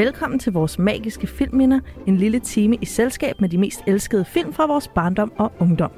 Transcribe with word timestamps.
Velkommen 0.00 0.38
til 0.38 0.52
vores 0.52 0.78
magiske 0.78 1.26
filmminder, 1.26 1.80
en 2.06 2.16
lille 2.16 2.40
time 2.40 2.76
i 2.80 2.84
selskab 2.84 3.40
med 3.40 3.48
de 3.48 3.58
mest 3.58 3.80
elskede 3.86 4.24
film 4.24 4.52
fra 4.52 4.66
vores 4.66 4.88
barndom 4.88 5.32
og 5.38 5.52
ungdom. 5.58 5.90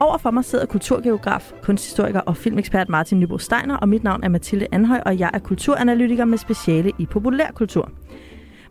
Overfor 0.00 0.30
mig 0.30 0.44
sidder 0.44 0.66
kulturgeograf, 0.66 1.52
kunsthistoriker 1.62 2.20
og 2.20 2.36
filmekspert 2.36 2.88
Martin 2.88 3.20
Nybo 3.20 3.38
Steiner, 3.38 3.76
og 3.76 3.88
mit 3.88 4.04
navn 4.04 4.24
er 4.24 4.28
Mathilde 4.28 4.66
Anhøj, 4.72 5.00
og 5.06 5.18
jeg 5.18 5.30
er 5.34 5.38
kulturanalytiker 5.38 6.24
med 6.24 6.38
speciale 6.38 6.92
i 6.98 7.06
populærkultur. 7.06 7.90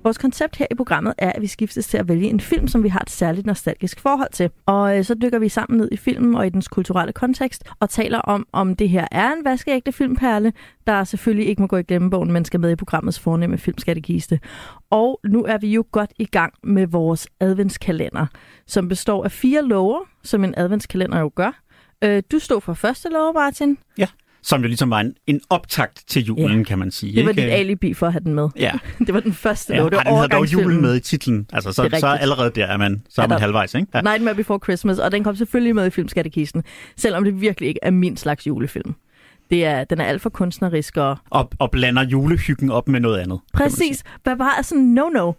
Vores 0.04 0.18
koncept 0.18 0.56
her 0.56 0.68
i 0.72 0.76
programmet 0.76 1.14
er, 1.18 1.32
at 1.32 1.42
vi 1.42 1.48
skiftes 1.48 1.88
til 1.88 1.98
at 1.98 2.08
vælge 2.08 2.30
en 2.30 2.40
film, 2.40 2.68
som 2.68 2.84
vi 2.84 2.90
har 2.90 3.00
et 3.00 3.10
særligt 3.10 3.48
nostalgisk 3.48 4.00
forhold 4.00 4.32
til. 4.32 4.50
Og 4.66 4.98
øh, 4.98 5.04
så 5.04 5.14
dykker 5.14 5.40
vi 5.40 5.50
sammen 5.50 5.78
ned 5.78 5.90
i 5.92 5.98
filmen 5.98 6.36
og 6.36 6.48
i 6.48 6.50
dens 6.50 6.68
kulturelle 6.68 7.14
kontekst 7.14 7.64
og 7.80 7.90
taler 7.90 8.20
om, 8.20 8.48
om 8.52 8.76
det 8.76 8.90
her 8.90 9.08
er 9.12 9.32
en 9.32 9.46
vaskeægte 9.46 9.92
filmperle, 9.92 10.54
der 10.88 11.04
selvfølgelig 11.04 11.48
ikke 11.48 11.62
må 11.62 11.68
gå 11.68 11.78
i 11.78 11.84
glemmebogen, 11.84 12.32
men 12.32 12.46
skal 12.46 12.60
med 12.60 12.72
i 12.72 12.76
programmets 12.76 13.20
fornemme 13.20 13.58
filmskattekiste. 13.58 14.40
Og 14.90 15.20
nu 15.24 15.44
er 15.44 15.58
vi 15.58 15.68
jo 15.68 15.86
godt 15.92 16.14
i 16.20 16.26
gang 16.26 16.54
med 16.64 16.88
vores 16.88 17.28
adventskalender, 17.40 18.26
som 18.68 18.90
består 18.90 19.24
af 19.24 19.32
fire 19.32 19.62
lover, 19.62 20.00
som 20.24 20.44
en 20.44 20.54
adventskalender 20.58 21.20
jo 21.20 21.32
gør. 21.36 21.62
Øh, 22.04 22.24
du 22.32 22.40
stod 22.40 22.62
for 22.62 22.74
første 22.74 23.10
lov, 23.10 23.34
Martin. 23.34 23.78
Ja 23.98 24.08
som 24.44 24.62
jo 24.62 24.68
ligesom 24.68 24.90
var 24.90 25.00
en, 25.00 25.14
en 25.28 25.42
optakt 25.50 26.04
til 26.08 26.26
julen, 26.26 26.58
ja. 26.58 26.64
kan 26.64 26.80
man 26.80 26.92
sige. 26.92 27.16
Det 27.16 27.24
var 27.24 27.30
ikke? 27.30 27.42
dit 27.42 27.50
alibi 27.50 27.94
for 27.94 28.08
at 28.08 28.14
have 28.14 28.24
den 28.24 28.34
med. 28.34 28.50
Ja. 28.60 28.72
det 29.06 29.14
var 29.14 29.20
den 29.20 29.34
første 29.34 29.74
ja, 29.74 29.80
lov. 29.80 29.90
Det 29.90 29.98
var 29.98 30.04
den 30.04 30.16
havde 30.16 30.28
dog 30.28 30.54
julen 30.54 30.82
med 30.82 30.96
i 30.96 31.00
titlen. 31.00 31.48
Altså, 31.54 31.72
så, 31.72 31.90
så 32.00 32.08
allerede 32.08 32.52
der 32.56 32.66
er 32.66 32.78
man, 32.78 33.04
så 33.10 33.22
er 33.22 33.28
man 33.28 33.40
halvvejs, 33.40 33.74
ikke? 33.74 33.88
Ja. 33.94 34.02
Nightmare 34.02 34.36
Before 34.36 34.60
Christmas, 34.64 35.00
og 35.00 35.12
den 35.12 35.24
kom 35.24 35.36
selvfølgelig 35.36 35.76
med 35.76 35.88
i 35.88 35.90
filmskattekisten, 35.90 36.64
selvom 36.98 37.24
det 37.24 37.42
virkelig 37.42 37.68
ikke 37.68 37.80
er 37.84 37.92
min 37.92 38.18
slags 38.18 38.48
julefilm. 38.48 38.96
Det 39.50 39.66
er, 39.66 39.84
den 39.84 40.02
er 40.02 40.06
alt 40.06 40.22
for 40.22 40.30
kunstnerisk. 40.30 40.98
Og, 40.98 41.18
og, 41.30 41.50
og 41.60 41.72
blander 41.72 42.04
julehyggen 42.04 42.72
op 42.72 42.88
med 42.88 43.00
noget 43.00 43.20
andet. 43.20 43.40
Præcis. 43.54 44.04
Hvad 44.24 44.36
var 44.36 44.60
sådan 44.62 44.98
no-no? 45.00 45.32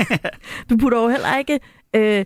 du 0.70 0.76
putter 0.76 1.02
jo 1.02 1.08
heller 1.08 1.36
ikke... 1.36 1.60
Øh, 1.94 2.24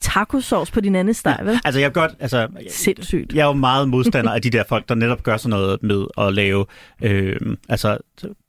tacosauce 0.00 0.72
på 0.72 0.80
din 0.80 0.94
anden 0.94 1.14
steg, 1.14 1.38
vel? 1.42 1.60
Altså, 1.64 1.80
jeg 1.80 1.86
er 1.86 1.90
godt... 1.90 2.12
Altså, 2.20 2.48
Sindssygt. 2.70 3.34
Jeg 3.34 3.42
er 3.42 3.46
jo 3.46 3.52
meget 3.52 3.88
modstander 3.88 4.32
af 4.32 4.42
de 4.42 4.50
der 4.50 4.64
folk, 4.68 4.88
der 4.88 4.94
netop 4.94 5.22
gør 5.22 5.36
sådan 5.36 5.50
noget 5.50 5.82
med 5.82 6.06
at 6.18 6.34
lave 6.34 6.66
øh, 7.02 7.56
altså, 7.68 7.98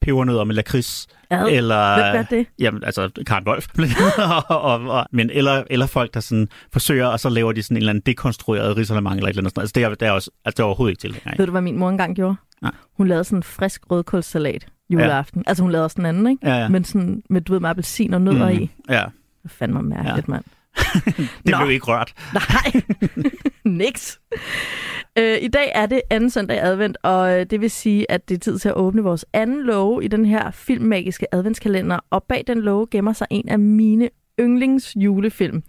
pebernødder 0.02 0.44
med 0.44 0.56
lakrids. 0.56 1.08
Ja, 1.32 1.46
eller, 1.46 2.12
Hvem 2.12 2.26
gør 2.26 2.38
det? 2.38 2.48
Jamen, 2.60 2.84
altså, 2.84 3.10
Karen 3.28 3.48
Wolf. 3.48 3.68
og, 4.50 4.62
og, 4.62 4.90
og, 4.90 5.06
men, 5.12 5.30
eller, 5.30 5.64
eller 5.70 5.86
folk, 5.86 6.14
der 6.14 6.20
sådan 6.20 6.48
forsøger, 6.74 7.08
og 7.08 7.20
så 7.20 7.30
laver 7.30 7.52
de 7.52 7.64
sådan 7.64 7.78
en 7.78 7.82
eller 7.82 7.90
anden 7.90 8.04
dekonstrueret 8.06 8.78
risalemang 8.78 9.16
eller 9.16 9.28
et 9.28 9.38
eller 9.38 9.42
andet. 9.42 9.58
Altså, 9.58 9.74
det 9.76 9.84
er, 9.84 9.90
det 9.90 10.08
er, 10.08 10.12
også, 10.12 10.32
altså, 10.46 10.56
det 10.58 10.60
er 10.60 10.64
overhovedet 10.68 10.92
ikke 10.92 11.02
til. 11.02 11.22
Nej. 11.26 11.36
Ved 11.38 11.46
du, 11.46 11.52
hvad 11.52 11.62
min 11.62 11.78
mor 11.78 11.90
engang 11.90 12.16
gjorde? 12.16 12.36
Nej. 12.62 12.72
Hun 12.98 13.08
lavede 13.08 13.24
sådan 13.24 13.40
en 13.40 13.44
frisk 13.44 13.92
rødkålssalat 13.92 14.68
juleaften. 14.90 15.42
Ja. 15.46 15.50
Altså, 15.50 15.64
hun 15.64 15.72
lavede 15.72 15.86
også 15.86 15.96
den 15.96 16.06
anden, 16.06 16.28
ikke? 16.28 16.48
Ja, 16.48 16.56
ja. 16.56 16.70
Men 16.70 16.84
sådan 16.84 17.24
med, 17.30 17.42
du 17.42 17.54
ved, 17.54 17.60
med 17.60 17.70
appelsin 17.70 18.14
og 18.14 18.22
nødder 18.22 18.50
mm, 18.50 18.60
i. 18.60 18.72
Ja. 18.90 19.06
Det 19.44 19.52
fandme 19.52 19.82
mærkeligt, 19.82 20.28
ja. 20.28 20.32
mand. 20.32 20.44
det 21.46 21.56
blev 21.58 21.70
ikke 21.70 21.86
rørt. 21.86 22.14
Nej, 22.34 22.82
niks. 23.84 24.20
Øh, 25.18 25.38
I 25.42 25.48
dag 25.48 25.72
er 25.76 25.86
det 25.86 26.02
anden 26.10 26.30
søndag 26.30 26.64
advent, 26.64 26.98
og 27.04 27.40
øh, 27.40 27.46
det 27.46 27.62
vil 27.62 27.72
sige, 27.72 28.12
at 28.12 28.30
det 28.30 28.36
er 28.36 28.40
tid 28.40 28.60
til 28.60 28.70
at 28.70 28.76
åbne 28.76 29.04
vores 29.04 29.26
anden 29.34 29.64
låge 29.64 30.06
i 30.06 30.08
den 30.08 30.26
her 30.26 30.52
filmmagiske 30.52 31.36
adventskalender. 31.36 32.00
Og 32.10 32.24
bag 32.24 32.44
den 32.48 32.62
låge 32.62 32.88
gemmer 32.92 33.14
sig 33.14 33.28
en 33.30 33.50
af 33.50 33.60
mine 33.60 34.10
yndlings 34.40 34.96
julefilm, 34.96 35.64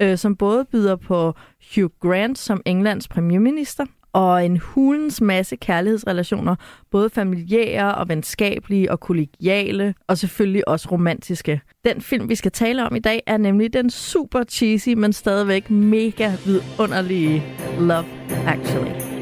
øh, 0.00 0.18
som 0.18 0.36
både 0.36 0.64
byder 0.64 0.96
på 0.96 1.34
Hugh 1.74 1.90
Grant 2.00 2.38
som 2.38 2.62
Englands 2.66 3.08
premierminister, 3.08 3.86
og 4.14 4.44
en 4.44 4.56
hulens 4.56 5.20
masse 5.20 5.56
kærlighedsrelationer, 5.56 6.56
både 6.90 7.10
familiære 7.10 7.94
og 7.94 8.08
venskabelige 8.08 8.90
og 8.90 9.00
kollegiale, 9.00 9.94
og 10.08 10.18
selvfølgelig 10.18 10.68
også 10.68 10.88
romantiske. 10.92 11.60
Den 11.84 12.00
film, 12.00 12.28
vi 12.28 12.34
skal 12.34 12.52
tale 12.52 12.86
om 12.86 12.96
i 12.96 12.98
dag, 12.98 13.22
er 13.26 13.36
nemlig 13.36 13.72
den 13.72 13.90
super 13.90 14.42
cheesy, 14.44 14.88
men 14.88 15.12
stadigvæk 15.12 15.70
mega 15.70 16.32
vidunderlige 16.46 17.42
Love 17.78 18.04
Actually. 18.46 19.14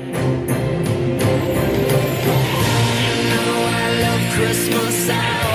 Christmas, 4.34 5.08
I 5.08 5.51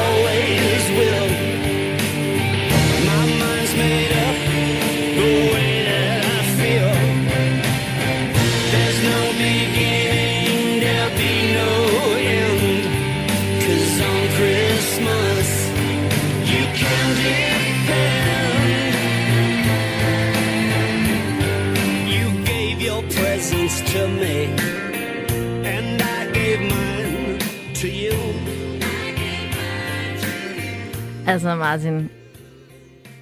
Altså 31.27 31.55
Martin, 31.55 32.09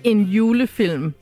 en 0.04 0.22
julefilm, 0.22 1.14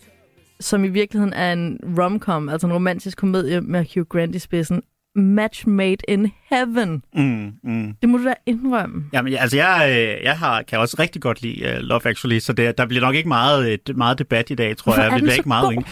som 0.59 0.83
i 0.83 0.88
virkeligheden 0.88 1.33
er 1.33 1.53
en 1.53 1.79
romcom, 1.97 2.49
altså 2.49 2.67
en 2.67 2.73
romantisk 2.73 3.17
komedie 3.17 3.61
med 3.61 3.85
Hugh 3.95 4.07
Grant 4.07 4.35
i 4.35 4.39
spidsen, 4.39 4.81
match 5.16 5.67
made 5.67 5.97
in 6.07 6.31
heaven. 6.49 7.03
Mm, 7.16 7.51
mm. 7.63 7.94
Det 8.01 8.09
må 8.09 8.17
du 8.17 8.25
da 8.25 8.33
indrømme. 8.45 9.05
Jamen, 9.13 9.33
altså, 9.33 9.57
jeg, 9.57 9.88
øh, 9.89 10.23
jeg 10.23 10.38
har, 10.38 10.61
kan 10.61 10.79
også 10.79 10.95
rigtig 10.99 11.21
godt 11.21 11.41
lide 11.41 11.66
uh, 11.66 11.79
Love 11.79 12.01
Actually, 12.05 12.39
så 12.39 12.53
det, 12.53 12.77
der 12.77 12.85
bliver 12.85 13.01
nok 13.01 13.15
ikke 13.15 13.27
meget, 13.27 13.79
meget 13.95 14.19
debat 14.19 14.50
i 14.50 14.55
dag, 14.55 14.77
tror 14.77 14.91
Hvorfor 14.91 15.01
jeg. 15.01 15.09
Er 15.09 15.13
det 15.13 15.23
bliver 15.23 15.35
ikke 15.35 15.47
meget 15.47 15.75
god? 15.75 15.83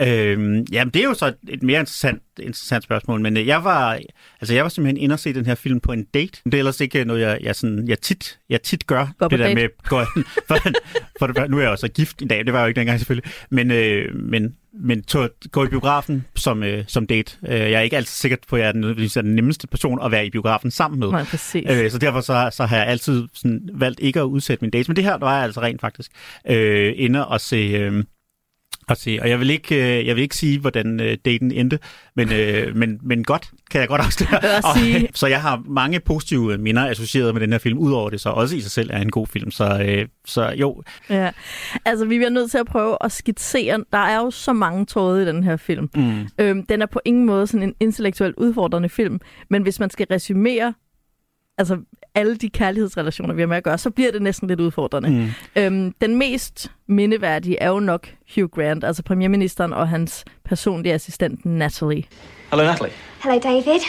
Øhm, 0.00 0.66
jamen, 0.72 0.94
det 0.94 1.00
er 1.00 1.04
jo 1.04 1.14
så 1.14 1.32
et 1.48 1.62
mere 1.62 1.80
interessant, 1.80 2.22
interessant 2.38 2.84
spørgsmål, 2.84 3.20
men 3.20 3.36
øh, 3.36 3.46
jeg 3.46 3.64
var, 3.64 4.00
altså, 4.40 4.54
jeg 4.54 4.62
var 4.62 4.68
simpelthen 4.68 5.02
inde 5.02 5.12
og 5.12 5.18
se 5.18 5.34
den 5.34 5.46
her 5.46 5.54
film 5.54 5.80
på 5.80 5.92
en 5.92 6.04
date. 6.04 6.40
Det 6.44 6.54
er 6.54 6.58
ellers 6.58 6.80
ikke 6.80 7.04
noget, 7.04 7.20
jeg, 7.20 7.38
jeg, 7.42 7.56
sådan, 7.56 7.88
jeg, 7.88 8.00
tit, 8.00 8.38
jeg 8.48 8.62
tit 8.62 8.86
gør. 8.86 9.06
Gå 9.18 9.28
det 9.28 9.38
der 9.38 9.44
date. 9.44 9.54
med, 9.54 9.68
går, 9.84 10.04
for, 10.48 10.56
for, 11.18 11.32
for, 11.36 11.46
nu 11.46 11.58
er 11.58 11.62
jeg 11.62 11.70
også 11.70 11.88
gift 11.88 12.22
i 12.22 12.24
dag, 12.24 12.44
det 12.44 12.52
var 12.52 12.58
jeg 12.58 12.64
jo 12.64 12.68
ikke 12.68 12.78
dengang 12.78 12.98
selvfølgelig, 12.98 13.32
men, 13.50 13.70
øh, 13.70 14.14
men, 14.14 14.54
men 14.72 15.02
to, 15.02 15.26
gå 15.52 15.64
i 15.64 15.68
biografen 15.68 16.24
som, 16.34 16.62
øh, 16.62 16.84
som 16.86 17.06
date. 17.06 17.36
Øh, 17.48 17.60
jeg 17.60 17.72
er 17.72 17.80
ikke 17.80 17.96
altid 17.96 18.12
sikker 18.12 18.36
på, 18.48 18.56
at 18.56 18.62
jeg 18.62 18.68
er 18.68 18.72
den, 18.72 18.84
er 18.84 19.22
den 19.22 19.34
nemmeste 19.34 19.66
person 19.66 19.98
at 20.02 20.10
være 20.10 20.26
i 20.26 20.30
biografen 20.30 20.70
sammen 20.70 21.00
med. 21.00 21.10
Nej, 21.10 21.24
præcis. 21.24 21.64
Øh, 21.70 21.90
så 21.90 21.98
derfor 21.98 22.20
så, 22.20 22.50
så 22.52 22.66
har 22.66 22.76
jeg 22.76 22.86
altid 22.86 23.28
sådan, 23.34 23.68
valgt 23.72 24.00
ikke 24.00 24.20
at 24.20 24.24
udsætte 24.24 24.64
min 24.64 24.70
dates, 24.70 24.88
men 24.88 24.96
det 24.96 25.04
her 25.04 25.12
der 25.12 25.26
var 25.26 25.34
jeg 25.34 25.44
altså 25.44 25.60
rent 25.60 25.80
faktisk 25.80 26.10
øh, 26.48 26.92
inde 26.96 27.26
og 27.26 27.40
se... 27.40 27.56
Øh, 27.56 28.04
at 28.88 28.98
se. 28.98 29.18
Og 29.22 29.28
jeg 29.28 29.40
vil 29.40 29.50
ikke, 29.50 29.98
øh, 29.98 30.06
jeg 30.06 30.16
vil 30.16 30.22
ikke 30.22 30.36
sige, 30.36 30.58
hvordan 30.58 31.00
øh, 31.00 31.16
daten 31.24 31.52
endte, 31.52 31.78
men, 32.16 32.32
øh, 32.32 32.76
men, 32.76 32.98
men 33.02 33.24
godt 33.24 33.50
kan 33.70 33.80
jeg 33.80 33.88
godt 33.88 34.00
afsløre. 34.00 34.40
sige. 34.76 35.08
Så 35.14 35.26
jeg 35.26 35.42
har 35.42 35.62
mange 35.66 36.00
positive 36.00 36.58
minder 36.58 36.90
associeret 36.90 37.34
med 37.34 37.42
den 37.42 37.52
her 37.52 37.58
film, 37.58 37.78
udover 37.78 38.10
det 38.10 38.20
så 38.20 38.28
også 38.28 38.56
i 38.56 38.60
sig 38.60 38.70
selv 38.70 38.90
er 38.92 38.98
en 38.98 39.10
god 39.10 39.26
film. 39.26 39.50
Så, 39.50 40.06
så 40.24 40.48
jo. 40.48 40.82
Ja, 41.10 41.30
altså 41.84 42.04
vi 42.04 42.18
bliver 42.18 42.30
nødt 42.30 42.50
til 42.50 42.58
at 42.58 42.66
prøve 42.66 42.96
at 43.00 43.12
skitsere. 43.12 43.84
Der 43.92 43.98
er 43.98 44.16
jo 44.16 44.30
så 44.30 44.52
mange 44.52 44.84
tråde 44.84 45.22
i 45.22 45.26
den 45.26 45.44
her 45.44 45.56
film. 45.56 45.90
Mm. 45.94 46.28
Øhm, 46.38 46.66
den 46.66 46.82
er 46.82 46.86
på 46.86 47.00
ingen 47.04 47.26
måde 47.26 47.46
sådan 47.46 47.62
en 47.62 47.74
intellektuelt 47.80 48.34
udfordrende 48.36 48.88
film, 48.88 49.20
men 49.50 49.62
hvis 49.62 49.80
man 49.80 49.90
skal 49.90 50.06
resumere 50.10 50.74
altså 51.58 51.78
alle 52.16 52.36
de 52.36 52.48
kærlighedsrelationer, 52.48 53.34
vi 53.34 53.42
har 53.42 53.46
med 53.46 53.56
at 53.56 53.64
gøre, 53.64 53.78
så 53.78 53.90
bliver 53.90 54.12
det 54.12 54.22
næsten 54.22 54.48
lidt 54.48 54.60
udfordrende. 54.60 55.10
Mm. 55.10 55.28
Øhm, 55.56 55.94
den 56.00 56.16
mest 56.16 56.70
mindeværdige 56.86 57.58
er 57.60 57.68
jo 57.68 57.80
nok 57.80 58.08
Hugh 58.34 58.48
Grant, 58.48 58.84
altså 58.84 59.02
premierministeren 59.02 59.72
og 59.72 59.88
hans 59.88 60.24
personlige 60.44 60.94
assistent 60.94 61.46
Natalie. 61.46 62.04
Hello, 62.50 62.64
Natalie. 62.64 62.92
Hello, 63.22 63.38
David. 63.38 63.80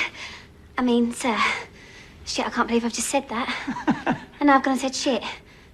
I 0.80 0.84
mean, 0.84 1.14
sir. 1.14 1.36
Shit, 2.26 2.46
I 2.46 2.50
can't 2.50 2.68
believe 2.68 2.86
I've 2.86 2.98
just 2.98 3.10
said 3.10 3.24
that. 3.30 3.48
and 4.40 4.48
now 4.48 4.58
I've 4.58 4.64
gone 4.64 4.72
and 4.72 4.82
said 4.82 4.96
shit. 4.96 5.22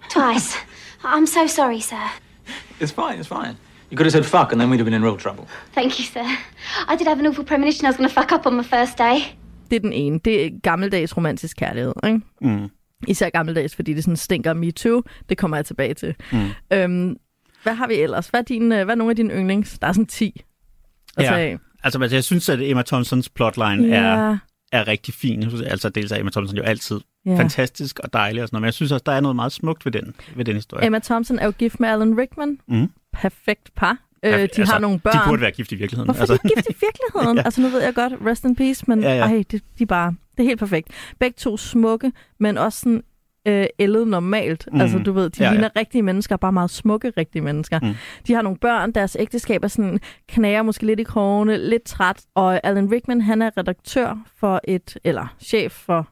Twice. 0.10 0.56
I'm 1.04 1.28
so 1.28 1.48
sorry, 1.48 1.80
sir. 1.80 2.10
It's 2.80 2.92
fine, 2.92 3.20
it's 3.20 3.28
fine. 3.28 3.56
You 3.90 3.98
could 3.98 4.06
have 4.06 4.14
said 4.14 4.26
fuck 4.26 4.52
and 4.52 4.62
then 4.62 4.70
we'd 4.70 4.80
have 4.80 4.86
been 4.86 4.94
in 4.94 5.04
real 5.04 5.18
trouble. 5.18 5.48
Thank 5.74 6.00
you, 6.00 6.06
sir. 6.06 6.38
I 6.88 6.96
did 6.96 7.08
have 7.08 7.20
an 7.20 7.28
awful 7.28 7.44
premonition 7.44 7.86
I 7.86 7.90
was 7.90 7.98
going 7.98 8.10
to 8.10 8.16
fuck 8.16 8.32
up 8.32 8.46
on 8.48 8.56
my 8.56 8.64
first 8.64 8.98
day. 8.98 9.36
Det 9.74 9.78
er 9.78 9.82
den 9.82 9.94
ene. 9.94 10.20
Det 10.26 10.46
er 10.46 10.50
gammeldags 10.64 11.18
romantisk 11.18 11.58
kærlighed, 11.58 11.94
ikke? 12.06 12.22
Mm. 12.42 12.70
Især 13.08 13.30
gammeldags, 13.30 13.76
fordi 13.76 13.94
det 13.94 14.04
sådan 14.04 14.18
stinker 14.18 14.54
me 14.54 14.72
too. 14.72 15.04
Det 15.30 15.38
kommer 15.38 15.58
jeg 15.58 15.66
tilbage 15.66 15.94
til. 15.94 16.16
Mm. 16.32 16.50
Øhm, 16.74 17.18
hvad 17.64 17.74
har 17.74 17.88
vi 17.88 17.94
ellers? 17.94 18.28
Hvad 18.28 18.40
er, 18.40 18.44
din, 18.44 18.68
hvad 18.68 18.90
er 18.90 18.96
nogle 18.96 19.12
af 19.12 19.16
dine 19.16 19.34
yndlings? 19.34 19.80
Der 19.80 19.88
er 19.88 19.92
sådan 19.92 20.06
10. 20.06 20.42
Altså, 21.18 21.36
ja. 21.36 21.58
Altså, 21.84 22.00
altså, 22.02 22.16
jeg 22.16 22.24
synes, 22.24 22.50
at 22.50 22.62
Emma 22.62 22.82
Thompsons 22.82 23.30
plotline 23.30 23.88
ja. 23.88 24.04
er, 24.04 24.38
er 24.72 24.88
rigtig 24.88 25.14
fin. 25.14 25.42
Jeg 25.42 25.50
synes, 25.50 25.68
altså, 25.68 25.90
dels 25.90 26.12
er 26.12 26.18
Emma 26.20 26.32
Thompson 26.32 26.58
jo 26.58 26.64
altid 26.64 27.00
ja. 27.26 27.40
fantastisk 27.40 28.00
og 28.00 28.14
dejlig 28.14 28.42
og 28.44 28.48
sådan 28.48 28.56
noget, 28.56 28.62
men 28.62 28.66
jeg 28.66 28.74
synes 28.74 28.92
også, 28.92 29.04
der 29.06 29.12
er 29.12 29.20
noget 29.20 29.36
meget 29.36 29.52
smukt 29.52 29.86
ved 29.86 29.92
den, 29.92 30.16
ved 30.36 30.46
den 30.46 30.56
historie. 30.56 30.86
Emma 30.86 31.00
Thompson 31.00 31.40
er 31.40 31.46
jo 31.46 31.52
gift 31.52 31.80
med 31.80 31.90
Alan 31.90 32.18
Rickman. 32.18 32.60
Mm. 32.68 32.92
Perfekt 33.14 33.72
par. 33.76 33.98
Øh, 34.24 34.32
de 34.32 34.40
altså, 34.42 34.66
har 34.66 34.80
nogle 34.80 35.00
børn. 35.00 35.14
De 35.14 35.20
burde 35.28 35.42
være 35.42 35.52
gift 35.52 35.72
i 35.72 35.76
virkeligheden. 35.76 36.08
Hvorfor 36.08 36.22
altså. 36.22 36.34
er 36.34 36.38
de 36.38 36.54
gift 36.56 36.70
i 36.70 36.76
virkeligheden? 36.82 37.38
ja. 37.42 37.44
Altså 37.46 37.62
nu 37.62 37.68
ved 37.68 37.82
jeg 37.82 37.94
godt, 37.94 38.14
rest 38.26 38.46
in 38.46 38.56
peace, 38.56 38.84
men 38.88 39.02
ja, 39.02 39.16
ja. 39.16 39.22
ej, 39.22 39.44
det, 39.52 39.62
de 39.80 39.86
bare, 39.86 40.16
det 40.38 40.44
er 40.44 40.48
helt 40.48 40.60
perfekt. 40.60 40.88
Begge 41.20 41.36
to 41.38 41.58
smukke, 41.58 42.12
men 42.40 42.58
også 42.58 42.80
sådan 42.80 43.04
øh, 43.48 43.66
ældet 43.80 44.08
normalt. 44.08 44.68
Mm. 44.72 44.82
Altså, 44.82 44.98
du 44.98 45.12
ved, 45.12 45.30
de 45.30 45.44
Ja, 45.44 45.44
ja, 45.44 45.50
ja. 45.50 45.54
ligner 45.54 45.70
rigtige 45.76 46.02
mennesker, 46.02 46.38
bare 46.38 46.54
meget 46.54 46.70
smukke 46.70 47.14
rigtige 47.18 47.42
mennesker. 47.42 47.80
Mm. 47.80 47.94
De 48.28 48.34
har 48.34 48.42
nogle 48.42 48.58
børn, 48.58 48.92
deres 48.92 49.18
ægteskab 49.20 49.64
er 49.64 49.68
sådan, 49.68 50.00
knager 50.28 50.62
måske 50.62 50.86
lidt 50.86 51.00
i 51.00 51.04
krogene, 51.04 51.58
lidt 51.58 51.84
træt. 51.84 52.22
Og 52.36 52.66
Alan 52.66 52.92
Rickman, 52.92 53.22
han 53.22 53.42
er 53.42 53.50
redaktør 53.58 54.18
for 54.40 54.62
et, 54.68 54.98
eller 55.04 55.36
chef 55.40 55.72
for 55.72 56.08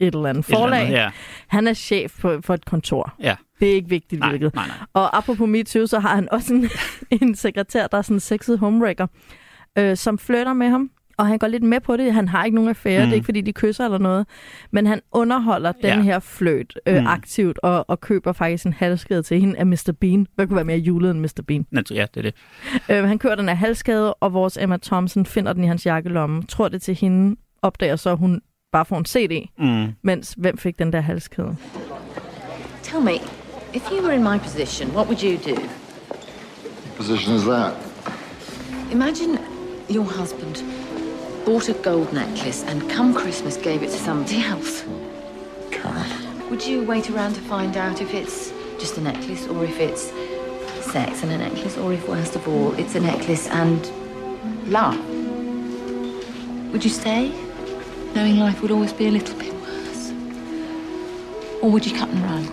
et 0.00 0.14
eller 0.14 0.28
andet 0.28 0.42
Et 0.44 0.48
eller 0.48 0.58
forlag. 0.60 0.80
andet, 0.80 0.92
ja. 0.92 1.10
Han 1.46 1.66
er 1.66 1.74
chef 1.74 2.20
på, 2.20 2.40
for 2.44 2.54
et 2.54 2.64
kontor. 2.64 3.14
Ja. 3.22 3.36
Det 3.60 3.70
er 3.70 3.74
ikke 3.74 3.88
vigtigt, 3.88 4.20
Nej, 4.20 4.28
hvilket. 4.28 4.54
nej, 4.54 4.66
nej. 4.66 4.76
Og 4.92 5.16
apropos 5.16 5.48
MeToo, 5.48 5.86
så 5.86 5.98
har 5.98 6.14
han 6.14 6.28
også 6.32 6.54
en, 6.54 6.68
en 7.20 7.34
sekretær, 7.34 7.86
der 7.86 7.98
er 7.98 8.02
sådan 8.02 8.16
en 8.16 8.20
sexet 8.20 8.58
homewrecker, 8.58 9.06
øh, 9.78 9.96
som 9.96 10.18
flytter 10.18 10.52
med 10.52 10.68
ham. 10.68 10.90
Og 11.18 11.26
han 11.26 11.38
går 11.38 11.46
lidt 11.46 11.62
med 11.62 11.80
på 11.80 11.96
det. 11.96 12.12
Han 12.14 12.28
har 12.28 12.44
ikke 12.44 12.54
nogen 12.54 12.68
affære. 12.70 12.98
Mm. 13.00 13.04
Det 13.04 13.10
er 13.10 13.14
ikke, 13.14 13.24
fordi 13.24 13.40
de 13.40 13.52
kysser 13.52 13.84
eller 13.84 13.98
noget. 13.98 14.26
Men 14.70 14.86
han 14.86 15.00
underholder 15.12 15.72
den 15.72 15.84
Ja. 15.84 16.00
her 16.00 16.18
fløjt 16.18 16.78
øh, 16.86 16.94
Mm. 16.94 17.00
mm. 17.00 17.06
aktivt 17.06 17.58
og, 17.62 17.90
og 17.90 18.00
køber 18.00 18.32
faktisk 18.32 18.66
en 18.66 18.72
halskade 18.72 19.22
til 19.22 19.40
hende 19.40 19.58
af 19.58 19.66
Mr. 19.66 19.92
Bean. 20.00 20.26
Hvad 20.34 20.46
kunne 20.46 20.56
være 20.56 20.64
mere 20.64 20.78
julet 20.78 21.10
end 21.10 21.20
Mr. 21.20 21.42
Bean? 21.46 21.66
Ja, 21.72 21.80
det 22.14 22.16
er 22.16 22.22
det. 22.22 22.34
Øh, 22.88 23.04
han 23.08 23.18
kører 23.18 23.34
den 23.34 23.48
af 23.48 23.56
halskade, 23.56 24.14
og 24.14 24.32
vores 24.32 24.56
Emma 24.56 24.76
Thompson 24.82 25.26
finder 25.26 25.52
den 25.52 25.64
i 25.64 25.66
hans 25.66 25.86
jakkelomme. 25.86 26.42
Tror 26.42 26.68
det 26.68 26.82
til 26.82 26.94
hende. 26.94 27.36
Opdager 27.62 27.96
så, 27.96 28.10
at 28.10 28.18
hun 28.18 28.40
bare 28.72 28.84
får 28.84 28.96
en 28.96 29.04
CD. 29.04 29.48
Mm. 29.58 29.92
Mens 30.02 30.34
hvem 30.36 30.58
fik 30.58 30.78
den 30.78 30.92
der 30.92 31.00
halskæde? 31.00 31.56
Tell 32.82 33.02
me, 33.02 33.14
if 33.74 33.90
you 33.90 34.02
were 34.02 34.14
in 34.14 34.22
my 34.22 34.38
position, 34.38 34.88
what 34.88 35.06
would 35.06 35.22
you 35.22 35.36
do? 35.54 35.60
What 35.60 36.96
position 36.96 37.34
is 37.34 37.42
that? 37.42 37.72
Imagine 38.92 39.38
your 39.90 40.04
husband 40.04 40.64
bought 41.44 41.68
a 41.68 41.72
gold 41.72 42.12
necklace 42.12 42.64
and 42.70 42.82
come 42.90 43.14
Christmas 43.14 43.56
gave 43.56 43.82
it 43.82 43.90
to 43.90 43.98
somebody 43.98 44.42
else. 44.52 44.84
Karen. 45.70 46.50
Would 46.50 46.66
you 46.66 46.84
wait 46.84 47.10
around 47.10 47.34
to 47.34 47.40
find 47.40 47.76
out 47.76 48.00
if 48.00 48.14
it's 48.14 48.52
just 48.80 48.98
a 48.98 49.00
necklace 49.00 49.46
or 49.48 49.64
if 49.64 49.80
it's 49.80 50.12
sex 50.92 51.22
and 51.22 51.32
a 51.32 51.38
necklace 51.38 51.76
or 51.76 51.92
if 51.92 52.08
worst 52.08 52.36
of 52.36 52.48
all 52.48 52.72
it's 52.78 52.94
a 52.94 53.00
necklace 53.00 53.48
and 53.48 53.90
love? 54.70 54.96
Would 56.72 56.84
you 56.84 56.90
stay, 56.90 57.32
knowing 58.16 58.38
life 58.38 58.62
would 58.62 58.70
always 58.70 58.94
be 58.94 59.06
a 59.08 59.10
little 59.10 59.36
bit 59.38 59.52
worse? 59.52 60.12
Or 61.60 61.70
would 61.70 61.84
you 61.86 61.94
cut 61.94 62.08
and 62.08 62.22
run? 62.30 62.44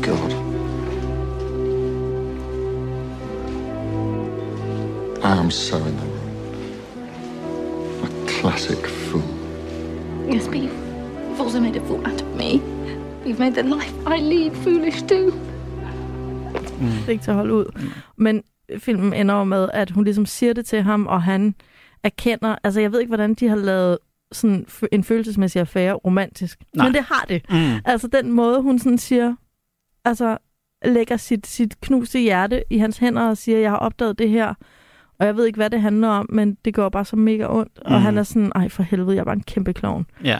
God. 0.00 0.32
I 5.22 5.36
am 5.36 5.50
so 5.50 5.76
in 5.76 5.96
the 6.00 6.06
wrong. 6.12 6.30
A 8.04 8.08
classic 8.26 8.86
fool. 8.86 9.22
Yes, 10.32 10.46
but 10.48 10.56
you've, 10.56 10.80
you've 11.28 11.40
also 11.40 11.60
made 11.60 11.76
a 11.76 11.80
fool 11.86 12.00
out 12.06 12.22
of 12.22 12.36
me. 12.36 12.62
You've 13.26 13.38
made 13.38 13.54
the 13.54 13.64
life 13.64 13.94
I 14.06 14.16
lead 14.16 14.56
foolish 14.64 15.02
too. 15.02 15.30
Det 16.80 17.06
er 17.06 17.10
ikke 17.10 17.24
til 17.24 17.30
at 17.30 17.36
holde 17.36 17.54
ud. 17.54 17.64
Men 18.16 18.42
filmen 18.78 19.12
ender 19.12 19.34
jo 19.34 19.44
med, 19.44 19.68
at 19.72 19.90
hun 19.90 20.04
ligesom 20.04 20.26
siger 20.26 20.52
det 20.52 20.66
til 20.66 20.82
ham, 20.82 21.06
og 21.06 21.22
han 21.22 21.54
erkender... 22.04 22.56
Altså, 22.64 22.80
jeg 22.80 22.92
ved 22.92 23.00
ikke, 23.00 23.10
hvordan 23.10 23.34
de 23.34 23.48
har 23.48 23.56
lavet 23.56 23.98
sådan 24.32 24.66
en 24.92 25.04
følelsesmæssig 25.04 25.60
affære 25.60 25.92
romantisk. 25.92 26.58
Nej. 26.76 26.86
Men 26.86 26.94
det 26.94 27.02
har 27.02 27.24
det. 27.28 27.42
Mm. 27.50 27.80
Altså, 27.84 28.06
den 28.08 28.32
måde, 28.32 28.62
hun 28.62 28.78
sådan 28.78 28.98
siger... 28.98 29.34
Altså, 30.04 30.38
lægger 30.84 31.16
sit, 31.16 31.46
sit 31.46 31.80
knuste 31.80 32.18
hjerte 32.20 32.62
i 32.70 32.78
hans 32.78 32.98
hænder 32.98 33.22
og 33.28 33.36
siger, 33.36 33.58
jeg 33.58 33.70
har 33.70 33.76
opdaget 33.76 34.18
det 34.18 34.30
her, 34.30 34.54
og 35.18 35.26
jeg 35.26 35.36
ved 35.36 35.46
ikke, 35.46 35.56
hvad 35.56 35.70
det 35.70 35.80
handler 35.80 36.08
om, 36.08 36.26
men 36.32 36.56
det 36.64 36.74
går 36.74 36.88
bare 36.88 37.04
så 37.04 37.16
mega 37.16 37.46
ondt. 37.48 37.78
Og 37.78 37.92
Mhm. 37.92 38.00
han 38.00 38.18
er 38.18 38.22
sådan, 38.22 38.52
ej 38.54 38.68
for 38.68 38.82
helvede, 38.82 39.14
jeg 39.14 39.20
er 39.20 39.24
bare 39.24 39.34
en 39.34 39.42
kæmpe 39.42 39.72
klovn. 39.72 40.06
Ja. 40.24 40.38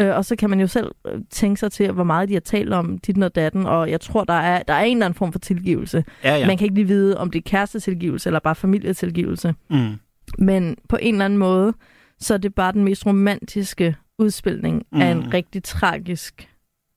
Øh, 0.00 0.16
og 0.16 0.24
så 0.24 0.36
kan 0.36 0.50
man 0.50 0.60
jo 0.60 0.66
selv 0.66 0.90
øh, 1.06 1.20
tænke 1.30 1.60
sig 1.60 1.72
til, 1.72 1.92
hvor 1.92 2.04
meget 2.04 2.28
de 2.28 2.32
har 2.34 2.40
talt 2.40 2.72
om 2.72 2.98
dit 2.98 3.22
og 3.22 3.34
datten, 3.34 3.66
og 3.66 3.90
jeg 3.90 4.00
tror, 4.00 4.24
der 4.24 4.34
er, 4.34 4.62
der 4.62 4.74
er 4.74 4.82
en 4.84 4.96
eller 4.96 5.06
anden 5.06 5.16
form 5.18 5.32
for 5.32 5.38
tilgivelse. 5.38 6.04
Ja. 6.24 6.36
ja. 6.36 6.46
Man 6.46 6.56
kan 6.58 6.64
ikke 6.64 6.74
lige 6.74 6.86
vide, 6.86 7.18
om 7.18 7.30
det 7.30 7.38
er 7.38 7.42
kærestetilgivelse 7.50 8.28
eller 8.28 8.40
bare 8.40 8.54
familietilgivelse. 8.54 9.54
Mm. 9.70 9.92
Men 10.38 10.76
på 10.88 10.98
en 11.02 11.14
eller 11.14 11.24
anden 11.24 11.38
måde, 11.38 11.72
så 12.18 12.34
er 12.34 12.38
det 12.38 12.54
bare 12.54 12.72
den 12.72 12.84
mest 12.84 13.06
romantiske 13.06 13.96
udspilning 14.18 14.82
mm. 14.92 15.00
af 15.00 15.16
Mm. 15.16 15.22
en 15.22 15.34
rigtig 15.34 15.62
tragisk 15.62 16.48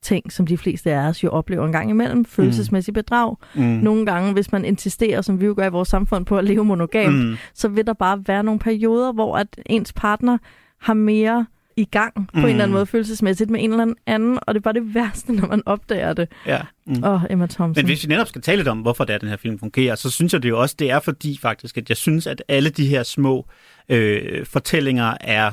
ting, 0.01 0.31
som 0.31 0.47
de 0.47 0.57
fleste 0.57 0.91
af 0.93 1.07
os 1.07 1.23
jo 1.23 1.29
oplever 1.29 1.65
en 1.65 1.71
gang 1.71 1.89
imellem. 1.89 2.25
Følelsesmæssig 2.25 2.93
bedrag. 2.93 3.35
Mm. 3.55 3.61
Nogle 3.63 4.05
gange, 4.05 4.33
hvis 4.33 4.51
man 4.51 4.65
insisterer, 4.65 5.21
som 5.21 5.41
vi 5.41 5.45
jo 5.45 5.53
gør 5.57 5.65
i 5.65 5.71
vores 5.71 5.89
samfund, 5.89 6.25
på 6.25 6.37
at 6.37 6.43
leve 6.45 6.65
monogamt, 6.65 7.15
Mm. 7.25 7.35
så 7.53 7.67
vil 7.67 7.87
der 7.87 7.93
bare 7.93 8.23
være 8.27 8.43
nogle 8.43 8.59
perioder, 8.59 9.11
hvor 9.13 9.37
at 9.37 9.47
ens 9.65 9.93
partner 9.93 10.37
har 10.81 10.93
mere 10.93 11.45
i 11.77 11.85
gang 11.85 12.13
på 12.15 12.21
mm. 12.33 12.39
en 12.39 12.49
eller 12.49 12.53
anden 12.63 12.67
Mm. 12.67 12.73
måde 12.73 12.85
følelsesmæssigt 12.85 13.49
med 13.49 13.63
en 13.63 13.71
eller 13.71 13.93
anden, 14.07 14.39
og 14.41 14.53
det 14.53 14.59
er 14.59 14.63
bare 14.63 14.73
det 14.73 14.95
værste, 14.95 15.33
når 15.33 15.47
man 15.47 15.61
opdager 15.65 16.13
det. 16.13 16.31
Ja. 16.45 16.59
Mm. 16.87 17.03
Oh, 17.03 17.21
Emma 17.29 17.45
Thompson. 17.47 17.81
Men 17.81 17.85
hvis 17.85 18.03
vi 18.03 18.07
netop 18.07 18.27
skal 18.27 18.41
tale 18.41 18.57
lidt 18.57 18.67
om, 18.67 18.77
hvorfor 18.79 19.03
det 19.03 19.13
er, 19.13 19.17
den 19.17 19.29
her 19.29 19.37
film 19.37 19.59
fungerer, 19.59 19.95
så 19.95 20.09
synes 20.09 20.33
jeg 20.33 20.43
det 20.43 20.49
jo 20.49 20.61
også, 20.61 20.75
det 20.79 20.91
er 20.91 20.99
fordi 20.99 21.39
faktisk, 21.41 21.77
at 21.77 21.89
jeg 21.89 21.97
synes, 21.97 22.27
at 22.27 22.43
alle 22.47 22.69
de 22.69 22.87
her 22.87 23.03
små 23.03 23.45
øh, 23.89 24.45
fortællinger 24.45 25.13
er 25.21 25.51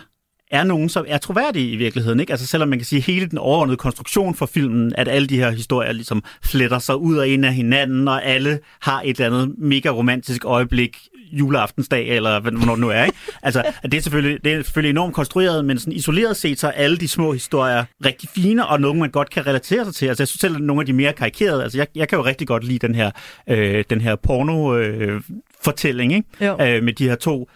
er 0.50 0.64
nogen, 0.64 0.88
som 0.88 1.04
er 1.08 1.18
troværdige 1.18 1.70
i 1.70 1.76
virkeligheden. 1.76 2.20
Ikke? 2.20 2.32
Altså 2.32 2.46
selvom 2.46 2.68
man 2.68 2.78
kan 2.78 2.86
sige, 2.86 2.98
at 2.98 3.04
hele 3.04 3.26
den 3.26 3.38
overordnede 3.38 3.76
konstruktion 3.76 4.34
for 4.34 4.46
filmen, 4.46 4.92
at 4.94 5.08
alle 5.08 5.28
de 5.28 5.36
her 5.36 5.50
historier 5.50 5.92
ligesom 5.92 6.24
fletter 6.44 6.78
sig 6.78 6.96
ud 6.96 7.16
og 7.16 7.28
ind 7.28 7.44
af 7.46 7.54
hinanden, 7.54 8.08
og 8.08 8.24
alle 8.24 8.58
har 8.80 9.02
et 9.04 9.20
eller 9.20 9.26
andet 9.26 9.54
mega 9.58 9.88
romantisk 9.88 10.44
øjeblik 10.44 10.98
juleaftensdag, 11.32 12.08
eller 12.08 12.40
hvad- 12.40 12.52
hvornår 12.52 12.72
det 12.74 12.80
nu 12.80 12.88
er. 12.88 13.04
Ikke? 13.04 13.16
Altså, 13.42 13.62
det, 13.82 13.94
er 13.94 14.00
selvfølgelig, 14.00 14.44
det 14.44 14.52
er 14.52 14.62
selvfølgelig 14.62 14.90
enormt 14.90 15.14
konstrueret, 15.14 15.64
men 15.64 15.78
sådan 15.78 15.92
isoleret 15.92 16.36
set, 16.36 16.58
så 16.60 16.66
er 16.66 16.70
alle 16.72 16.96
de 16.96 17.08
små 17.08 17.32
historier 17.32 17.84
rigtig 18.04 18.28
fine, 18.34 18.66
og 18.66 18.80
nogle, 18.80 19.00
man 19.00 19.10
godt 19.10 19.30
kan 19.30 19.46
relatere 19.46 19.84
sig 19.84 19.94
til. 19.94 20.06
Altså, 20.06 20.22
jeg 20.22 20.28
synes 20.28 20.40
selv, 20.40 20.54
at 20.54 20.60
nogle 20.62 20.82
af 20.82 20.86
de 20.86 20.92
mere 20.92 21.12
karikerede, 21.12 21.62
altså 21.62 21.78
jeg, 21.78 21.86
jeg 21.94 22.08
kan 22.08 22.18
jo 22.18 22.24
rigtig 22.24 22.46
godt 22.46 22.64
lide 22.64 22.86
den 22.86 22.94
her, 22.94 23.10
øh, 23.48 23.84
den 23.90 24.00
her 24.00 24.16
porno-fortælling, 24.16 26.12
ikke? 26.14 26.28
Jo. 26.40 26.56
Øh, 26.60 26.82
med 26.82 26.92
de 26.92 27.08
her 27.08 27.14
to 27.16 27.48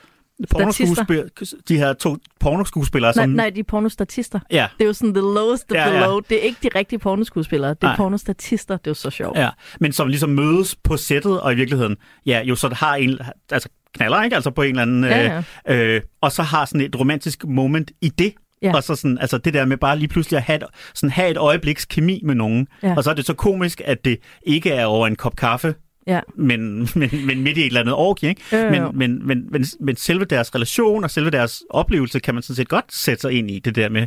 pornoskuespillere, 0.50 1.28
de 1.68 1.76
her 1.76 1.92
to 1.92 2.16
pornoskuespillere, 2.40 3.12
nej, 3.16 3.24
som... 3.24 3.30
nej, 3.30 3.50
de 3.50 3.60
er 3.60 3.64
pornostatister. 3.64 4.40
Ja, 4.50 4.66
Det 4.78 4.84
er 4.84 4.86
jo 4.86 4.92
sådan 4.92 5.14
the 5.14 5.20
lowest 5.22 5.70
of 5.70 5.76
Ja, 5.76 5.84
the 5.88 5.94
ja. 5.98 6.06
low. 6.06 6.20
Det 6.20 6.36
er 6.38 6.42
ikke 6.42 6.58
de 6.62 6.68
rigtige 6.78 6.98
pornoskuespillere, 6.98 7.70
det 7.70 7.82
er 7.82 7.86
Nej. 7.86 7.96
pornostatister. 7.96 8.76
Det 8.76 8.86
er 8.86 8.90
jo 8.90 8.94
så 8.94 9.10
sjovt. 9.10 9.38
Ja, 9.38 9.50
men 9.80 9.92
som 9.92 10.08
ligesom 10.08 10.30
mødes 10.30 10.76
på 10.84 10.96
sættet, 10.96 11.40
og 11.40 11.52
i 11.52 11.56
virkeligheden, 11.56 11.96
ja, 12.26 12.42
jo 12.44 12.54
så 12.54 12.68
har 12.74 12.94
en, 12.96 13.18
altså 13.50 13.68
knaller, 13.94 14.22
ikke? 14.22 14.36
Altså 14.36 14.50
på 14.50 14.62
en 14.62 14.68
eller 14.68 14.82
anden, 14.82 15.04
Ja, 15.04 15.42
Øh, 15.68 15.94
øh, 15.94 16.00
og 16.20 16.32
så 16.32 16.42
har 16.42 16.64
sådan 16.64 16.80
et 16.80 17.00
romantisk 17.00 17.44
moment 17.46 17.90
i 18.00 18.08
det. 18.08 18.34
Ja. 18.62 18.74
Og 18.76 18.82
så 18.82 18.94
sådan, 18.94 19.18
altså 19.18 19.38
det 19.38 19.54
der 19.54 19.64
med 19.64 19.76
bare 19.76 19.98
lige 19.98 20.08
pludselig 20.08 20.36
at 20.36 20.42
have 20.42 20.60
sådan 20.94 21.10
have 21.10 21.30
et 21.30 21.36
øjebliks 21.36 21.84
kemi 21.84 22.20
med 22.24 22.34
nogen. 22.34 22.66
Ja. 22.82 22.94
Og 22.96 23.04
så 23.04 23.10
er 23.10 23.14
det 23.14 23.26
så 23.26 23.34
komisk, 23.34 23.82
at 23.84 24.04
det 24.04 24.18
ikke 24.42 24.70
er 24.70 24.84
over 24.86 25.06
en 25.06 25.16
kop 25.16 25.36
kaffe, 25.36 25.74
Ja. 26.06 26.20
men, 26.34 26.78
men, 26.94 27.26
men 27.26 27.42
midt 27.42 27.58
i 27.58 27.60
et 27.60 27.66
eller 27.66 27.80
andet 27.80 27.94
orgie, 27.94 28.28
ikke? 28.28 28.42
Jo. 28.52 28.70
Men, 28.70 28.98
men, 28.98 29.26
men, 29.26 29.48
men, 29.50 29.64
men 29.80 29.96
selve 29.96 30.24
deres 30.24 30.54
relation 30.54 31.04
og 31.04 31.10
selve 31.10 31.30
deres 31.30 31.62
oplevelse, 31.70 32.20
kan 32.20 32.34
man 32.34 32.42
sådan 32.42 32.56
set 32.56 32.68
godt 32.68 32.84
sætte 32.88 33.20
sig 33.20 33.32
ind 33.32 33.50
i 33.50 33.58
det 33.58 33.74
der 33.74 33.88
med 33.88 34.06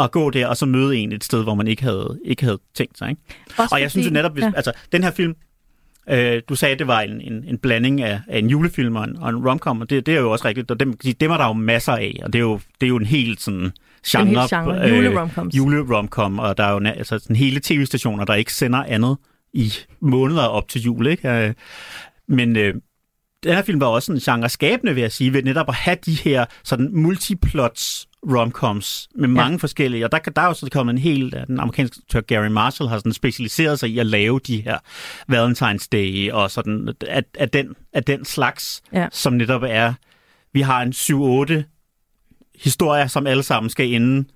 at 0.00 0.10
gå 0.10 0.30
der 0.30 0.46
og 0.46 0.56
så 0.56 0.66
møde 0.66 0.96
en 0.96 1.12
et 1.12 1.24
sted, 1.24 1.42
hvor 1.42 1.54
man 1.54 1.66
ikke 1.66 1.82
havde, 1.82 2.18
ikke 2.24 2.44
havde 2.44 2.58
tænkt 2.74 2.98
sig. 2.98 3.10
Ikke? 3.10 3.22
Også 3.56 3.74
Og 3.74 3.80
jeg 3.80 3.90
synes 3.90 4.06
jo 4.06 4.12
netop, 4.12 4.32
hvis, 4.32 4.44
ja. 4.44 4.52
altså 4.56 4.72
den 4.92 5.04
her 5.04 5.10
film, 5.10 5.34
øh, 6.10 6.42
du 6.48 6.54
sagde, 6.54 6.72
at 6.72 6.78
det 6.78 6.86
var 6.86 7.00
en, 7.00 7.20
en, 7.20 7.44
en 7.48 7.58
blanding 7.58 8.02
af, 8.02 8.20
af 8.28 8.38
en 8.38 8.46
julefilm 8.50 8.96
og 8.96 9.04
en, 9.04 9.16
og 9.16 9.30
en 9.30 9.48
romcom, 9.48 9.80
og 9.80 9.90
det, 9.90 10.06
det 10.06 10.16
er 10.16 10.20
jo 10.20 10.30
også 10.30 10.44
rigtigt, 10.44 10.70
og 10.70 10.80
dem, 10.80 10.96
dem 11.20 11.30
er 11.30 11.36
der 11.36 11.46
jo 11.46 11.52
masser 11.52 11.92
af, 11.92 12.20
og 12.22 12.32
det 12.32 12.38
er 12.38 12.42
jo, 12.42 12.60
det 12.80 12.86
er 12.86 12.88
jo 12.88 12.96
en 12.96 13.06
helt 13.06 13.40
sådan 13.40 13.72
genre. 14.06 14.26
hel 14.26 14.48
genre. 14.48 14.88
Juleromcoms. 14.88 15.54
Juleromcom, 15.54 16.38
og 16.38 16.56
der 16.56 16.64
er 16.64 16.72
jo 16.72 16.80
altså, 16.84 17.18
sådan 17.18 17.36
hele 17.36 17.60
tv-stationer, 17.60 18.24
der 18.24 18.34
ikke 18.34 18.52
sender 18.54 18.84
andet 18.84 19.16
i 19.52 19.72
måneder 20.00 20.42
op 20.42 20.68
til 20.68 20.82
jul, 20.82 21.06
ikke? 21.06 21.28
Øh, 21.30 21.54
Men 22.28 22.56
øh, 22.56 22.74
den 23.44 23.54
her 23.54 23.62
film 23.62 23.80
var 23.80 23.86
også 23.86 24.12
en 24.12 24.18
genre 24.18 24.48
skabende, 24.48 24.94
vil 24.94 25.00
jeg 25.00 25.12
sige, 25.12 25.32
ved 25.32 25.42
netop 25.42 25.68
at 25.68 25.74
have 25.74 25.96
de 26.06 26.14
her 26.14 26.44
sådan 26.64 26.90
multiplots 26.92 28.08
romcoms 28.30 29.08
med 29.14 29.28
mange 29.28 29.58
forskellige, 29.58 30.04
og 30.04 30.12
der, 30.12 30.18
der 30.18 30.42
er 30.42 30.46
jo 30.46 30.54
så 30.54 30.68
kommet 30.72 30.92
en 30.92 30.98
hel, 30.98 31.32
den 31.48 31.60
amerikanske 31.60 31.94
instruktør 31.96 32.20
Gary 32.20 32.46
Marshall 32.48 32.88
har 32.88 32.98
sådan 32.98 33.12
specialiseret 33.12 33.78
sig 33.80 33.90
i 33.90 33.98
at 33.98 34.06
lave 34.06 34.40
de 34.46 34.60
her 34.60 34.78
Valentine's 35.32 35.88
Day 35.92 36.30
og 36.32 36.50
sådan, 36.50 36.94
af, 37.08 37.22
af, 37.38 37.48
den, 37.50 37.74
af 37.92 38.04
den 38.04 38.24
slags, 38.24 38.82
Ja. 38.92 39.08
som 39.12 39.32
netop 39.32 39.62
er, 39.66 39.92
vi 40.52 40.60
har 40.60 40.82
en 40.82 40.92
7-8 41.62 41.62
historier, 42.62 43.06
som 43.06 43.26
alle 43.26 43.42
sammen 43.42 43.70
skal 43.70 43.92
ende 43.94 44.28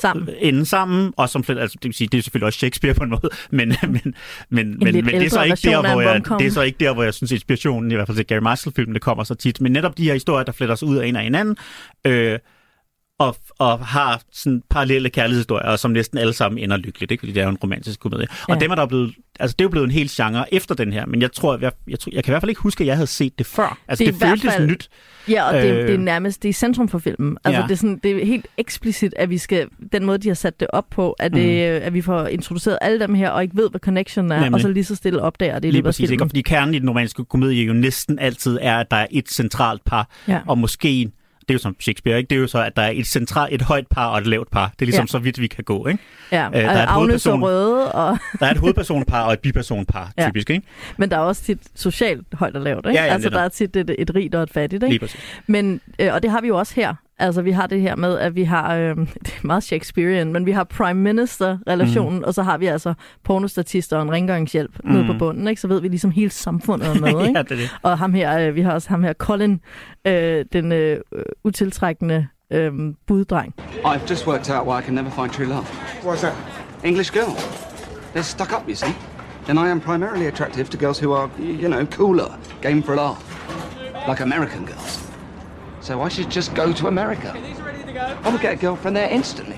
Sammen. 0.00 0.28
ende 0.38 0.66
sammen, 0.66 1.12
og 1.16 1.28
som 1.28 1.44
altså, 1.48 1.76
det 1.82 1.84
vil 1.84 1.94
sige, 1.94 2.08
det 2.08 2.18
er 2.18 2.22
selvfølgelig 2.22 2.46
også 2.46 2.58
Shakespeare 2.58 2.94
på 2.94 3.04
en 3.04 3.10
måde, 3.10 3.28
men, 3.50 3.68
men, 3.82 3.92
men, 3.92 4.14
men, 4.50 4.78
men 4.78 5.06
det, 5.06 5.22
er 5.22 5.30
så 5.30 5.42
ikke 5.42 5.56
der, 5.62 5.92
hvor 5.92 6.00
jeg, 6.00 6.22
det 6.38 6.46
er 6.46 6.50
så 6.50 6.62
ikke 6.62 6.76
der, 6.80 6.94
hvor 6.94 7.02
jeg 7.02 7.14
synes, 7.14 7.32
inspirationen, 7.32 7.90
i 7.90 7.94
hvert 7.94 8.06
fald 8.06 8.16
til 8.16 8.26
Gary 8.26 8.38
Marshall-filmen, 8.38 8.94
det 8.94 9.02
kommer 9.02 9.24
så 9.24 9.34
tit, 9.34 9.60
men 9.60 9.72
netop 9.72 9.98
de 9.98 10.04
her 10.04 10.12
historier, 10.12 10.44
der 10.44 10.52
fletter 10.52 10.74
sig 10.74 10.88
ud 10.88 10.96
af 10.96 11.06
en 11.06 11.16
af 11.16 11.22
hinanden, 11.22 11.56
øh, 12.06 12.38
og, 13.18 13.36
og 13.58 13.86
har 13.86 14.22
sådan 14.32 14.62
parallelle 14.70 15.10
kærlighedshistorier, 15.10 15.76
som 15.76 15.90
næsten 15.90 16.18
alle 16.18 16.32
sammen 16.32 16.58
ender 16.58 16.76
lykkeligt, 16.76 17.10
ikke? 17.12 17.20
fordi 17.20 17.32
det 17.32 17.40
er 17.40 17.44
jo 17.44 17.50
en 17.50 17.56
romantisk 17.56 18.00
komedie. 18.00 18.26
Ja. 18.48 18.54
Og 18.54 18.60
dem 18.60 18.70
er 18.70 18.74
der 18.74 18.86
blevet 18.86 19.14
altså, 19.40 19.54
det 19.58 19.64
er 19.64 19.64
jo 19.64 19.68
blevet 19.68 19.84
en 19.84 19.90
hel 19.90 20.08
genre 20.12 20.54
efter 20.54 20.74
den 20.74 20.92
her, 20.92 21.06
men 21.06 21.22
jeg 21.22 21.32
tror, 21.32 21.58
jeg, 21.60 21.72
jeg, 21.88 21.98
tror, 21.98 22.10
jeg 22.14 22.24
kan 22.24 22.30
i 22.30 22.32
hvert 22.32 22.42
fald 22.42 22.50
ikke 22.50 22.60
huske, 22.60 22.80
at 22.84 22.86
jeg 22.88 22.94
havde 22.96 23.06
set 23.06 23.38
det 23.38 23.46
før. 23.46 23.78
Altså, 23.88 24.04
Det 24.04 24.08
er 24.14 24.18
det, 24.18 24.28
føltes 24.28 24.54
fald- 24.54 24.66
nyt. 24.66 24.88
Ja, 25.28 25.44
og 25.48 25.54
det, 25.54 25.70
Øh. 25.70 25.86
det 25.86 25.94
er 25.94 25.98
nærmest 25.98 26.42
det 26.42 26.48
er 26.48 26.52
centrum 26.52 26.88
for 26.88 26.98
filmen. 26.98 27.36
Altså, 27.44 27.60
Ja. 27.60 27.66
det, 27.66 27.72
er 27.72 27.76
sådan, 27.76 28.00
det 28.02 28.10
er 28.22 28.26
helt 28.26 28.46
eksplicit, 28.58 29.14
at 29.16 29.30
vi 29.30 29.38
skal, 29.38 29.68
den 29.92 30.04
måde, 30.04 30.18
de 30.18 30.28
har 30.28 30.34
sat 30.34 30.60
det 30.60 30.68
op 30.72 30.84
på, 30.90 31.12
at, 31.12 31.32
det, 31.32 31.60
at 31.60 31.94
vi 31.94 32.00
får 32.00 32.26
introduceret 32.26 32.78
alle 32.80 33.00
dem 33.00 33.14
her, 33.14 33.30
og 33.30 33.42
ikke 33.42 33.56
ved, 33.56 33.70
hvad 33.70 33.80
connection 33.80 34.24
er, 34.32 34.36
Mm. 34.36 34.42
Nemlig. 34.42 34.54
og 34.54 34.60
så 34.60 34.68
lige 34.68 34.84
så 34.84 34.94
stille 34.94 35.22
opdager 35.22 35.58
det 35.58 35.72
Lige 35.72 35.82
præcis, 35.82 36.00
ikke? 36.10 36.22
Og 36.22 36.24
filmen. 36.24 36.30
fordi 36.30 36.42
kernen 36.42 36.74
i 36.74 36.78
den 36.78 36.88
romantiske 36.88 37.24
komedie 37.24 37.64
jo 37.64 37.72
næsten 37.72 38.18
altid 38.18 38.58
er, 38.62 38.78
at 38.78 38.90
der 38.90 38.96
er 38.96 39.06
et 39.10 39.28
centralt 39.28 39.84
par, 39.84 40.08
Ja. 40.28 40.40
og 40.46 40.58
måske 40.58 41.10
det 41.48 41.50
er 41.50 41.54
jo 41.54 41.58
som 41.58 41.76
Shakespeare, 41.80 42.18
ikke? 42.18 42.28
Det 42.30 42.36
er 42.36 42.40
jo 42.40 42.46
så, 42.46 42.58
at 42.62 42.76
der 42.76 42.82
er 42.82 42.90
et 42.94 43.06
centralt, 43.06 43.54
et 43.54 43.62
højt 43.62 43.86
par 43.86 44.06
og 44.08 44.18
et 44.18 44.26
lavt 44.26 44.50
par. 44.50 44.66
Det 44.66 44.82
er 44.82 44.86
ligesom 44.86 45.02
Ja. 45.02 45.06
så 45.06 45.18
vidt, 45.18 45.40
vi 45.40 45.46
kan 45.46 45.64
gå, 45.64 45.86
ikke? 45.86 46.02
Ja, 46.32 46.46
Øh, 46.46 46.52
der 46.52 46.60
er 46.60 46.70
et 46.70 46.88
Agnes 46.88 47.26
og 47.26 47.32
hovedperson. 47.38 47.42
Røde, 47.42 47.92
og, 47.92 48.18
Der 48.40 48.46
er 48.46 48.50
et 48.50 48.56
hovedpersonpar 48.58 49.22
og 49.26 49.32
et 49.32 49.40
bipersonpar, 49.40 50.12
Ja. 50.18 50.26
typisk, 50.28 50.50
ikke? 50.50 50.66
men 50.96 51.10
der 51.10 51.16
er 51.16 51.20
også 51.20 51.42
tit 51.42 51.58
socialt 51.74 52.26
højt 52.32 52.56
og 52.56 52.62
lavt. 52.62 52.86
Ikke? 52.86 52.98
Ja, 52.98 53.04
ja, 53.06 53.12
altså, 53.12 53.28
der 53.30 53.40
er 53.40 53.48
tit 53.48 53.76
et, 53.76 53.94
et 53.98 54.14
rigt 54.14 54.34
og 54.34 54.42
et 54.42 54.50
fattigt. 54.50 54.82
Ikke? 54.82 55.08
Men, 55.46 55.80
øh, 55.98 56.14
og 56.14 56.22
det 56.22 56.30
har 56.30 56.40
vi 56.40 56.48
jo 56.48 56.58
også 56.58 56.72
her. 56.76 56.94
Altså, 57.24 57.42
vi 57.42 57.50
har 57.50 57.66
det 57.66 57.80
her 57.80 57.96
med, 57.96 58.18
at 58.18 58.34
vi 58.34 58.44
har, 58.44 58.74
øh, 58.74 58.96
det 59.24 59.34
er 59.42 59.46
meget 59.46 59.62
Shakespearean, 59.62 60.32
men 60.32 60.46
vi 60.46 60.50
har 60.50 60.64
prime 60.64 61.00
minister-relationen, 61.00 62.18
mm. 62.18 62.24
og 62.24 62.34
så 62.34 62.42
har 62.42 62.58
vi 62.58 62.66
altså 62.66 62.94
pornostatister 63.24 63.96
og 63.96 64.02
en 64.02 64.12
rengøringshjælp 64.12 64.78
mm. 64.84 64.90
nede 64.90 65.06
på 65.06 65.12
bunden, 65.18 65.48
ikke? 65.48 65.60
Så 65.60 65.68
ved 65.68 65.80
vi 65.80 65.88
ligesom 65.88 66.10
hele 66.10 66.30
samfundet 66.30 66.88
er 66.88 67.00
med, 67.00 67.08
ikke? 67.26 67.38
ja, 67.38 67.42
det 67.42 67.52
er 67.52 67.56
det. 67.56 67.76
Og 67.82 67.98
ham 67.98 68.14
her, 68.14 68.38
øh, 68.38 68.54
vi 68.54 68.60
har 68.60 68.72
også 68.72 68.88
ham 68.88 69.02
her, 69.02 69.12
Colin, 69.12 69.60
øh, 70.06 70.44
den 70.52 70.72
øh, 70.72 71.00
utiltrækkende 71.44 72.26
øh, 72.52 72.72
buddreng. 73.06 73.54
I've 73.84 74.10
just 74.10 74.26
worked 74.26 74.50
out 74.50 74.66
why 74.66 74.80
I 74.80 74.82
can 74.82 74.94
never 74.94 75.10
find 75.10 75.30
true 75.30 75.46
love. 75.46 75.66
What's 76.02 76.20
that? 76.20 76.34
English 76.84 77.12
girls. 77.12 77.40
They're 78.14 78.22
stuck 78.22 78.52
up, 78.52 78.68
you 78.68 78.74
see. 78.74 78.94
And 79.48 79.58
I 79.58 79.70
am 79.70 79.80
primarily 79.80 80.26
attractive 80.26 80.64
to 80.70 80.78
girls 80.78 81.02
who 81.02 81.12
are, 81.12 81.30
you 81.38 81.68
know, 81.68 81.86
cooler, 81.86 82.38
game 82.62 82.82
for 82.82 82.92
a 82.94 82.96
laugh. 82.96 83.22
Like 84.08 84.20
American 84.22 84.64
girls. 84.66 85.13
So 85.84 86.00
I 86.00 86.08
should 86.08 86.30
just 86.30 86.54
go 86.54 86.72
to 86.72 86.86
America. 86.86 87.30
I 88.24 88.30
would 88.30 88.40
get 88.40 88.54
a 88.54 88.56
girlfriend 88.56 88.96
there 88.96 89.10
instantly. 89.10 89.56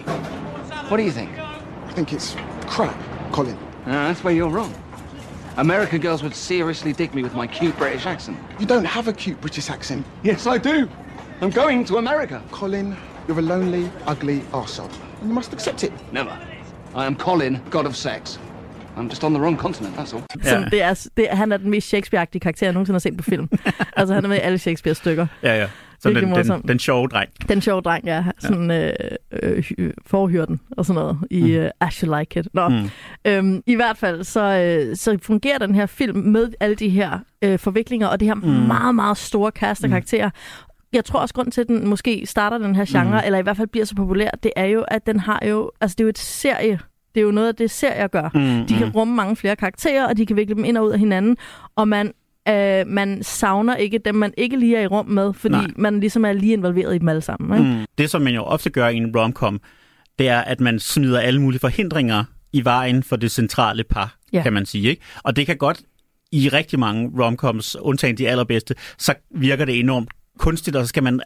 What 0.88 0.96
do 0.96 1.04
you 1.04 1.12
think? 1.12 1.30
I 1.38 1.92
think 1.92 2.12
it's 2.12 2.34
crap, 2.66 2.96
Colin. 3.30 3.56
Uh, 3.86 4.08
that's 4.08 4.24
where 4.24 4.34
you're 4.34 4.48
wrong. 4.48 4.74
American 5.56 6.00
girls 6.00 6.24
would 6.24 6.34
seriously 6.34 6.92
dig 6.92 7.14
me 7.14 7.22
with 7.22 7.34
my 7.34 7.46
cute 7.46 7.78
British 7.78 8.06
accent. 8.06 8.38
You 8.58 8.66
don't 8.66 8.84
have 8.84 9.06
a 9.06 9.12
cute 9.12 9.40
British 9.40 9.70
accent. 9.70 10.04
Yes, 10.24 10.48
I 10.48 10.58
do. 10.58 10.88
I'm 11.40 11.50
going 11.50 11.84
to 11.84 11.98
America. 11.98 12.42
Colin, 12.50 12.96
you're 13.28 13.38
a 13.38 13.42
lonely, 13.42 13.88
ugly 14.08 14.40
arsehole. 14.50 14.90
And 15.20 15.28
you 15.28 15.34
must 15.34 15.52
accept 15.52 15.84
it. 15.84 15.92
Never. 16.12 16.36
I 16.96 17.06
am 17.06 17.14
Colin, 17.14 17.62
god 17.70 17.86
of 17.86 17.96
sex. 17.96 18.40
I'm 18.96 19.08
just 19.08 19.22
on 19.22 19.32
the 19.32 19.38
wrong 19.38 19.56
continent, 19.56 19.94
that's 19.94 20.12
all. 20.12 20.22
Som 20.42 20.64
det 20.70 20.82
er, 20.82 21.08
det, 21.16 21.28
han 21.28 21.52
er 21.52 21.56
den 21.56 21.70
mest 21.70 21.88
Shakespeare-agtige 21.88 22.40
karakter, 22.40 22.66
jeg 22.66 22.72
nogensinde 22.72 22.94
har 22.94 23.00
set 23.00 23.16
på 23.16 23.22
film. 23.22 23.48
altså, 23.96 24.14
han 24.14 24.24
er 24.24 24.28
med 24.28 24.36
i 24.36 24.40
alle 24.40 24.58
Shakespeare-stykker. 24.58 25.26
Ja, 25.42 25.56
ja. 25.56 25.68
Så 26.14 26.20
den, 26.20 26.34
den, 26.60 26.68
den 26.68 26.78
sjove 26.78 27.08
dreng. 27.08 27.30
Den 27.48 27.60
sjove 27.60 27.80
dreng, 27.80 28.04
ja. 28.04 28.24
Sådan 28.38 28.70
øh, 28.70 28.92
øh, 29.42 29.58
hy- 29.58 29.92
forhyrden 30.06 30.60
og 30.70 30.86
sådan 30.86 31.00
noget 31.02 31.18
i 31.30 31.40
mm. 31.58 31.64
uh, 31.64 31.70
As 31.80 31.94
You 32.00 32.18
Like 32.18 32.40
It. 32.40 32.48
Nå. 32.54 32.68
Mm. 32.68 32.90
Øhm, 33.24 33.62
I 33.66 33.74
hvert 33.74 33.96
fald, 33.96 34.24
så, 34.24 34.40
øh, 34.40 34.96
så 34.96 35.18
fungerer 35.22 35.58
den 35.58 35.74
her 35.74 35.86
film 35.86 36.18
med 36.18 36.48
alle 36.60 36.76
de 36.76 36.88
her 36.88 37.18
øh, 37.42 37.58
forviklinger 37.58 38.06
og 38.06 38.20
det 38.20 38.28
her 38.28 38.34
mm. 38.34 38.42
meget, 38.48 38.94
meget 38.94 39.16
store 39.16 39.50
cast 39.54 39.84
af 39.84 39.90
karakterer. 39.90 40.30
Jeg 40.92 41.04
tror 41.04 41.20
også, 41.20 41.34
grund 41.34 41.52
til, 41.52 41.60
at 41.60 41.68
den 41.68 41.88
måske 41.88 42.22
starter 42.26 42.58
den 42.58 42.74
her 42.76 42.84
genre, 42.88 43.20
mm. 43.20 43.26
eller 43.26 43.38
i 43.38 43.42
hvert 43.42 43.56
fald 43.56 43.68
bliver 43.68 43.84
så 43.86 43.94
populær, 43.94 44.30
det 44.42 44.50
er 44.56 44.64
jo, 44.66 44.84
at 44.88 45.06
den 45.06 45.20
har 45.20 45.42
jo... 45.48 45.70
Altså, 45.80 45.94
det 45.94 46.00
er 46.00 46.04
jo 46.04 46.08
et 46.08 46.18
serie. 46.18 46.78
Det 47.14 47.20
er 47.20 47.24
jo 47.24 47.30
noget 47.30 47.48
af 47.48 47.54
det, 47.54 47.70
serier 47.70 48.06
gør. 48.08 48.30
Mm, 48.34 48.66
De 48.66 48.74
kan 48.78 48.90
rumme 48.90 49.14
mange 49.14 49.36
flere 49.36 49.56
karakterer, 49.56 50.06
og 50.08 50.16
de 50.16 50.26
kan 50.26 50.36
vikle 50.36 50.54
dem 50.54 50.64
ind 50.64 50.76
og 50.78 50.84
ud 50.84 50.90
af 50.90 50.98
hinanden. 50.98 51.36
Og 51.76 51.88
man, 51.88 52.12
øh, 52.48 52.86
man 52.86 53.22
savner 53.22 53.76
ikke 53.76 53.98
dem, 53.98 54.14
man 54.14 54.32
ikke 54.36 54.56
lige 54.56 54.76
er 54.76 54.82
i 54.82 54.86
rum 54.86 55.06
med, 55.06 55.32
fordi 55.34 55.54
Nej. 55.54 55.66
man 55.76 56.00
ligesom 56.00 56.24
er 56.24 56.32
lige 56.32 56.52
involveret 56.52 56.94
i 56.94 56.98
dem 56.98 57.08
alle 57.08 57.22
sammen. 57.22 57.58
Ikke? 57.58 57.78
Mm. 57.78 57.84
Det, 57.98 58.10
som 58.10 58.22
man 58.22 58.34
jo 58.34 58.42
ofte 58.42 58.70
gør 58.70 58.88
i 58.88 58.96
en 58.96 59.16
romcom, 59.16 59.60
det 60.18 60.28
er, 60.28 60.40
at 60.40 60.60
man 60.60 60.78
smider 60.78 61.20
alle 61.20 61.40
mulige 61.40 61.60
forhindringer 61.60 62.24
i 62.52 62.64
vejen 62.64 63.02
for 63.02 63.16
det 63.16 63.30
centrale 63.30 63.84
par, 63.84 64.16
Ja. 64.32 64.42
kan 64.42 64.52
man 64.52 64.66
sige. 64.66 64.88
Ikke? 64.88 65.02
Og 65.22 65.36
det 65.36 65.46
kan 65.46 65.56
godt 65.56 65.82
i 66.32 66.48
rigtig 66.48 66.78
mange 66.78 67.10
romcoms, 67.24 67.76
undtagen 67.76 68.18
de 68.18 68.28
allerbedste, 68.28 68.74
så 68.98 69.14
virker 69.30 69.64
det 69.64 69.78
enormt 69.80 70.08
kunstigt, 70.38 70.76
og 70.76 70.82
så 70.84 70.88
skal 70.88 71.02
man 71.02 71.20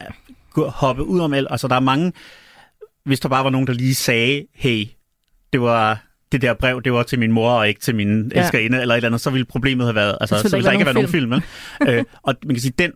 hoppe 0.56 1.04
ud 1.04 1.20
om 1.20 1.34
alt. 1.34 1.48
Altså, 1.50 1.68
der 1.68 1.74
er 1.76 1.80
mange... 1.80 2.12
Hvis 3.04 3.20
der 3.20 3.28
bare 3.28 3.44
var 3.44 3.50
nogen, 3.50 3.66
der 3.66 3.72
lige 3.72 3.94
sagde, 3.94 4.46
hey, 4.54 4.84
det 5.52 5.60
var 5.60 6.02
det 6.32 6.42
der 6.42 6.54
brev, 6.54 6.82
det 6.82 6.92
var 6.92 7.02
til 7.02 7.18
min 7.18 7.32
mor 7.32 7.50
og 7.50 7.68
ikke 7.68 7.80
til 7.80 7.94
min 7.94 8.32
Ja. 8.34 8.40
elskerinde, 8.40 8.80
eller 8.80 8.94
et 8.94 8.98
eller 8.98 9.08
andet, 9.08 9.20
så 9.20 9.30
ville 9.30 9.44
problemet 9.44 9.86
have 9.86 9.94
været... 9.94 10.18
Altså, 10.20 10.38
Så 10.38 10.56
ville 10.56 10.64
der 10.64 10.72
ikke 10.72 10.84
have 10.84 10.94
været 10.94 10.94
nogen 10.94 11.08
film. 11.08 11.32
øh, 11.88 12.04
og 12.22 12.34
man 12.46 12.54
kan 12.54 12.60
sige, 12.62 12.72
den, 12.78 12.92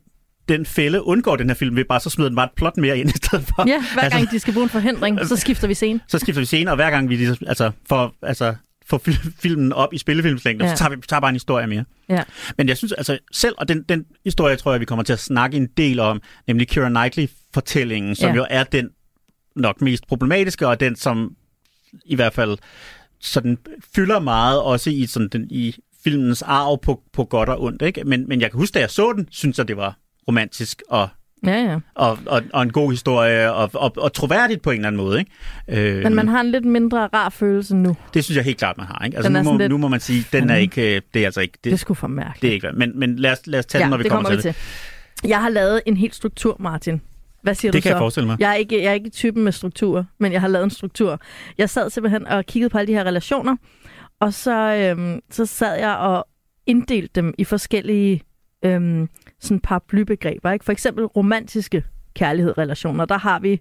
den 0.49 0.67
fælde 0.67 1.03
undgår 1.03 1.37
den 1.37 1.49
her 1.51 1.55
film 1.55 1.77
ved 1.77 1.85
bare, 1.85 2.01
så 2.01 2.11
smider 2.11 2.29
den 2.29 2.37
bare 2.37 2.45
et 2.47 2.53
plot 2.57 2.77
mere 2.77 2.99
ind 2.99 3.09
i 3.09 3.13
stedet 3.17 3.45
for. 3.47 3.69
Ja, 3.69 3.79
hver 3.93 4.03
gang 4.03 4.15
Altså- 4.15 4.29
de 4.35 4.39
skal 4.39 4.53
bruge 4.53 4.65
en 4.65 4.71
forhindring, 4.71 5.27
så 5.27 5.37
skifter 5.37 5.69
vi 5.69 5.75
scene. 5.75 6.01
så 6.09 6.19
skifter 6.19 6.41
vi 6.41 6.47
scene, 6.47 6.71
og 6.71 6.77
hver 6.77 6.91
gang 6.91 7.09
vi 7.09 7.17
ligesom, 7.17 7.37
altså, 7.47 7.71
får, 7.89 8.15
altså, 8.23 8.55
får 8.87 8.99
fil- 8.99 9.33
filmen 9.41 9.73
op 9.73 9.93
i 9.93 9.99
spillefilmslængde, 9.99 10.65
Ja. 10.65 10.71
så 10.75 10.79
tager 10.79 10.91
vi 10.97 10.97
tager 11.09 11.21
bare 11.21 11.29
en 11.29 11.35
historie 11.35 11.67
mere. 11.67 11.85
Ja. 12.09 12.23
Men 12.59 12.69
jeg 12.69 12.77
synes 12.77 12.93
altså 12.93 13.19
selv, 13.33 13.55
og 13.59 13.69
den, 13.69 13.83
den 13.89 14.05
historie 14.25 14.57
tror 14.57 14.71
jeg, 14.73 14.81
vi 14.81 14.85
kommer 14.85 15.03
til 15.03 15.13
at 15.13 15.21
snakke 15.21 15.57
en 15.57 15.69
del 15.77 16.01
om, 16.01 16.21
nemlig 16.47 16.69
Keira 16.69 16.89
Knightley-fortællingen, 16.89 18.15
som 18.15 18.29
ja. 18.31 18.35
jo 18.37 18.47
er 18.51 18.65
den 18.65 18.89
nok 19.57 19.81
mest 19.81 20.07
problematiske, 20.09 20.69
og 20.69 20.81
den, 20.81 20.97
som 20.97 21.31
i 22.05 22.15
hvert 22.15 22.35
fald 22.35 22.59
sådan 23.25 23.59
fylder 23.95 24.21
meget 24.21 24.61
også 24.63 24.91
i, 24.91 25.07
sådan 25.07 25.29
den, 25.29 25.47
i 25.51 25.77
filmens 26.05 26.43
arv 26.43 26.79
på, 26.83 27.01
på 27.13 27.25
godt 27.25 27.49
og 27.49 27.63
ondt. 27.63 27.83
Ikke? 27.83 28.05
Men, 28.05 28.29
men 28.29 28.41
jeg 28.41 28.51
kan 28.51 28.59
huske, 28.61 28.75
da 28.75 28.81
jeg 28.81 28.91
så 28.91 29.13
den, 29.17 29.29
synes 29.31 29.59
jeg, 29.59 29.69
det 29.69 29.77
var 29.77 29.97
romantisk 30.29 30.83
og 30.89 31.09
Ja, 31.47 31.63
ja. 31.63 31.79
og, 31.95 32.19
og, 32.27 32.43
og 32.53 32.63
en 32.63 32.73
god 32.73 32.91
historie, 32.91 33.53
og, 33.53 33.71
og, 33.75 33.93
og 33.97 34.13
troværdigt 34.13 34.63
på 34.63 34.71
en 34.71 34.77
eller 34.77 34.87
anden 34.89 35.03
måde. 35.03 35.19
Ikke? 35.19 35.97
Øh, 35.97 36.03
Men 36.03 36.15
man 36.15 36.29
har 36.29 36.41
en 36.41 36.51
lidt 36.51 36.65
mindre 36.65 37.07
rar 37.07 37.29
følelse 37.29 37.77
nu. 37.77 37.97
Det 38.15 38.25
synes 38.25 38.37
jeg 38.37 38.45
helt 38.45 38.59
klart, 38.59 38.77
man 38.79 38.87
har. 38.87 39.05
Ikke? 39.05 39.17
Altså, 39.17 39.33
nu, 39.33 39.43
må, 39.43 39.59
lidt- 39.59 39.71
nu 39.71 39.79
må 39.79 39.89
man 39.89 40.01
sige, 40.01 40.27
den 40.33 40.51
er 40.51 40.57
ikke, 40.57 40.97
øh, 40.97 41.03
det 41.15 41.23
er 41.23 41.27
altså 41.27 41.41
ikke, 41.41 41.59
Det 41.65 41.71
det, 41.73 41.81
sgu 41.81 41.95
for 41.95 42.07
mærkeligt. 42.07 42.43
det 42.43 42.49
er 42.49 42.53
ikke, 42.53 42.79
men, 42.79 42.99
men 42.99 43.17
lad, 43.17 43.33
os, 43.33 43.39
lad 43.47 43.59
os 43.59 43.67
tage 43.67 43.81
ja, 43.81 43.85
den, 43.85 43.91
når 43.91 43.97
vi 43.97 44.03
det 44.03 44.11
kommer, 44.11 44.29
kommer 44.29 44.37
vi 44.37 44.43
til 44.43 44.55
til. 45.23 45.29
Jeg 45.29 45.43
har 45.43 45.49
lavet 45.49 45.81
en 45.87 45.97
helt 45.97 46.15
struktur, 46.15 46.57
Martin. 46.61 47.01
Hvad 47.45 47.55
siger 47.55 47.73
Det 47.73 47.79
du 47.79 47.83
kan 47.83 47.89
så? 47.91 47.95
jeg 47.95 47.99
forestille 47.99 48.27
mig. 48.27 48.37
Jeg 48.41 48.51
er, 48.51 48.55
ikke, 48.55 48.83
jeg 48.83 48.91
er 48.91 48.93
ikke 48.93 49.11
typen 49.11 49.45
med 49.45 49.53
struktur, 49.53 50.07
men 50.19 50.33
jeg 50.33 50.41
har 50.41 50.49
lavet 50.49 50.65
en 50.65 50.71
struktur. 50.71 51.21
Jeg 51.59 51.71
sad 51.71 51.91
simpelthen 51.91 52.27
og 52.27 52.45
kiggede 52.47 52.71
på 52.71 52.79
alle 52.79 52.87
de 52.93 52.93
her 52.99 53.05
relationer, 53.05 53.57
og 54.21 54.35
så, 54.35 54.75
øhm, 54.75 55.21
så 55.31 55.47
sad 55.47 55.79
jeg 55.79 55.97
og 55.97 56.27
inddelte 56.67 57.21
dem 57.21 57.35
i 57.39 57.45
forskellige 57.45 58.23
øhm, 58.65 59.09
sådan 59.41 59.61
paraplybegreber. 59.61 60.51
Ikke? 60.53 60.65
For 60.65 60.73
eksempel 60.73 61.05
romantiske 61.05 61.85
kærlighedsrelationer. 62.15 63.05
Der 63.05 63.19
har 63.19 63.39
vi, 63.39 63.61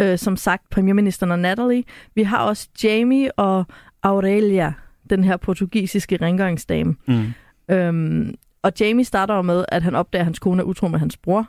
øh, 0.00 0.18
som 0.18 0.36
sagt, 0.36 0.70
premierministeren 0.70 1.32
og 1.32 1.38
Natalie. 1.38 1.84
Vi 2.14 2.22
har 2.22 2.38
også 2.38 2.68
Jamie 2.84 3.38
og 3.38 3.64
Aurelia, 4.02 4.72
den 5.10 5.24
her 5.24 5.36
portugisiske 5.36 6.18
rengøringsdame. 6.22 6.94
Mm. 7.08 7.24
Øhm, 7.70 8.34
og 8.62 8.72
Jamie 8.80 9.04
starter 9.04 9.34
jo 9.34 9.42
med, 9.42 9.64
at 9.68 9.82
han 9.82 9.94
opdager, 9.94 10.20
at 10.20 10.26
hans 10.26 10.38
kone 10.38 10.62
er 10.62 10.66
utro 10.66 10.88
med 10.88 10.98
hans 10.98 11.16
bror. 11.16 11.48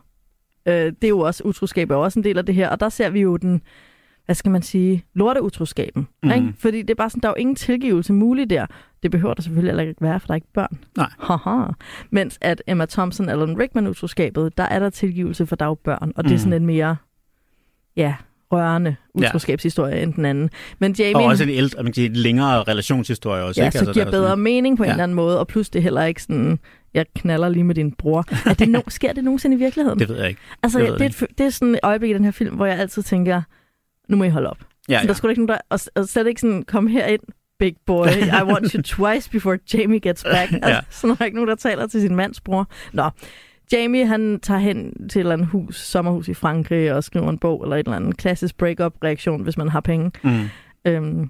Øh, 0.67 0.74
det 0.75 1.03
er 1.03 1.07
jo 1.09 1.19
også, 1.19 1.43
utroskab 1.43 1.91
er 1.91 1.95
også 1.95 2.19
en 2.19 2.24
del 2.24 2.38
af 2.38 2.45
det 2.45 2.55
her. 2.55 2.69
Og 2.69 2.79
der 2.79 2.89
ser 2.89 3.09
vi 3.09 3.21
jo 3.21 3.38
den, 3.38 3.62
hvad 4.25 4.36
skal 4.36 4.51
man 4.51 4.62
sige, 4.62 5.05
lorteutroskaben. 5.13 6.07
Mm. 6.24 6.31
Ikke? 6.31 6.53
Fordi 6.59 6.81
det 6.81 6.89
er 6.89 6.95
bare 6.95 7.09
sådan, 7.09 7.21
der 7.21 7.27
er 7.27 7.33
jo 7.38 7.39
ingen 7.41 7.55
tilgivelse 7.55 8.13
mulig 8.13 8.50
der. 8.50 8.65
Det 9.03 9.12
behøver 9.12 9.33
der 9.33 9.41
selvfølgelig 9.41 9.69
heller 9.71 9.83
ikke 9.89 10.01
være, 10.01 10.19
for 10.19 10.27
der 10.27 10.33
er 10.33 10.36
ikke 10.36 10.53
børn. 10.53 10.77
Nej. 10.97 11.09
Haha. 11.19 11.65
Mens 12.09 12.38
at 12.41 12.63
Emma 12.67 12.86
Thompson 12.86 13.29
eller 13.29 13.59
Rickman 13.59 13.88
utroskabet, 13.88 14.57
der 14.57 14.63
er 14.63 14.79
der 14.79 14.89
tilgivelse, 14.89 15.45
for 15.45 15.55
der 15.55 15.65
er 15.65 15.69
jo 15.69 15.74
børn. 15.75 16.12
Og 16.15 16.24
det 16.24 16.29
er 16.31 16.36
Mm. 16.36 16.39
sådan 16.39 16.53
en 16.62 16.65
mere, 16.65 16.95
ja, 17.95 18.15
rørende 18.51 18.95
Ja. 19.21 19.27
utroskabshistorie 19.27 20.01
end 20.03 20.13
den 20.13 20.25
anden. 20.25 20.49
Men 20.79 20.95
Jamie, 20.99 21.15
Og 21.15 21.23
også 21.23 21.43
en, 21.43 21.49
ældre, 21.49 21.77
man 21.83 21.85
kan 21.85 21.93
sige, 21.95 22.07
en 22.09 22.15
længere 22.15 22.63
relationshistorie 22.63 23.43
også. 23.43 23.61
ja, 23.61 23.65
ikke? 23.67 23.77
så 23.79 23.83
giver 23.85 23.93
der 23.93 24.01
er 24.05 24.11
bedre 24.11 24.27
sådan- 24.29 24.43
mening 24.43 24.77
på 24.77 24.83
en 24.83 24.87
Ja. 24.87 24.93
eller 24.93 25.03
anden 25.03 25.15
måde, 25.15 25.39
og 25.39 25.47
plus 25.47 25.69
det 25.69 25.79
er 25.79 25.83
heller 25.83 26.03
ikke 26.03 26.21
sådan, 26.23 26.59
jeg 26.93 27.05
knaller 27.15 27.49
lige 27.49 27.63
med 27.63 27.75
din 27.75 27.91
bror. 27.91 28.25
Er 28.49 28.53
det 28.53 28.75
no- 28.77 28.89
sker 28.97 29.13
det 29.13 29.23
nogensinde 29.23 29.55
i 29.55 29.59
virkeligheden? 29.59 29.99
Det 29.99 30.09
ved 30.09 30.17
jeg 30.17 30.29
ikke. 30.29 30.41
altså, 30.63 30.79
det 30.79 30.87
det, 30.99 31.01
er 31.01 31.05
et, 31.25 31.37
det 31.37 31.45
er 31.45 31.49
sådan 31.49 31.73
et 31.73 31.79
øjeblik 31.83 32.11
i 32.11 32.13
den 32.13 32.23
her 32.23 32.31
film, 32.31 32.55
hvor 32.55 32.65
jeg 32.65 32.79
altid 32.79 33.03
tænker, 33.03 33.41
nu 34.09 34.17
må 34.17 34.23
I 34.23 34.29
holde 34.29 34.49
op. 34.49 34.57
Ja, 34.89 34.93
Så 34.97 35.01
ja. 35.01 35.07
der 35.07 35.13
skulle 35.13 35.31
ikke 35.31 35.41
nogen, 35.45 35.47
der, 35.49 35.57
og, 35.69 35.79
og 36.01 36.07
slet 36.07 36.27
ikke 36.27 36.41
sådan, 36.41 36.63
kom 36.63 36.87
her 36.87 37.05
ind, 37.05 37.21
big 37.59 37.75
boy, 37.85 38.07
I 38.07 38.43
want 38.43 38.71
you 38.71 38.81
twice 38.97 39.29
before 39.29 39.57
Jamie 39.73 39.99
gets 39.99 40.23
back. 40.23 40.51
Altså, 40.51 40.69
Ja. 40.69 40.79
Så 40.89 41.07
der 41.07 41.15
er 41.19 41.25
ikke 41.25 41.35
nogen, 41.37 41.49
der 41.49 41.55
taler 41.55 41.87
til 41.87 42.01
sin 42.01 42.15
mands 42.15 42.41
bror. 42.41 42.69
Nå, 42.93 43.09
Jamie 43.71 44.05
han 44.05 44.39
tager 44.39 44.59
hen 44.59 45.07
til 45.09 45.19
et 45.19 45.24
eller 45.24 45.33
andet 45.33 45.47
hus, 45.47 45.81
sommerhus 45.81 46.27
i 46.27 46.33
Frankrig, 46.33 46.93
og 46.93 47.03
skriver 47.03 47.29
en 47.29 47.38
bog, 47.38 47.63
eller 47.63 47.75
et 47.75 47.86
eller 47.86 47.95
andet 47.95 48.17
klassisk 48.17 48.57
break-up-reaktion, 48.57 49.43
hvis 49.43 49.57
man 49.57 49.69
har 49.69 49.79
penge. 49.79 50.12
Mm. 50.24 50.50
Øhm, 50.86 51.29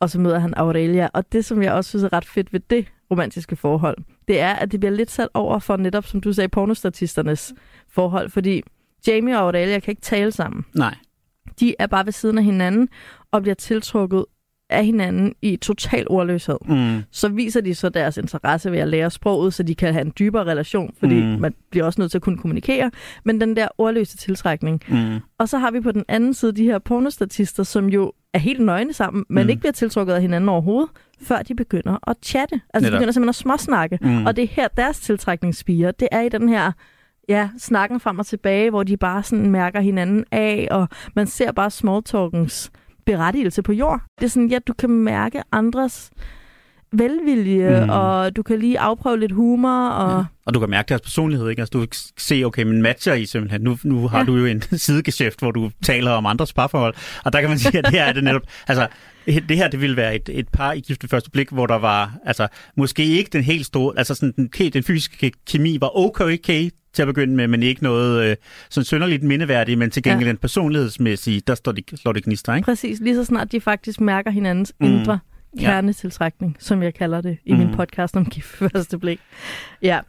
og 0.00 0.10
så 0.10 0.20
møder 0.20 0.38
han 0.38 0.54
Aurelia. 0.56 1.08
Og 1.14 1.32
det, 1.32 1.44
som 1.44 1.62
jeg 1.62 1.72
også 1.72 1.88
synes 1.88 2.02
er 2.02 2.12
ret 2.12 2.24
fedt 2.24 2.52
ved 2.52 2.60
det 2.70 2.86
romantiske 3.10 3.56
forhold, 3.56 3.96
det 4.28 4.40
er, 4.40 4.52
at 4.52 4.72
det 4.72 4.80
bliver 4.80 4.92
lidt 4.92 5.10
sat 5.10 5.28
over 5.34 5.58
for 5.58 5.76
netop, 5.76 6.06
som 6.06 6.20
du 6.20 6.32
sagde, 6.32 6.48
pornostatisternes 6.48 7.54
forhold. 7.88 8.30
Fordi 8.30 8.62
Jamie 9.06 9.38
og 9.38 9.42
Aurelia 9.42 9.78
kan 9.78 9.92
ikke 9.92 10.02
tale 10.02 10.32
sammen. 10.32 10.64
Nej. 10.74 10.94
De 11.60 11.74
er 11.78 11.86
bare 11.86 12.04
ved 12.04 12.12
siden 12.12 12.38
af 12.38 12.44
hinanden 12.44 12.88
og 13.30 13.42
bliver 13.42 13.54
tiltrukket 13.54 14.24
af 14.72 14.84
hinanden 14.84 15.34
i 15.42 15.56
total 15.56 16.06
ordløshed. 16.10 16.56
Mm. 16.68 17.02
Så 17.10 17.28
viser 17.28 17.60
de 17.60 17.74
så 17.74 17.88
deres 17.88 18.16
interesse 18.16 18.72
ved 18.72 18.78
at 18.78 18.88
lære 18.88 19.10
sproget, 19.10 19.54
så 19.54 19.62
de 19.62 19.74
kan 19.74 19.92
have 19.92 20.04
en 20.04 20.12
dybere 20.18 20.44
relation, 20.44 20.94
fordi 20.98 21.14
Mm. 21.22 21.40
man 21.40 21.54
bliver 21.70 21.84
også 21.86 22.00
nødt 22.00 22.10
til 22.10 22.18
at 22.18 22.22
kunne 22.22 22.38
kommunikere. 22.38 22.90
Men 23.24 23.40
den 23.40 23.56
der 23.56 23.68
ordløse 23.78 24.16
tiltrækning. 24.16 24.82
Mm. 24.88 25.18
Og 25.38 25.48
så 25.48 25.58
har 25.58 25.70
vi 25.70 25.80
på 25.80 25.92
den 25.92 26.04
anden 26.08 26.34
side 26.34 26.52
de 26.52 26.64
her 26.64 26.78
pornostatister, 26.78 27.62
som 27.62 27.86
jo 27.88 28.12
er 28.34 28.38
helt 28.38 28.60
nøgne 28.60 28.92
sammen, 28.92 29.24
men 29.28 29.44
Mm. 29.44 29.50
ikke 29.50 29.60
bliver 29.60 29.72
tiltrukket 29.72 30.14
af 30.14 30.20
hinanden 30.20 30.48
overhovedet, 30.48 30.90
før 31.22 31.38
de 31.42 31.54
begynder 31.54 32.10
at 32.10 32.16
chatte. 32.22 32.60
Altså 32.74 32.86
Netop. 32.86 32.92
de 32.92 32.98
begynder 32.98 33.12
simpelthen 33.12 33.28
at 33.28 33.34
småsnakke. 33.34 33.98
Mm. 34.02 34.26
Og 34.26 34.36
det 34.36 34.44
er 34.44 34.48
her, 34.50 34.68
deres 34.76 35.00
tiltrækning 35.00 35.54
spiger. 35.54 35.90
Det 35.90 36.08
er 36.12 36.20
i 36.20 36.28
den 36.28 36.48
her 36.48 36.72
ja, 37.28 37.48
snakken 37.58 38.00
frem 38.00 38.18
og 38.18 38.26
tilbage, 38.26 38.70
hvor 38.70 38.82
de 38.82 38.96
bare 38.96 39.22
sådan 39.22 39.50
mærker 39.50 39.80
hinanden 39.80 40.24
af, 40.32 40.68
og 40.70 40.88
man 41.16 41.26
ser 41.26 41.52
bare 41.52 41.70
smalltalkens 41.70 42.70
berettigelse 43.06 43.62
på 43.62 43.72
jord. 43.72 44.00
Det 44.18 44.24
er 44.24 44.30
sådan, 44.30 44.48
ja, 44.48 44.58
du 44.66 44.72
kan 44.72 44.90
mærke 44.90 45.42
andres 45.52 46.10
velvilje, 46.92 47.80
Mm. 47.84 47.90
og 47.90 48.36
du 48.36 48.42
kan 48.42 48.58
lige 48.58 48.78
afprøve 48.80 49.20
lidt 49.20 49.32
humor, 49.32 49.88
og 49.88 50.18
ja. 50.18 50.24
Og 50.46 50.54
du 50.54 50.60
kan 50.60 50.70
mærke 50.70 50.88
deres 50.88 51.00
personlighed, 51.00 51.48
ikke? 51.48 51.62
Altså, 51.62 51.70
du 51.72 51.78
kan 51.80 51.88
se, 52.18 52.42
okay, 52.44 52.62
men 52.62 52.82
matcher 52.82 53.14
I 53.14 53.26
simpelthen. 53.26 53.60
Nu, 53.60 53.78
nu 53.84 54.08
har 54.08 54.18
ja. 54.18 54.24
Du 54.24 54.36
jo 54.36 54.46
en 54.46 54.62
sidegeschæft, 54.86 55.38
hvor 55.38 55.50
du 55.50 55.70
taler 55.84 56.10
om 56.10 56.26
andres 56.26 56.52
parforhold. 56.52 56.94
Og 57.24 57.32
der 57.32 57.40
kan 57.40 57.48
man 57.48 57.58
sige, 57.58 57.78
at 57.78 57.84
det 57.84 57.92
her 57.92 58.04
er 58.04 58.12
det 58.12 58.24
netop... 58.24 58.42
Altså, 58.68 58.88
det 59.26 59.56
her, 59.56 59.68
det 59.68 59.80
ville 59.80 59.96
være 59.96 60.14
et, 60.14 60.28
et 60.32 60.48
par 60.48 60.72
i 60.72 60.80
gift 60.80 61.04
første 61.10 61.30
blik, 61.30 61.50
hvor 61.50 61.66
der 61.66 61.78
var, 61.78 62.14
altså, 62.26 62.48
måske 62.76 63.04
ikke 63.04 63.30
den 63.32 63.42
helt 63.42 63.66
store, 63.66 63.94
altså 63.96 64.14
sådan 64.14 64.32
den, 64.36 64.50
helt, 64.56 64.74
den 64.74 64.82
fysiske 64.82 65.32
kemi 65.46 65.78
var 65.80 65.98
okay, 65.98 66.38
okay 66.38 66.70
til 66.92 67.02
at 67.02 67.06
begynde 67.08 67.34
med, 67.36 67.46
men 67.48 67.62
ikke 67.62 67.82
noget 67.82 68.30
øh, 68.30 68.36
sådan 68.70 68.84
synderligt 68.84 69.22
mindeværdigt, 69.22 69.78
men 69.78 69.90
til 69.90 70.02
gengæld 70.02 70.22
Ja. 70.26 70.28
den 70.28 70.36
personlighedsmæssige, 70.38 71.42
der 71.46 71.54
står 71.54 71.72
de, 71.72 71.82
slår 71.96 72.12
det 72.12 72.24
gnister, 72.24 72.54
ikke? 72.54 72.64
præcis 72.64 73.00
lige 73.00 73.14
så 73.14 73.24
snart 73.24 73.52
de 73.52 73.60
faktisk 73.60 74.00
mærker 74.00 74.30
hinandens 74.30 74.72
Mm. 74.80 74.86
indre 74.86 75.18
Ja. 75.60 75.66
kernetiltrækning, 75.66 76.56
som 76.58 76.82
jeg 76.82 76.94
kalder 76.94 77.20
det 77.20 77.38
i 77.44 77.52
Mm. 77.52 77.58
min 77.58 77.74
podcast 77.74 78.16
om 78.16 78.26
gift 78.26 78.48
første 78.72 78.98
blik. 78.98 79.20
Ja. 79.82 80.00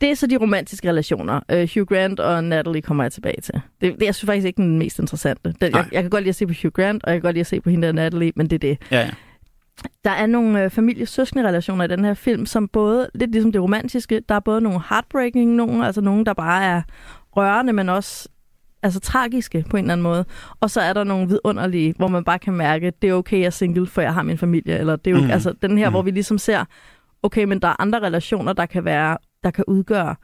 Det 0.00 0.10
er 0.10 0.14
så 0.14 0.26
de 0.26 0.36
romantiske 0.36 0.88
relationer. 0.88 1.40
Uh, 1.52 1.58
Hugh 1.74 1.86
Grant 1.86 2.20
og 2.20 2.44
Natalie 2.44 2.82
kommer 2.82 3.04
jeg 3.04 3.12
tilbage 3.12 3.40
til. 3.40 3.54
Det, 3.80 3.94
det 4.00 4.06
jeg 4.06 4.14
synes 4.14 4.28
faktisk 4.28 4.46
ikke 4.46 4.62
den 4.62 4.78
mest 4.78 4.98
interessante. 4.98 5.54
Den, 5.60 5.72
jeg, 5.74 5.86
jeg 5.92 6.02
kan 6.02 6.10
godt 6.10 6.22
lide 6.22 6.28
at 6.28 6.34
se 6.34 6.46
på 6.46 6.52
Hugh 6.62 6.72
Grant, 6.72 7.04
og 7.04 7.10
jeg 7.12 7.16
kan 7.20 7.22
godt 7.22 7.34
lide 7.34 7.40
at 7.40 7.46
se 7.46 7.60
på 7.60 7.70
hende 7.70 7.86
der 7.86 7.92
Natalie, 7.92 8.32
men 8.36 8.46
det 8.50 8.54
er 8.56 8.58
det. 8.58 8.78
Ja, 8.90 9.00
ja. 9.00 9.10
Der 10.04 10.10
er 10.10 10.26
nogle 10.26 10.64
øh, 10.64 10.70
familie-søskende 10.70 11.48
relationer 11.48 11.84
i 11.84 11.88
den 11.88 12.04
her 12.04 12.14
film, 12.14 12.46
som 12.46 12.68
både, 12.68 13.10
lidt 13.14 13.30
ligesom 13.32 13.52
det 13.52 13.62
romantiske, 13.62 14.20
der 14.28 14.34
er 14.34 14.40
både 14.40 14.60
nogle 14.60 14.80
heartbreaking, 14.88 15.50
nogle, 15.54 15.86
altså 15.86 16.00
nogle, 16.00 16.24
der 16.24 16.32
bare 16.34 16.64
er 16.64 16.82
rørende, 17.36 17.72
men 17.72 17.88
også 17.88 18.28
altså 18.82 19.00
tragiske 19.00 19.64
på 19.70 19.76
en 19.76 19.84
eller 19.84 19.92
anden 19.92 20.02
måde. 20.02 20.24
Og 20.60 20.70
så 20.70 20.80
er 20.80 20.92
der 20.92 21.04
nogle 21.04 21.28
vidunderlige, 21.28 21.94
hvor 21.96 22.08
man 22.08 22.24
bare 22.24 22.38
kan 22.38 22.52
mærke, 22.54 22.92
det 23.02 23.10
er 23.10 23.14
okay, 23.14 23.38
jeg 23.38 23.46
er 23.46 23.50
single, 23.50 23.86
for 23.86 24.00
jeg 24.00 24.14
har 24.14 24.22
min 24.22 24.38
familie. 24.38 24.78
Eller 24.78 24.96
det 24.96 25.10
er 25.10 25.14
jo, 25.16 25.22
Mm. 25.24 25.30
altså 25.30 25.54
den 25.62 25.78
her, 25.78 25.88
Mm. 25.88 25.92
hvor 25.92 26.02
vi 26.02 26.10
ligesom 26.10 26.38
ser, 26.38 26.64
okay, 27.22 27.44
men 27.44 27.58
der 27.62 27.68
er 27.68 27.80
andre 27.80 28.00
relationer, 28.00 28.52
der 28.52 28.66
kan 28.66 28.84
være, 28.84 29.18
der 29.44 29.50
kan 29.50 29.64
udgøre 29.68 30.14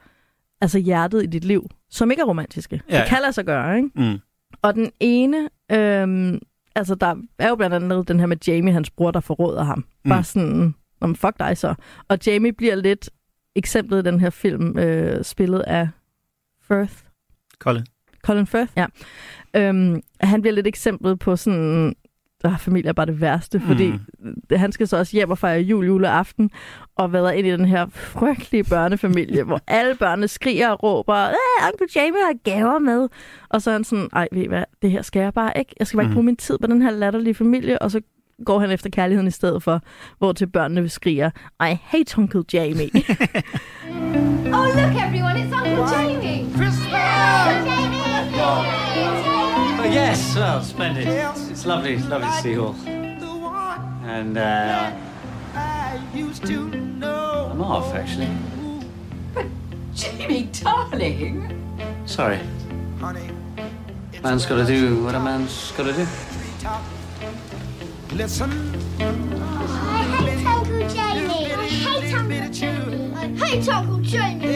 altså 0.61 0.79
hjertet 0.79 1.23
i 1.23 1.25
dit 1.25 1.45
liv, 1.45 1.69
som 1.89 2.11
ikke 2.11 2.21
er 2.21 2.25
romantiske. 2.25 2.81
Ja. 2.89 2.99
det 2.99 3.07
kan 3.07 3.17
lade 3.21 3.33
sig 3.33 3.45
gøre, 3.45 3.77
ikke? 3.77 3.89
Mm. 3.95 4.19
Og 4.61 4.75
den 4.75 4.91
ene, 4.99 5.49
øhm, 5.71 6.39
altså 6.75 6.95
der 6.95 7.15
er 7.39 7.49
jo 7.49 7.55
blandt 7.55 7.75
andet 7.75 8.07
den 8.07 8.19
her 8.19 8.27
med 8.27 8.37
Jamie, 8.47 8.73
hans 8.73 8.89
bror, 8.89 9.11
der 9.11 9.19
forråder 9.19 9.63
ham. 9.63 9.85
Mm. 10.05 10.09
Bare 10.09 10.23
sådan, 10.23 10.75
om 11.01 11.15
fuck 11.15 11.39
dig 11.39 11.57
så. 11.57 11.75
Og 12.07 12.17
Jamie 12.27 12.53
bliver 12.53 12.75
lidt 12.75 13.09
eksemplet 13.55 13.99
i 13.99 14.09
den 14.09 14.19
her 14.19 14.29
film, 14.29 14.77
øh, 14.79 15.23
spillet 15.23 15.59
af 15.59 15.89
Firth. 16.67 16.93
Colin. 17.59 17.85
Colin 18.23 18.47
Firth, 18.47 18.71
ja. 18.77 18.85
Øhm, 19.53 20.01
han 20.19 20.41
bliver 20.41 20.53
lidt 20.53 20.67
eksemplet 20.67 21.19
på 21.19 21.35
sådan, 21.35 21.95
der 22.43 22.57
familie 22.57 22.89
er 22.89 22.93
bare 22.93 23.05
det 23.05 23.21
værste, 23.21 23.59
fordi 23.59 23.91
Mm. 24.19 24.33
han 24.55 24.71
skal 24.71 24.87
så 24.87 24.97
også 24.97 25.11
hjem 25.17 25.31
og 25.31 25.37
fejre 25.37 25.61
jul, 25.61 25.85
juleaften, 25.85 26.51
og 26.95 27.13
været 27.13 27.35
ind 27.35 27.47
i 27.47 27.51
den 27.51 27.65
her 27.65 27.85
frygtelige 27.93 28.63
børnefamilie, 28.63 29.43
hvor 29.43 29.59
alle 29.67 29.95
børnene 29.95 30.27
skriger 30.27 30.69
og 30.69 30.83
råber, 30.83 31.15
"Øh, 31.15 31.67
Onkel 31.67 31.87
Jamie 31.95 32.19
har 32.21 32.33
gaver 32.51 32.79
med. 32.79 33.07
Og 33.49 33.61
så 33.61 33.69
er 33.69 33.73
han 33.73 33.83
sådan, 33.83 34.09
ej, 34.13 34.27
ved 34.31 34.41
I 34.41 34.47
hvad, 34.47 34.63
det 34.81 34.91
her 34.91 35.01
skal 35.01 35.19
jeg 35.21 35.33
bare 35.33 35.51
ikke. 35.59 35.75
Jeg 35.79 35.87
skal 35.87 35.97
bare 35.97 36.03
ikke 36.03 36.09
Mm. 36.09 36.13
bruge 36.13 36.25
min 36.25 36.35
tid 36.37 36.57
på 36.57 36.67
den 36.67 36.81
her 36.81 36.91
latterlige 36.91 37.33
familie, 37.35 37.81
og 37.81 37.91
så 37.91 38.01
går 38.45 38.59
han 38.59 38.71
efter 38.71 38.89
kærligheden 38.89 39.27
i 39.27 39.31
stedet 39.31 39.63
for, 39.63 39.81
hvor 40.17 40.31
til 40.33 40.47
børnene 40.47 40.89
skriger, 40.89 41.29
I 41.61 41.77
hate 41.83 42.19
Uncle 42.19 42.43
Jamie. 42.53 42.89
Oh, 44.55 44.67
look, 44.77 44.95
everyone, 45.07 45.35
it's 45.35 45.53
Uncle 45.53 45.85
Jamie. 45.97 46.45
Oh, 48.35 48.82
yes, 49.93 50.35
well, 50.35 50.61
splendid. 50.63 51.07
It's 51.07 51.65
lovely, 51.65 51.97
lovely 51.97 52.27
to 52.27 52.41
see 52.41 52.51
you 52.51 52.65
all. 52.65 52.75
And, 54.05 54.37
uh, 54.37 54.91
I'm 56.35 57.61
off, 57.61 57.93
actually. 57.93 58.29
But 59.33 59.45
Jamie, 59.93 60.49
darling. 60.61 61.49
Sorry. 62.05 62.39
Man's 64.23 64.45
got 64.45 64.55
to 64.55 64.65
do 64.65 65.03
what 65.03 65.15
a 65.15 65.19
man's 65.19 65.71
got 65.73 65.83
to 65.83 65.93
do. 65.93 66.01
I 66.01 66.05
hate 70.23 70.45
Uncle 70.45 70.89
Jamie. 70.89 71.51
I 71.53 71.67
hate 71.67 72.13
Uncle 72.13 72.49
Jamie. 72.49 73.13
I 73.15 73.27
hate 73.27 73.69
Uncle 73.69 73.99
Jamie. 73.99 74.52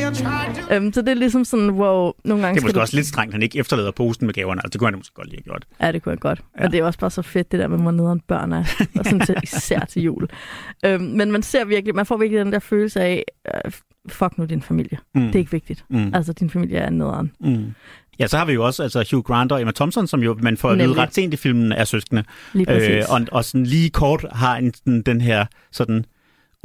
Øhm, 0.72 0.94
så 0.94 1.02
det 1.02 1.10
er 1.10 1.14
ligesom 1.14 1.46
sådan, 1.46 1.70
hvor 1.70 2.16
nogle 2.24 2.44
gange 2.44 2.56
Det 2.56 2.62
er 2.62 2.66
måske 2.66 2.76
du... 2.76 2.80
også 2.80 2.96
lidt 2.96 3.08
strengt, 3.08 3.30
at 3.30 3.34
han 3.34 3.44
ikke 3.44 3.60
efterlader 3.60 3.92
posen 3.92 4.26
med 4.26 4.34
gaverne. 4.34 4.62
Altså, 4.62 4.70
det 4.70 4.80
kunne 4.80 4.88
han 4.88 4.98
måske 4.98 5.14
godt 5.14 5.28
lige 5.28 5.38
have 5.38 5.44
gjort. 5.44 5.66
Ja, 5.82 5.92
det 5.92 6.04
kunne 6.04 6.12
jeg 6.12 6.20
godt. 6.20 6.42
Ja. 6.60 6.66
Og 6.66 6.72
det 6.72 6.80
er 6.80 6.84
også 6.84 7.00
bare 7.00 7.10
så 7.10 7.22
fedt, 7.22 7.52
det 7.52 7.60
der 7.60 7.68
med, 7.68 7.80
hvor 7.80 7.92
nederen 7.92 8.20
børn 8.20 8.54
er. 8.54 8.64
Og 9.00 9.06
sådan 9.06 9.20
til, 9.20 9.36
især 9.44 9.80
til 9.80 10.02
jul. 10.02 10.28
Øhm, 10.86 11.04
men 11.04 11.32
man 11.32 11.44
ser 11.44 11.66
virkelig, 11.66 11.96
man 11.96 12.06
får 12.06 12.18
virkelig 12.18 12.46
den 12.46 12.54
der 12.54 12.60
følelse 12.60 13.02
af, 13.02 13.24
øh, 13.66 13.72
fuck 14.10 14.38
nu 14.38 14.46
din 14.46 14.62
familie. 14.62 14.98
Mm. 15.16 15.22
Det 15.22 15.36
er 15.36 15.40
ikke 15.40 15.52
vigtigt. 15.52 15.86
Mm. 15.90 16.12
Altså, 16.14 16.34
din 16.34 16.50
familie 16.50 16.78
er 16.78 16.90
nederen. 16.90 17.32
Mm. 17.40 17.66
Ja, 18.20 18.28
så 18.28 18.38
har 18.38 18.46
vi 18.46 18.54
jo 18.54 18.66
også 18.66 18.84
altså 18.84 19.06
Hugh 19.12 19.24
Grant 19.24 19.52
og 19.52 19.62
Emma 19.62 19.72
Thompson, 19.72 20.08
som 20.08 20.24
jo 20.24 20.38
man 20.42 20.58
får 20.58 20.70
at 20.70 20.78
vide 20.78 20.94
ret 20.94 21.14
sent 21.14 21.34
i 21.34 21.38
filmen 21.38 21.72
er 21.72 21.84
søskende. 21.84 22.24
Øh, 22.56 23.04
og, 23.10 23.22
og 23.32 23.46
sådan 23.46 23.66
lige 23.66 23.90
kort 23.90 24.26
har 24.32 24.56
en, 24.56 24.72
den, 24.86 25.02
den 25.02 25.22
her 25.22 25.46
sådan 25.72 26.06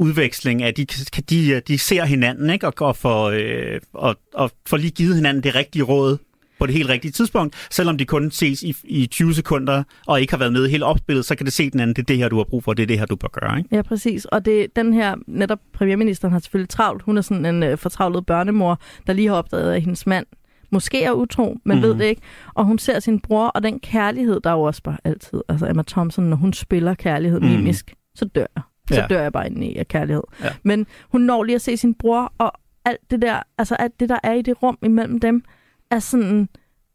udveksling 0.03 0.63
af, 0.63 0.73
de, 0.73 0.85
kan- 0.85 1.23
de, 1.29 1.59
de 1.67 1.77
ser 1.77 2.05
hinanden, 2.05 2.49
ikke? 2.49 2.67
Og, 2.67 2.73
og, 2.79 2.95
får, 2.95 3.29
øh, 3.29 3.79
og, 3.93 4.15
og 4.33 4.51
får 4.67 4.77
lige 4.77 4.91
givet 4.91 5.15
hinanden 5.15 5.43
det 5.43 5.55
rigtige 5.55 5.83
råd 5.83 6.17
på 6.59 6.65
det 6.65 6.75
helt 6.75 6.89
rigtige 6.89 7.11
tidspunkt. 7.11 7.67
Selvom 7.71 7.97
de 7.97 8.05
kun 8.05 8.31
ses 8.31 8.63
i, 8.63 8.75
i 8.83 9.05
20 9.07 9.33
sekunder 9.33 9.83
og 10.07 10.21
ikke 10.21 10.33
har 10.33 10.37
været 10.37 10.53
med 10.53 10.65
i 10.67 10.69
hele 10.69 10.85
opspillet, 10.85 11.25
så 11.25 11.35
kan 11.35 11.45
det 11.45 11.53
se 11.53 11.69
den 11.69 11.79
anden, 11.79 11.95
det 11.95 12.01
er 12.01 12.05
det 12.05 12.17
her, 12.17 12.29
du 12.29 12.37
har 12.37 12.43
brug 12.43 12.63
for, 12.63 12.73
det 12.73 12.83
er 12.83 12.87
det 12.87 12.99
her, 12.99 13.05
du 13.05 13.15
bør 13.15 13.27
gøre. 13.27 13.57
Ikke? 13.57 13.75
Ja, 13.75 13.81
præcis. 13.81 14.25
Og 14.25 14.45
det, 14.45 14.75
den 14.75 14.93
her, 14.93 15.15
netop 15.27 15.59
premierministeren 15.73 16.31
har 16.31 16.39
selvfølgelig 16.39 16.69
travlt. 16.69 17.01
Hun 17.03 17.17
er 17.17 17.21
sådan 17.21 17.45
en 17.45 17.63
øh, 17.63 17.77
fortravlet 17.77 18.25
børnemor, 18.25 18.79
der 19.07 19.13
lige 19.13 19.27
har 19.27 19.35
opdaget, 19.35 19.73
at 19.73 19.81
hendes 19.81 20.07
mand 20.07 20.25
måske 20.71 21.03
er 21.03 21.11
utro, 21.11 21.57
men 21.65 21.77
Mhm. 21.77 21.85
mm. 21.85 21.89
ved 21.93 21.99
det 21.99 22.05
ikke. 22.05 22.21
Og 22.53 22.65
hun 22.65 22.79
ser 22.79 22.99
sin 22.99 23.19
bror, 23.19 23.47
og 23.47 23.63
den 23.63 23.79
kærlighed, 23.79 24.39
der 24.43 24.49
er 24.49 24.53
jo 24.53 24.61
også 24.61 24.83
bare 24.83 24.97
altid, 25.03 25.41
altså 25.49 25.67
Emma 25.69 25.83
Thompson, 25.87 26.25
når 26.25 26.37
hun 26.37 26.53
spiller 26.53 26.93
kærlighed 26.93 27.39
Mhm. 27.39 27.49
mimisk, 27.49 27.93
så 28.15 28.25
dør 28.25 28.45
jeg. 28.55 28.63
Så 28.89 28.95
Ja. 28.95 29.07
dør 29.09 29.21
jeg 29.21 29.33
bare 29.33 29.47
indeni 29.47 29.75
af 29.77 29.87
kærlighed. 29.87 30.23
Ja. 30.43 30.49
Men 30.63 30.87
hun 31.11 31.21
når 31.21 31.43
lige 31.43 31.55
at 31.55 31.61
se 31.61 31.77
sin 31.77 31.93
bror, 31.93 32.33
og 32.37 32.51
alt 32.85 33.11
det 33.11 33.21
der, 33.21 33.39
altså 33.57 33.75
alt 33.75 33.99
det, 33.99 34.09
der 34.09 34.19
er 34.23 34.33
i 34.33 34.41
det 34.41 34.63
rum 34.63 34.77
imellem 34.83 35.19
dem, 35.19 35.43
er 35.91 35.99
sådan 35.99 36.49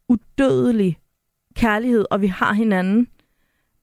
udødelig 0.09 0.97
kærlighed, 1.55 2.05
og 2.11 2.21
vi 2.21 2.27
har 2.27 2.53
hinanden. 2.53 3.07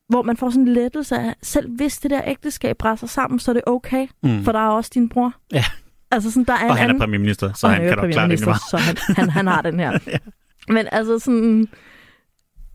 Hvor 0.09 0.23
man 0.23 0.37
får 0.37 0.51
sådan 0.51 0.69
en 0.69 0.75
lettelse 0.75 1.16
af, 1.16 1.35
selv 1.42 1.71
hvis 1.77 1.99
det 1.99 2.11
der 2.11 2.21
ægteskab 2.27 2.77
brænder 2.79 3.07
sammen, 3.07 3.38
så 3.38 3.51
er 3.51 3.53
det 3.53 3.62
okay, 3.66 4.07
Mm. 4.23 4.45
for 4.45 4.53
der 4.53 4.59
er 4.59 4.69
også 4.69 4.90
din 4.95 5.09
bror. 5.09 5.35
Ja. 5.53 5.64
Altså 6.11 6.31
sådan, 6.31 6.45
der 6.45 6.53
er 6.53 6.64
en 6.64 6.71
Og 6.71 6.77
han 6.77 6.85
er 6.85 6.88
anden... 6.88 7.01
premierminister, 7.01 7.53
så 7.53 7.66
Og 7.66 7.73
han 7.73 7.83
er 7.83 7.87
jo 7.88 7.95
kan 7.95 8.03
nok 8.05 8.12
klare 8.12 8.29
det 8.29 8.45
meget. 8.47 8.61
Så 8.71 8.77
han, 8.77 8.97
han, 9.16 9.31
han 9.31 9.47
har 9.47 9.62
den 9.62 9.81
her. 9.81 9.99
Ja. 10.07 10.19
Men 10.69 10.87
altså 10.92 11.19
sådan... 11.19 11.69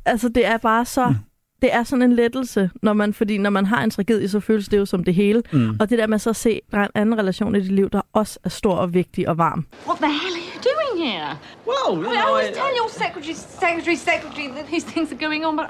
Altså 0.05 0.29
det 0.29 0.45
er 0.45 0.57
bare 0.57 0.85
så... 0.85 1.07
Mm. 1.09 1.15
Det 1.61 1.73
er 1.73 1.83
sådan 1.83 2.01
en 2.01 2.13
lettelse, 2.13 2.69
når 2.81 2.93
man, 2.93 3.13
fordi 3.13 3.37
når 3.37 3.49
man 3.49 3.65
har 3.65 3.83
en 3.83 3.89
tragedie, 3.89 4.29
så 4.29 4.39
føles 4.39 4.67
det 4.67 4.77
jo 4.77 4.85
som 4.85 5.03
det 5.03 5.13
hele. 5.15 5.43
Mm. 5.51 5.77
Og 5.79 5.89
det 5.89 5.97
der 5.97 6.07
med 6.07 6.19
så 6.19 6.29
at 6.29 6.35
se, 6.35 6.61
der 6.71 6.77
er 6.77 6.83
en 6.83 6.89
anden 6.95 7.17
relation 7.17 7.55
i 7.55 7.59
dit 7.59 7.71
liv, 7.71 7.89
der 7.89 8.01
også 8.13 8.39
er 8.43 8.49
stor 8.49 8.75
og 8.75 8.93
vigtig 8.93 9.29
og 9.29 9.37
varm. 9.37 9.65
What 9.87 9.97
the 9.97 10.07
hell 10.11 10.35
are 10.39 10.45
you 10.53 10.61
doing 10.71 11.07
here? 11.09 11.29
Well, 11.67 11.91
you 11.97 12.01
I, 12.01 12.03
mean, 12.03 12.13
I 12.13 12.21
know, 12.21 12.27
always 12.27 12.49
I- 12.49 12.53
tell 12.53 12.73
your 12.81 12.89
secretary, 13.03 13.35
secretary, 13.63 13.95
secretary 13.95 14.47
that 14.57 14.65
these 14.73 14.85
things 14.93 15.11
are 15.13 15.19
going 15.25 15.45
on, 15.45 15.55
but 15.57 15.67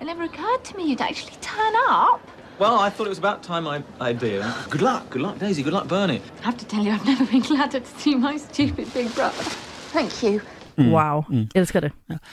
it 0.00 0.06
never 0.12 0.22
occurred 0.30 0.62
to 0.68 0.72
me 0.76 0.82
you'd 0.90 1.04
actually 1.10 1.36
turn 1.54 1.74
up. 2.02 2.20
Well, 2.60 2.76
I 2.86 2.88
thought 2.90 3.06
it 3.10 3.14
was 3.16 3.22
about 3.26 3.38
time 3.52 3.64
I, 3.74 3.76
I 4.10 4.12
did. 4.12 4.42
Good 4.70 4.82
luck, 4.90 5.02
good 5.10 5.22
luck, 5.26 5.36
Daisy. 5.40 5.62
Good 5.62 5.74
luck, 5.78 5.88
Bernie. 5.88 6.20
I 6.40 6.44
have 6.50 6.58
to 6.62 6.66
tell 6.72 6.82
you, 6.86 6.92
I've 6.96 7.06
never 7.12 7.24
been 7.32 7.44
gladder 7.52 7.80
to 7.88 7.92
see 8.02 8.14
my 8.28 8.34
stupid 8.48 8.86
big 8.98 9.08
brother. 9.18 9.44
Thank 9.96 10.10
you. 10.24 10.40
Mm. 10.78 10.92
Wow, 10.92 11.24
mm. 11.30 11.48
elsker 11.54 11.80
det. 11.80 11.92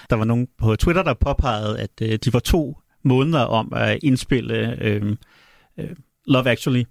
Der 0.09 0.15
var 0.15 0.25
nogen 0.25 0.47
på 0.57 0.75
Twitter, 0.75 1.03
der 1.03 1.13
påpegede, 1.13 1.79
at 1.79 1.89
øh, 2.01 2.19
de 2.25 2.33
var 2.33 2.39
to 2.39 2.77
måneder 3.03 3.39
om 3.39 3.73
at 3.75 3.99
indspille 4.03 4.77
øh, 4.81 5.15
øh, 5.79 5.89
Love 6.27 6.49
Actually, 6.49 6.83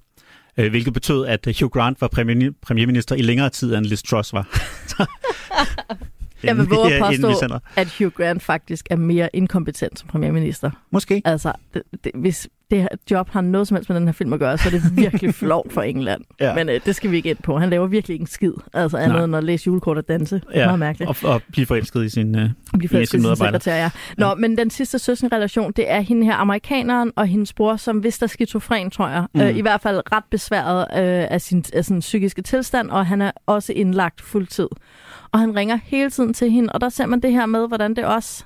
øh, 0.57 0.71
hvilket 0.71 0.93
betød, 0.93 1.27
at 1.27 1.57
Hugh 1.61 1.71
Grant 1.71 2.01
var 2.01 2.09
premier, 2.09 2.51
premierminister 2.63 3.17
i 3.17 3.23
længere 3.23 3.51
tid, 3.51 3.75
end 3.75 3.87
Liz 3.87 4.03
Truss 4.03 4.33
var. 4.33 4.49
Jeg 6.43 6.57
vil 6.57 6.67
våge 6.67 6.95
at 6.95 7.03
påstå, 7.03 7.59
at 7.77 7.95
Hugh 7.99 8.13
Grant 8.13 8.43
faktisk 8.43 8.87
er 8.91 8.97
mere 8.97 9.29
inkompetent 9.33 9.99
som 9.99 10.09
premierminister. 10.09 10.71
Måske. 10.91 11.23
Altså, 11.25 11.53
det, 11.75 11.83
det, 12.05 12.13
hvis 12.15 12.49
det 12.71 12.81
her 12.83 12.89
job 13.11 13.29
har 13.31 13.41
noget 13.41 13.69
som 13.69 13.75
helst 13.75 13.91
med 13.91 13.97
den 13.97 14.09
her 14.09 14.13
film 14.13 14.33
at 14.33 14.39
gøre, 14.39 14.59
så 14.59 14.69
er 14.69 14.71
det 14.71 14.83
virkelig 14.97 15.35
flovt 15.45 15.73
for 15.73 15.83
England. 15.83 16.21
Ja. 16.41 16.55
Men 16.55 16.69
øh, 16.69 16.81
det 16.87 16.95
skal 16.97 17.11
vi 17.11 17.17
ikke 17.17 17.31
ind 17.31 17.39
på. 17.45 17.59
Han 17.59 17.71
laver 17.71 17.87
virkelig 17.87 18.15
ikke 18.15 18.23
en 18.23 18.27
skid. 18.27 18.53
Altså 18.75 18.97
andet 18.97 19.17
Nej. 19.17 19.25
end 19.25 19.37
at 19.37 19.45
læse 19.45 19.67
julekort 19.67 19.99
og 19.99 20.09
danse. 20.09 20.41
Ja, 20.55 20.67
Meget 20.67 20.79
mærkeligt. 20.79 21.25
og, 21.25 21.35
og 21.35 21.43
blive 21.53 21.67
forelsket 21.67 22.05
i 22.05 22.09
sin, 22.09 22.39
øh, 22.39 22.51
blive 22.79 22.89
forelsket 22.89 23.19
i 23.19 23.23
sin 23.23 23.37
sin 23.37 23.37
sekretær, 23.37 23.77
ja. 23.77 23.91
Nå, 24.19 24.35
men 24.35 24.59
den 24.59 24.71
sidste 24.71 24.99
søskenrelation, 24.99 25.73
det 25.73 25.91
er 25.91 26.01
hende 26.01 26.27
her, 26.27 26.35
amerikaneren 26.35 27.13
og 27.17 27.27
hendes 27.27 27.53
bror, 27.53 27.77
som 27.77 28.03
vist 28.05 28.23
er 28.23 28.27
skizofren, 28.27 28.91
tror 28.91 29.09
jeg. 29.09 29.25
Mm. 29.35 29.41
Mm. 29.41 29.47
Øh, 29.47 29.57
I 29.57 29.61
hvert 29.61 29.81
fald 29.81 30.03
ret 30.13 30.25
besværet 30.31 30.81
øh, 30.81 31.27
af, 31.31 31.41
sin, 31.41 31.65
af 31.75 31.85
sin 31.85 31.99
psykiske 32.01 32.43
tilstand, 32.43 32.91
og 32.91 33.07
han 33.07 33.23
er 33.23 33.31
også 33.47 33.73
indlagt 33.73 34.21
fuldtid. 34.21 34.69
Og 35.33 35.39
han 35.41 35.57
ringer 35.57 35.79
hele 35.85 36.11
tiden 36.11 36.35
til 36.35 36.51
hende, 36.51 36.73
og 36.73 36.81
der 36.81 36.89
ser 36.89 37.07
man 37.07 37.21
det 37.21 37.33
her 37.33 37.47
med, 37.47 37.69
hvordan 37.69 37.95
det 37.97 38.05
også 38.05 38.45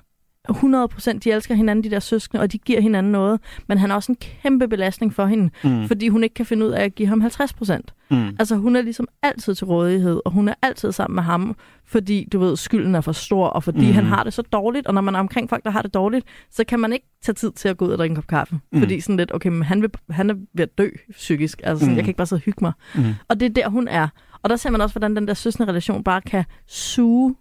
100 0.51 0.89
procent, 0.89 1.25
de 1.25 1.31
elsker 1.33 1.55
hinanden, 1.55 1.85
de 1.85 1.91
der 1.91 2.01
søskende, 2.01 2.41
og 2.43 2.53
de 2.53 2.59
giver 2.59 2.81
hinanden 2.81 3.13
noget. 3.13 3.41
Men 3.69 3.79
han 3.79 3.91
er 3.91 3.95
også 3.95 4.13
en 4.13 4.17
kæmpe 4.43 4.69
belastning 4.69 5.15
for 5.15 5.27
hende, 5.27 5.51
Mm. 5.65 5.87
fordi 5.89 6.09
hun 6.09 6.23
ikke 6.25 6.35
kan 6.35 6.47
finde 6.47 6.67
ud 6.67 6.71
af 6.71 6.85
at 6.85 6.95
give 6.95 7.09
ham 7.09 7.21
50 7.21 7.53
procent. 7.53 7.95
Mm. 8.11 8.29
Altså 8.39 8.57
hun 8.57 8.77
er 8.77 8.83
ligesom 8.83 9.09
altid 9.23 9.55
til 9.55 9.67
rådighed, 9.67 10.21
og 10.25 10.31
hun 10.33 10.49
er 10.49 10.55
altid 10.63 10.93
sammen 10.93 11.15
med 11.15 11.23
ham, 11.23 11.57
fordi 11.87 12.29
du 12.33 12.39
ved, 12.39 12.57
skylden 12.57 12.95
er 12.95 13.01
for 13.01 13.13
stor, 13.13 13.47
og 13.47 13.63
fordi 13.65 13.87
mm. 13.87 13.93
han 13.93 14.05
har 14.05 14.25
det 14.25 14.33
så 14.33 14.43
dårligt, 14.43 14.87
og 14.87 14.95
når 14.95 15.01
man 15.01 15.15
er 15.15 15.19
omkring 15.21 15.49
folk, 15.51 15.65
der 15.65 15.71
har 15.71 15.83
det 15.83 15.95
dårligt, 15.95 16.27
så 16.51 16.65
kan 16.65 16.81
man 16.81 16.93
ikke 16.93 17.07
tage 17.23 17.35
tid 17.35 17.51
til 17.53 17.69
at 17.69 17.77
gå 17.77 17.85
ud 17.87 17.91
og 17.91 17.99
drikke 17.99 18.13
en 18.13 18.17
kop 18.17 18.27
kaffe. 18.27 18.59
Mm. 18.73 18.79
Fordi 18.81 19.01
sådan 19.01 19.17
lidt, 19.17 19.35
okay, 19.35 19.49
men 19.49 19.63
han, 19.63 19.83
vil, 19.83 19.91
han 20.11 20.31
er 20.31 20.35
ved 20.55 20.63
at 20.63 20.79
dø 20.79 20.89
psykisk, 21.11 21.61
altså 21.65 21.81
sådan, 21.81 21.93
mm. 21.93 21.97
jeg 21.97 22.05
kan 22.05 22.11
ikke 22.11 22.19
bare 22.19 22.27
sidde 22.27 22.41
og 22.41 22.45
hygge 22.45 22.59
mig. 22.65 22.73
Mm. 22.95 23.05
Og 23.29 23.41
det 23.41 23.47
er 23.47 23.51
der, 23.63 23.69
hun 23.69 23.89
er. 23.89 24.09
Og 24.43 24.51
der 24.51 24.57
ser 24.57 24.71
man 24.71 24.81
også, 24.81 24.93
hvordan 24.93 25.17
den 25.17 25.29
der 25.29 25.35
søsne 25.35 25.67
relation 25.67 26.05
bare 26.05 26.21
kan 26.21 26.45
suge 26.67 27.35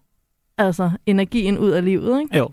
altså, 0.58 0.92
energien 1.06 1.58
ud 1.58 1.70
af 1.70 1.86
livet, 1.86 2.22
ikke? 2.22 2.38
Jo. 2.38 2.50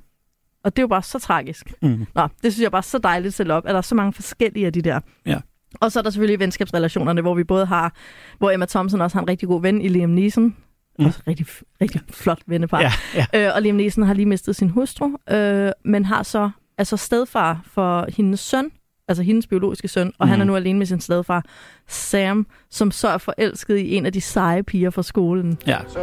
Og 0.65 0.77
det 0.77 0.79
er 0.79 0.83
jo 0.83 0.89
bare 0.89 1.03
så 1.03 1.19
tragisk. 1.19 1.73
Mm. 1.83 2.07
Nå, 2.15 2.29
det 2.43 2.53
synes 2.53 2.63
jeg 2.63 2.71
bare 2.71 2.79
er 2.79 2.83
så 2.83 2.99
dejligt 2.99 3.27
at 3.27 3.35
sætte 3.35 3.53
op, 3.53 3.67
at 3.67 3.71
der 3.71 3.79
er 3.79 3.83
så 3.83 3.95
mange 3.95 4.13
forskellige 4.13 4.67
af 4.67 4.73
de 4.73 4.83
der. 4.83 5.01
Ja. 5.27 5.41
Og 5.75 5.93
så 5.93 5.99
er 5.99 6.03
der 6.03 6.11
selvfølgelig 6.11 6.41
venskabsrelationerne, 6.41 7.21
hvor 7.21 7.35
vi 7.35 7.45
både 7.45 7.67
har, 7.67 7.95
hvor 8.39 8.51
Emma 8.51 8.67
Thompson 8.67 9.01
også 9.01 9.17
har 9.17 9.23
en 9.23 9.29
rigtig 9.29 9.49
god 9.49 9.63
ven 9.63 9.81
i 9.81 9.89
Liam 9.89 10.11
Neeson. 10.11 10.57
Mm. 10.99 11.07
Også 11.07 11.21
rigtig, 11.29 11.47
rigtig 11.81 12.01
flot 12.11 12.43
vennepar. 12.47 12.81
Ja, 12.81 12.93
ja. 13.15 13.47
Øh, 13.47 13.55
og 13.55 13.63
Liam 13.63 13.77
Neeson 13.77 14.05
har 14.05 14.15
lige 14.15 14.27
mistet 14.27 14.57
sin 14.57 14.71
hustru, 14.71 15.11
øh, 15.31 15.71
men 15.85 16.05
har 16.05 16.23
så 16.23 16.51
altså 16.79 16.97
stedfar 16.97 17.61
for 17.65 18.07
hendes 18.17 18.41
søn, 18.41 18.71
altså 19.09 19.23
hendes 19.23 19.47
biologiske 19.47 19.89
søn, 19.89 20.13
og 20.19 20.27
mm. 20.27 20.31
han 20.31 20.41
er 20.41 20.45
Mhm. 20.45 20.51
nu 20.51 20.57
alene 20.57 20.79
med 20.79 20.87
sin 20.87 21.01
stedfar, 21.01 21.45
Sam, 21.87 22.47
som 22.71 22.91
så 22.91 23.09
er 23.09 23.19
forelsket 23.19 23.77
i 23.77 23.95
en 23.97 24.07
af 24.07 24.13
de 24.13 24.21
seje 24.21 24.63
piger 24.63 24.91
fra 24.91 25.03
skolen. 25.03 25.59
Ja. 25.67 25.79
So, 25.89 25.99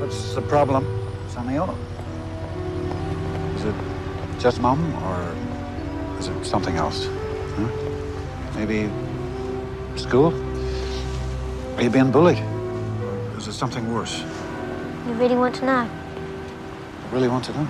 what's 0.00 0.38
the 0.40 0.48
problem, 0.48 0.84
Samuel? 1.28 1.70
Is 3.56 3.64
it 3.64 3.74
just 4.44 4.62
mom, 4.62 4.78
or 4.94 5.16
is 6.20 6.26
it 6.28 6.34
something 6.46 6.78
else? 6.78 7.08
Huh? 7.58 7.68
Maybe 8.58 8.90
school? 9.96 10.32
Are 11.76 11.82
you 11.84 11.90
being 11.90 12.12
bullied? 12.12 12.38
Or 13.04 13.38
is 13.38 13.46
it 13.48 13.54
something 13.54 13.94
worse? 13.94 14.24
You 15.08 15.14
really 15.20 15.36
want 15.36 15.54
to 15.54 15.60
know, 15.66 15.82
I 15.82 17.14
really 17.14 17.28
want 17.28 17.44
to 17.44 17.52
know. 17.52 17.66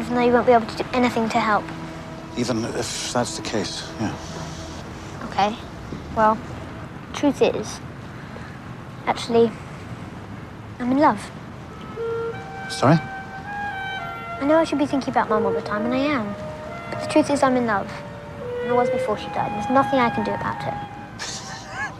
even 0.00 0.14
though 0.14 0.26
you 0.26 0.32
won't 0.32 0.46
be 0.46 0.52
able 0.52 0.66
to 0.66 0.82
do 0.82 0.84
anything 0.94 1.28
to 1.30 1.38
help. 1.40 1.64
Even 2.36 2.64
if 2.64 3.12
that's 3.12 3.36
the 3.36 3.42
case, 3.42 3.88
yeah. 4.00 4.14
Okay. 5.24 5.56
Well, 6.14 6.38
truth 7.12 7.42
is, 7.42 7.80
actually, 9.06 9.50
I'm 10.78 10.92
in 10.92 10.98
love. 10.98 11.30
Sorry? 12.70 12.98
I 14.40 14.44
know 14.46 14.56
I 14.56 14.64
should 14.64 14.78
be 14.78 14.86
thinking 14.86 15.10
about 15.10 15.28
Mum 15.28 15.44
all 15.46 15.52
the 15.52 15.62
time, 15.62 15.84
and 15.84 15.94
I 15.94 15.98
am. 15.98 16.34
But 16.90 17.00
the 17.02 17.06
truth 17.08 17.30
is, 17.30 17.42
I'm 17.42 17.56
in 17.56 17.66
love. 17.66 17.90
And 18.62 18.70
I 18.70 18.72
was 18.72 18.88
before 18.90 19.18
she 19.18 19.26
died. 19.28 19.50
There's 19.52 19.70
nothing 19.70 19.98
I 19.98 20.10
can 20.10 20.24
do 20.24 20.32
about 20.32 20.60
it. 20.62 20.74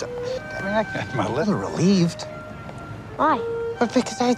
I 0.55 0.62
mean, 0.62 0.73
I, 0.73 1.09
I'm 1.12 1.19
a 1.21 1.35
little 1.35 1.55
relieved. 1.55 2.23
Why? 3.17 3.38
But 3.79 3.93
because 3.93 4.21
I 4.21 4.35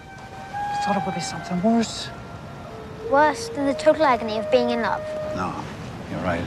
thought 0.82 0.96
it 0.96 1.04
would 1.04 1.14
be 1.14 1.20
something 1.20 1.62
worse. 1.62 2.08
Worse 3.10 3.48
than 3.48 3.66
the 3.66 3.74
total 3.74 4.04
agony 4.04 4.38
of 4.38 4.50
being 4.50 4.70
in 4.70 4.82
love. 4.82 5.02
No, 5.36 5.54
you're 6.12 6.30
right. 6.30 6.44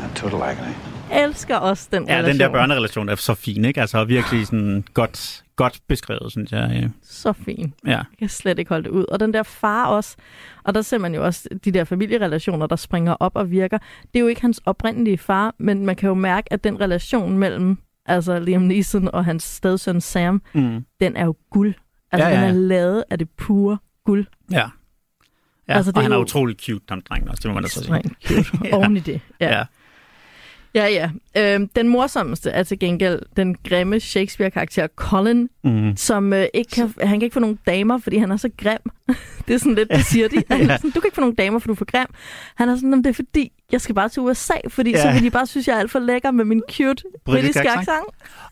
Yeah, 0.00 0.14
total 0.14 0.42
agony. 0.42 0.74
Elsker 1.12 1.56
også 1.56 1.88
den 1.92 2.08
Ja, 2.08 2.12
relation. 2.12 2.30
den 2.32 2.40
der 2.40 2.48
børnerelation 2.48 3.08
er 3.08 3.14
så 3.14 3.34
fin, 3.34 3.64
ikke? 3.64 3.80
Altså 3.80 4.04
virkelig 4.04 4.46
sådan 4.46 4.84
godt, 4.94 5.44
godt 5.56 5.80
beskrevet, 5.88 6.30
synes 6.32 6.52
jeg. 6.52 6.70
Ja. 6.82 6.88
Så 7.02 7.32
fin. 7.32 7.74
ja. 7.86 7.90
Jeg 7.90 8.04
kan 8.18 8.28
slet 8.28 8.58
ikke 8.58 8.68
holde 8.68 8.84
det 8.84 8.90
ud. 8.90 9.04
Og 9.04 9.20
den 9.20 9.32
der 9.34 9.42
far 9.42 9.86
også, 9.86 10.16
og 10.64 10.74
der 10.74 10.82
ser 10.82 10.98
man 10.98 11.14
jo 11.14 11.24
også 11.24 11.48
de 11.64 11.70
der 11.72 11.84
familierelationer, 11.84 12.66
der 12.66 12.76
springer 12.76 13.12
op 13.20 13.36
og 13.36 13.50
virker. 13.50 13.78
Det 13.78 14.16
er 14.16 14.20
jo 14.20 14.26
ikke 14.26 14.40
hans 14.40 14.60
oprindelige 14.64 15.18
far, 15.18 15.54
men 15.58 15.86
man 15.86 15.96
kan 15.96 16.06
jo 16.08 16.14
mærke, 16.14 16.52
at 16.52 16.64
den 16.64 16.80
relation 16.80 17.38
mellem 17.38 17.78
altså 18.06 18.38
Liam 18.40 18.62
Neeson 18.62 19.08
og 19.14 19.24
hans 19.24 19.42
stedsøn 19.42 20.00
Sam, 20.00 20.42
Mm. 20.54 20.84
den 21.00 21.16
er 21.16 21.24
jo 21.24 21.34
guld. 21.50 21.74
Altså, 22.12 22.28
Ja, 22.28 22.34
ja, 22.34 22.40
den 22.46 22.54
ja. 22.54 22.54
er 22.62 22.66
lavet 22.66 23.04
af 23.10 23.18
det 23.18 23.28
pure 23.30 23.78
guld. 24.04 24.26
Ja. 24.52 24.64
Ja, 25.68 25.72
Altså, 25.74 25.78
altså, 25.78 25.90
det 25.92 25.96
og 25.96 26.02
han 26.02 26.12
er 26.12 26.16
jo- 26.16 26.22
utrolig 26.22 26.56
cute, 26.60 26.84
ham 26.88 27.02
drengen 27.02 27.28
også, 27.28 27.40
det 27.42 27.48
må 27.50 27.54
man 27.54 27.62
da 27.62 27.68
så 27.68 27.84
sige. 27.84 28.02
Cute. 28.44 28.58
Ja. 28.68 28.74
Oven 28.76 28.96
i 28.96 29.00
det. 29.00 29.20
Ja. 29.40 29.58
Ja. 29.58 29.64
Ja, 30.74 30.86
ja. 30.86 31.10
Øhm, 31.36 31.68
den 31.68 31.88
morsomste 31.88 32.50
er 32.50 32.62
til 32.62 32.78
gengæld 32.78 33.22
den 33.36 33.56
grimme 33.68 34.00
Shakespeare-karakter 34.00 34.86
Colin, 34.96 35.48
Mm. 35.64 35.96
som 35.96 36.32
øh, 36.32 36.46
ikke 36.54 36.70
kan, 36.70 36.94
han 37.00 37.08
kan 37.08 37.22
ikke 37.22 37.34
få 37.34 37.40
nogen 37.40 37.58
damer, 37.66 37.98
fordi 37.98 38.16
han 38.16 38.30
er 38.30 38.36
så 38.36 38.50
grim. 38.62 38.78
det 39.48 39.54
er 39.54 39.58
sådan 39.58 39.74
lidt, 39.74 39.90
det 39.90 40.04
siger 40.04 40.28
de. 40.28 40.36
Ja. 40.50 40.76
sådan, 40.76 40.90
du 40.90 41.00
kan 41.00 41.02
ikke 41.04 41.14
få 41.14 41.20
nogen 41.20 41.34
damer, 41.34 41.58
for 41.58 41.66
du 41.66 41.72
er 41.72 41.76
for 41.76 41.84
grim. 41.84 42.06
Han 42.54 42.68
er 42.68 42.76
sådan, 42.76 42.94
"Om 42.94 43.02
det 43.02 43.10
er 43.10 43.14
fordi, 43.14 43.52
jeg 43.72 43.80
skal 43.80 43.94
bare 43.94 44.08
til 44.08 44.22
USA, 44.22 44.52
fordi 44.68 44.90
ja. 44.90 45.02
så 45.02 45.12
vil 45.12 45.22
de 45.22 45.30
bare 45.30 45.46
synes, 45.46 45.68
jeg 45.68 45.74
er 45.74 45.78
alt 45.80 45.90
for 45.90 45.98
lækker 45.98 46.30
med 46.30 46.44
min 46.44 46.62
cute 46.72 47.02
britiske 47.24 47.60
accent. 47.60 47.88
accent. 47.88 48.06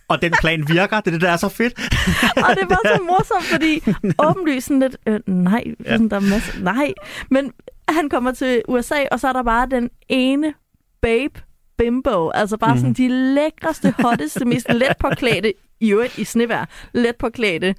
Og 0.08 0.22
den 0.22 0.32
plan 0.40 0.64
virker, 0.68 0.96
det 1.00 1.06
er 1.06 1.10
det, 1.10 1.20
der 1.20 1.30
er 1.30 1.36
så 1.36 1.48
fedt. 1.48 1.74
Og 2.48 2.56
det 2.60 2.68
var 2.70 2.80
så 2.96 3.02
morsomt, 3.06 3.44
fordi 3.44 3.82
åbenlyst 4.18 4.66
sådan 4.66 4.80
lidt, 4.80 4.96
øh, 5.06 5.20
nej, 5.26 5.64
Ja. 5.84 5.90
sådan, 5.92 6.08
der 6.08 6.16
er 6.16 6.20
masser, 6.20 6.60
nej. 6.62 6.92
Men 7.30 7.52
han 7.88 8.08
kommer 8.08 8.32
til 8.32 8.62
USA, 8.68 9.04
og 9.10 9.20
så 9.20 9.28
er 9.28 9.32
der 9.32 9.42
bare 9.42 9.68
den 9.70 9.90
ene 10.08 10.54
babe 11.00 11.40
bimbo. 11.84 12.30
Altså 12.30 12.56
bare 12.56 12.70
Mhm. 12.74 12.78
sådan 12.80 12.92
de 12.92 13.08
lækreste, 13.34 13.94
hotteste, 13.98 14.44
mest 14.44 14.66
let 14.80 14.92
påklædte, 15.00 15.52
i 15.80 15.92
øvrigt 15.92 16.18
i 16.18 16.24
snevær, 16.24 16.68
let 16.94 17.16
påklædte, 17.16 17.74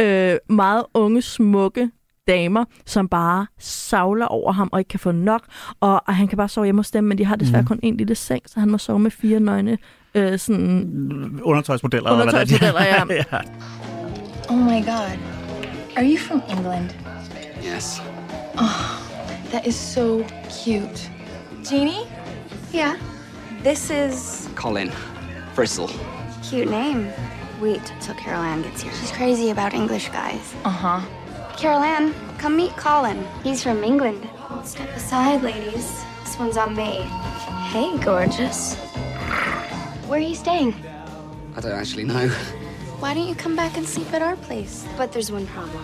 øh, 0.00 0.36
meget 0.48 0.84
unge, 0.94 1.22
smukke 1.22 1.90
damer, 2.28 2.64
som 2.86 3.08
bare 3.08 3.46
savler 3.58 4.26
over 4.26 4.52
ham 4.52 4.68
og 4.72 4.78
ikke 4.78 4.88
kan 4.88 5.00
få 5.00 5.12
nok. 5.12 5.42
Og, 5.80 6.02
og 6.06 6.14
han 6.16 6.28
kan 6.28 6.36
bare 6.36 6.48
sove 6.48 6.64
hjemme 6.64 6.78
hos 6.78 6.90
dem, 6.90 7.04
men 7.04 7.18
de 7.18 7.24
har 7.24 7.36
desværre 7.36 7.62
Mhm. 7.62 7.68
kun 7.68 7.80
en 7.82 7.96
lille 7.96 8.14
seng, 8.14 8.42
så 8.46 8.60
han 8.60 8.70
må 8.70 8.78
sove 8.78 8.98
med 8.98 9.10
fire 9.10 9.40
nøgne 9.40 9.78
øh, 10.14 10.38
sådan 10.38 11.40
Undertøjsmodeller. 11.42 12.10
eller 12.10 12.24
hvad 12.32 12.46
det 12.46 12.62
er. 12.62 12.72
undertøjsmodeller. 12.72 13.14
Ja. 13.14 13.24
ja. 13.32 13.40
Oh 14.50 14.58
my 14.58 14.84
god. 14.86 15.18
Are 15.96 16.04
you 16.10 16.16
from 16.18 16.42
England? 16.50 16.90
Yes. 17.74 18.02
That 19.50 19.66
is 19.66 19.74
so 19.74 20.22
cute. 20.64 21.10
Jeannie? 21.72 22.02
Yeah. 22.74 22.94
This 23.62 23.90
is 23.90 24.48
Colin. 24.54 24.92
Bristol. 25.54 25.90
cute 26.42 26.68
name. 26.70 27.10
Wait 27.60 27.82
till 28.00 28.14
Carol 28.14 28.42
Ann 28.42 28.62
gets 28.62 28.82
here. 28.82 28.92
She's 28.92 29.10
crazy 29.10 29.50
about 29.50 29.74
English 29.74 30.08
guys. 30.10 30.54
Uh 30.64 30.70
huh. 30.70 31.00
Carol 31.56 31.80
Ann, 31.82 32.14
come 32.38 32.56
meet 32.56 32.76
Colin. 32.76 33.26
He's 33.42 33.62
from 33.62 33.82
England. 33.82 34.28
Step 34.64 34.88
aside, 34.94 35.42
ladies. 35.42 36.04
This 36.22 36.38
one's 36.38 36.56
on 36.56 36.76
me. 36.76 37.02
Hey, 37.72 37.96
gorgeous. 37.98 38.76
Where 40.06 40.18
are 40.18 40.22
you 40.22 40.34
staying? 40.34 40.74
I 41.56 41.60
don't 41.60 41.72
actually 41.72 42.04
know. 42.04 42.28
Why 43.00 43.14
don't 43.14 43.26
you 43.26 43.34
come 43.34 43.56
back 43.56 43.76
and 43.76 43.86
sleep 43.86 44.12
at 44.12 44.22
our 44.22 44.36
place? 44.36 44.86
But 44.96 45.12
there's 45.12 45.32
one 45.32 45.46
problem. 45.46 45.82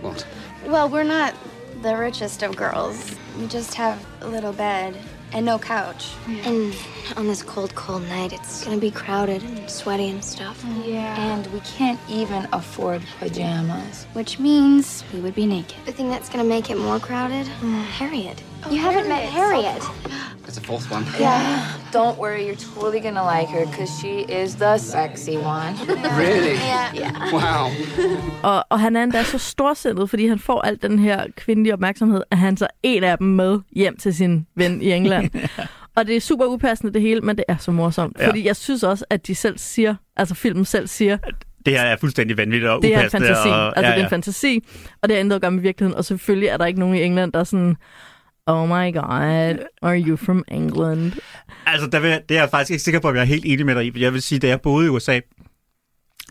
What? 0.00 0.26
Well, 0.66 0.88
we're 0.88 1.02
not 1.02 1.34
the 1.82 1.96
richest 1.96 2.42
of 2.42 2.56
girls. 2.56 3.14
We 3.38 3.46
just 3.48 3.74
have 3.74 4.04
a 4.20 4.28
little 4.28 4.52
bed 4.52 4.96
and 5.34 5.44
no 5.44 5.58
couch. 5.58 6.12
And 6.44 6.74
on 7.16 7.26
this 7.26 7.42
cold, 7.42 7.74
cold 7.74 8.02
night, 8.08 8.32
it's 8.32 8.64
gonna 8.64 8.78
be 8.78 8.90
crowded 8.90 9.42
and 9.42 9.68
sweaty 9.68 10.08
and 10.08 10.24
stuff. 10.24 10.64
Yeah. 10.84 11.20
And 11.20 11.46
we 11.48 11.60
can't 11.60 12.00
even 12.08 12.48
afford 12.52 13.02
pajamas. 13.18 14.06
Which 14.14 14.38
means 14.38 15.04
we 15.12 15.20
would 15.20 15.34
be 15.34 15.46
naked. 15.46 15.76
The 15.84 15.92
thing 15.92 16.08
that's 16.08 16.28
gonna 16.28 16.44
make 16.44 16.70
it 16.70 16.78
more 16.78 16.98
crowded? 16.98 17.48
Uh, 17.62 17.82
Harriet. 17.82 18.42
You 18.70 18.78
haven't 18.78 19.08
met 19.08 19.22
Harriet. 19.38 19.82
There's 20.42 20.58
a 20.58 20.60
fourth 20.60 20.90
one. 20.90 21.04
Yeah. 21.20 21.66
Don't 21.92 22.18
worry, 22.18 22.46
you're 22.46 22.56
totally 22.74 23.00
gonna 23.00 23.24
like 23.24 23.48
her 23.48 23.66
because 23.66 23.90
she 24.00 24.24
is 24.42 24.56
the 24.56 24.78
sexy 24.78 25.36
one. 25.36 25.74
Really? 26.18 26.54
Yeah. 26.94 27.32
Wow. 27.32 27.70
Og, 28.50 28.64
og 28.70 28.80
han 28.80 28.96
er 28.96 29.02
endda 29.02 29.22
så 29.24 29.38
storsindet, 29.38 30.10
fordi 30.10 30.26
han 30.26 30.38
får 30.38 30.60
al 30.62 30.78
den 30.82 30.98
her 30.98 31.26
kvindelige 31.36 31.72
opmærksomhed, 31.72 32.22
at 32.30 32.38
han 32.38 32.56
tager 32.56 32.70
en 32.82 33.04
af 33.04 33.18
dem 33.18 33.26
med 33.26 33.60
hjem 33.72 33.96
til 33.96 34.14
sin 34.14 34.46
ven 34.56 34.82
i 34.82 34.92
England. 34.92 35.30
Og 35.96 36.06
det 36.06 36.16
er 36.16 36.20
super 36.20 36.44
upassende 36.46 36.92
det 36.92 37.02
hele, 37.02 37.20
men 37.20 37.36
det 37.36 37.44
er 37.48 37.56
så 37.56 37.70
morsomt. 37.70 38.16
Ja. 38.18 38.28
Fordi 38.28 38.46
jeg 38.46 38.56
synes 38.56 38.82
også, 38.82 39.04
at 39.10 39.26
de 39.26 39.34
selv 39.34 39.58
siger, 39.58 39.94
altså 40.16 40.34
filmen 40.34 40.64
selv 40.64 40.86
siger, 40.88 41.16
det 41.66 41.72
her 41.78 41.82
er 41.82 41.96
fuldstændig 41.96 42.36
vanvittigt 42.36 42.70
og 42.70 42.82
det 42.82 42.94
er 42.94 42.98
en 42.98 43.00
upassende. 43.00 43.26
fantasi. 43.26 43.48
Og, 43.48 43.76
altså, 43.78 43.92
det 43.92 44.00
er 44.00 44.04
en 44.04 44.10
fantasi, 44.10 44.64
og 45.02 45.08
det 45.08 45.16
er 45.16 45.20
intet 45.20 45.36
at 45.36 45.40
gøre 45.42 45.50
med 45.50 45.62
virkeligheden. 45.62 45.98
Og 45.98 46.04
selvfølgelig 46.04 46.48
er 46.48 46.56
der 46.56 46.66
ikke 46.66 46.80
nogen 46.80 46.94
i 46.94 47.02
England, 47.02 47.32
der 47.32 47.40
er 47.40 47.44
sådan, 47.44 47.76
oh 48.46 48.68
my 48.68 48.92
god, 48.92 49.58
are 49.82 50.00
you 50.00 50.16
from 50.16 50.44
England? 50.48 51.12
Altså, 51.66 51.86
der 51.86 52.00
vil, 52.00 52.10
det 52.28 52.36
er 52.36 52.40
jeg 52.40 52.50
faktisk 52.50 52.70
ikke 52.70 52.82
sikker 52.82 53.00
på, 53.00 53.08
at 53.08 53.14
jeg 53.14 53.20
er 53.20 53.26
helt 53.26 53.44
enig 53.44 53.66
med 53.66 53.74
dig 53.74 53.96
i. 53.96 54.02
Jeg 54.02 54.12
vil 54.12 54.22
sige, 54.22 54.38
da 54.38 54.48
jeg 54.48 54.60
boede 54.60 54.86
i 54.86 54.88
USA, 54.88 55.20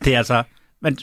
det 0.03 0.13
er 0.13 0.17
altså... 0.17 0.43
Man, 0.81 0.97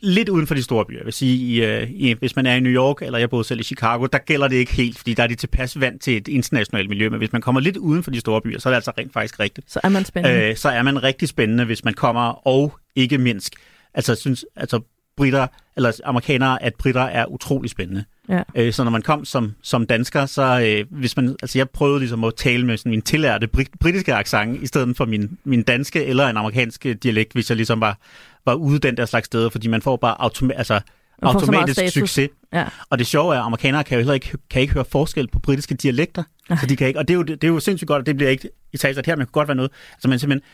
lidt 0.00 0.28
uden 0.28 0.46
for 0.46 0.54
de 0.54 0.62
store 0.62 0.84
byer. 0.84 0.98
Jeg 0.98 1.04
vil 1.04 1.12
sige, 1.12 1.36
i, 1.36 1.64
øh, 1.64 1.90
i, 1.90 2.12
hvis 2.12 2.36
man 2.36 2.46
er 2.46 2.54
i 2.54 2.60
New 2.60 2.72
York, 2.72 3.02
eller 3.02 3.18
jeg 3.18 3.30
boede 3.30 3.44
selv 3.44 3.60
i 3.60 3.62
Chicago, 3.62 4.06
der 4.06 4.18
gælder 4.18 4.48
det 4.48 4.56
ikke 4.56 4.72
helt, 4.72 4.98
fordi 4.98 5.14
der 5.14 5.22
er 5.22 5.26
de 5.26 5.34
tilpas 5.34 5.80
vant 5.80 6.02
til 6.02 6.16
et 6.16 6.28
internationalt 6.28 6.88
miljø. 6.88 7.08
Men 7.08 7.18
hvis 7.18 7.32
man 7.32 7.40
kommer 7.40 7.60
lidt 7.60 7.76
uden 7.76 8.02
for 8.02 8.10
de 8.10 8.20
store 8.20 8.40
byer, 8.40 8.58
så 8.58 8.68
er 8.68 8.70
det 8.70 8.76
altså 8.76 8.92
rent 8.98 9.12
faktisk 9.12 9.40
rigtigt. 9.40 9.72
Så 9.72 9.80
er 9.84 9.88
man 9.88 10.04
spændende. 10.04 10.50
Øh, 10.50 10.56
så 10.56 10.68
er 10.68 10.82
man 10.82 11.02
rigtig 11.02 11.28
spændende, 11.28 11.64
hvis 11.64 11.84
man 11.84 11.94
kommer, 11.94 12.46
og 12.46 12.78
ikke 12.96 13.18
mindst, 13.18 13.54
altså 13.94 14.14
synes, 14.14 14.44
altså 14.56 14.80
britter, 15.16 15.46
eller 15.76 16.00
amerikanere, 16.04 16.62
at 16.62 16.74
britter 16.74 17.02
er 17.02 17.26
utrolig 17.26 17.70
spændende. 17.70 18.04
Ja. 18.28 18.42
Øh, 18.54 18.72
så 18.72 18.84
når 18.84 18.90
man 18.90 19.02
kom 19.02 19.24
som, 19.24 19.54
som 19.62 19.86
dansker, 19.86 20.26
så 20.26 20.60
øh, 20.60 20.98
hvis 20.98 21.16
man, 21.16 21.36
altså 21.42 21.58
jeg 21.58 21.70
prøvede 21.70 21.98
ligesom 21.98 22.24
at 22.24 22.34
tale 22.36 22.66
med 22.66 22.76
sådan 22.76 22.90
min 22.90 23.02
tillærte 23.02 23.46
brit, 23.46 23.68
britiske 23.80 24.14
accent, 24.14 24.62
i 24.62 24.66
stedet 24.66 24.96
for 24.96 25.04
min, 25.04 25.38
min 25.44 25.62
danske 25.62 26.04
eller 26.04 26.26
en 26.26 26.36
amerikansk 26.36 26.86
dialekt, 27.02 27.32
hvis 27.32 27.50
jeg 27.50 27.56
ligesom 27.56 27.80
var, 27.80 27.98
var 28.46 28.54
ude 28.54 28.78
den 28.78 28.96
der 28.96 29.06
slags 29.06 29.26
steder, 29.26 29.50
fordi 29.50 29.68
man 29.68 29.82
får 29.82 29.96
bare 29.96 30.20
automa- 30.20 30.58
altså, 30.58 30.80
Man 31.22 31.32
får 31.32 31.40
automatisk 31.40 31.80
succes. 31.94 32.30
Ja. 32.52 32.64
Og 32.90 32.98
det 32.98 33.06
sjove 33.06 33.34
er, 33.34 33.38
at 33.38 33.44
amerikanere 33.44 33.84
kan 33.84 33.94
jo 33.94 34.00
heller 34.00 34.14
ikke, 34.14 34.38
kan 34.50 34.62
ikke 34.62 34.74
høre 34.74 34.84
forskel 34.84 35.28
på 35.28 35.38
britiske 35.38 35.74
dialekter. 35.74 36.22
Så 36.60 36.66
de 36.66 36.76
kan 36.76 36.86
ikke, 36.86 36.98
og 36.98 37.08
det 37.08 37.14
er, 37.14 37.16
jo, 37.16 37.22
det 37.22 37.44
er 37.44 37.48
jo 37.48 37.60
sindssygt 37.60 37.88
godt, 37.88 38.00
og 38.00 38.06
det 38.06 38.16
bliver 38.16 38.30
ikke 38.30 38.48
i 38.72 38.76
talt 38.76 39.06
her, 39.06 39.16
men 39.16 39.20
det 39.20 39.26
kunne 39.26 39.40
godt 39.40 39.48
være 39.48 39.54
noget. 39.54 39.70
Altså 39.92 40.08
man 40.08 40.18
simpelthen, 40.18 40.48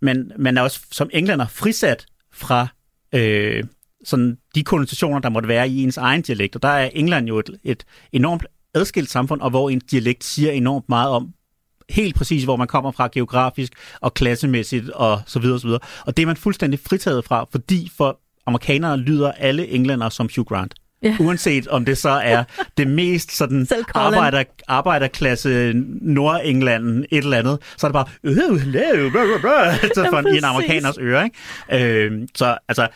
men 0.00 0.32
man 0.38 0.58
er 0.58 0.62
også 0.62 0.80
som 0.92 1.10
englænder 1.12 1.46
frisat 1.46 2.06
fra 2.32 2.66
øh, 3.14 3.64
sådan 4.04 4.36
de 4.54 4.62
konnotationer, 4.62 5.18
der 5.18 5.28
måtte 5.28 5.48
være 5.48 5.68
i 5.68 5.82
ens 5.82 5.96
egen 5.96 6.22
dialekt. 6.22 6.56
Og 6.56 6.62
der 6.62 6.68
er 6.68 6.90
England 6.94 7.26
jo 7.28 7.38
et, 7.38 7.50
et 7.64 7.84
enormt 8.12 8.46
adskilt 8.74 9.10
samfund, 9.10 9.40
og 9.40 9.50
hvor 9.50 9.70
en 9.70 9.80
dialekt 9.90 10.24
siger 10.24 10.50
enormt 10.52 10.88
meget 10.88 11.10
om 11.10 11.28
helt 11.90 12.14
præcis, 12.16 12.44
hvor 12.44 12.56
man 12.56 12.66
kommer 12.66 12.90
fra 12.90 13.08
geografisk 13.12 13.72
og 14.00 14.14
klassemæssigt 14.14 14.90
og 14.90 15.20
så 15.26 15.38
videre 15.38 15.56
og 15.56 15.60
så 15.60 15.66
videre. 15.66 15.80
Og 16.06 16.16
det 16.16 16.22
er 16.22 16.26
man 16.26 16.36
fuldstændig 16.36 16.80
fritaget 16.88 17.24
fra, 17.24 17.46
fordi 17.52 17.90
for 17.96 18.20
amerikanere 18.46 18.96
lyder 18.96 19.32
alle 19.32 19.68
englænder 19.68 20.08
som 20.08 20.28
Hugh 20.36 20.46
Grant. 20.46 20.74
Ja. 21.02 21.16
Uanset 21.20 21.68
om 21.68 21.84
det 21.84 21.98
så 21.98 22.10
er 22.10 22.44
det 22.76 22.86
mest 22.88 23.36
sådan 23.36 23.68
arbejder, 23.94 24.44
arbejderklasse 24.68 25.72
Nordengland, 26.00 27.04
et 27.10 27.24
eller 27.24 27.38
andet, 27.38 27.58
så 27.76 27.86
er 27.86 27.88
det 27.88 27.92
bare, 27.92 28.06
øh, 28.24 28.36
blah, 29.40 29.74
så 29.94 30.02
Ja, 30.02 30.10
for, 30.10 30.16
i 30.16 30.18
en 30.18 30.24
præcis. 30.24 30.42
amerikaners 30.42 30.98
øre. 31.00 31.24
Ikke? 31.24 31.94
Øh, 31.94 32.28
så 32.34 32.58
altså, 32.68 32.88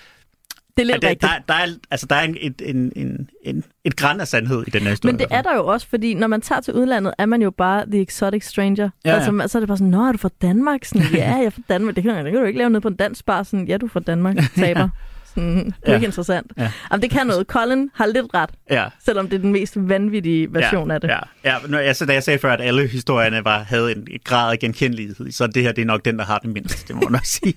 Det 0.76 0.82
er 0.82 0.86
lidt 0.86 1.02
der, 1.02 1.08
rigtigt. 1.08 1.32
der, 1.48 1.54
der, 1.54 1.60
er, 1.60 1.66
altså, 1.90 2.06
der 2.06 2.16
er 2.16 2.22
en, 2.22 2.36
en, 2.40 2.54
en, 2.62 2.92
en, 2.96 3.30
en, 3.42 3.64
et 3.84 3.96
græn 3.96 4.20
af 4.20 4.28
sandhed 4.28 4.64
i 4.66 4.70
den 4.70 4.82
her 4.82 4.90
historie. 4.90 5.12
Men 5.12 5.18
det 5.18 5.26
er 5.30 5.42
der 5.42 5.54
jo 5.54 5.66
også, 5.66 5.86
fordi 5.88 6.14
når 6.14 6.26
man 6.26 6.40
tager 6.40 6.60
til 6.60 6.74
udlandet, 6.74 7.14
er 7.18 7.26
man 7.26 7.42
jo 7.42 7.50
bare 7.50 7.86
the 7.86 8.00
exotic 8.00 8.44
stranger. 8.44 8.90
Ja, 9.04 9.10
ja. 9.10 9.16
Altså, 9.16 9.48
så 9.52 9.58
er 9.58 9.60
det 9.60 9.68
bare 9.68 9.78
sådan, 9.78 9.90
nå, 9.90 10.02
er 10.02 10.12
du 10.12 10.18
fra 10.18 10.30
Danmark? 10.42 10.84
Sådan, 10.84 11.06
ja, 11.14 11.34
jeg 11.34 11.44
er 11.44 11.50
fra 11.50 11.62
Danmark. 11.68 11.96
Det 11.96 12.04
kan, 12.04 12.24
det 12.24 12.32
kan 12.32 12.40
du 12.40 12.46
ikke 12.46 12.58
lave 12.58 12.70
ned 12.70 12.80
på 12.80 12.88
en 12.88 12.96
dansk 12.96 13.24
bar. 13.24 13.42
Sådan, 13.42 13.68
ja, 13.68 13.76
du 13.76 13.86
er 13.86 13.90
fra 13.90 14.00
Danmark. 14.00 14.36
Taber. 14.56 14.88
Sådan, 15.34 15.56
det 15.64 15.74
er 15.82 15.90
Ja. 15.90 15.94
ikke 15.94 16.06
interessant. 16.06 16.52
Ja. 16.56 16.70
Jamen, 16.92 17.02
det 17.02 17.10
kan 17.10 17.26
noget. 17.26 17.46
Colin 17.46 17.90
har 17.94 18.06
lidt 18.06 18.26
ret, 18.34 18.50
Ja. 18.70 18.86
selvom 19.04 19.28
det 19.28 19.36
er 19.36 19.40
den 19.40 19.52
mest 19.52 19.74
vanvittige 19.76 20.54
version 20.54 20.88
ja, 20.88 20.94
af 20.94 21.00
det. 21.00 21.08
Ja, 21.08 21.18
ja. 21.44 21.56
Nu, 21.68 21.76
altså, 21.76 22.06
da 22.06 22.12
jeg 22.12 22.22
sagde 22.22 22.38
før, 22.38 22.52
at 22.52 22.60
alle 22.60 22.86
historierne 22.86 23.44
var, 23.44 23.58
havde 23.62 23.92
en, 23.92 24.06
et 24.10 24.24
grad 24.24 24.52
af 24.52 24.58
genkendelighed, 24.58 25.32
så 25.32 25.46
det 25.46 25.62
her 25.62 25.72
det 25.72 25.82
er 25.82 25.86
nok 25.86 26.04
den, 26.04 26.18
der 26.18 26.24
har 26.24 26.38
det 26.38 26.50
mindst, 26.50 26.88
det 26.88 26.96
må 26.96 27.00
man 27.02 27.12
nok 27.12 27.24
sige. 27.42 27.54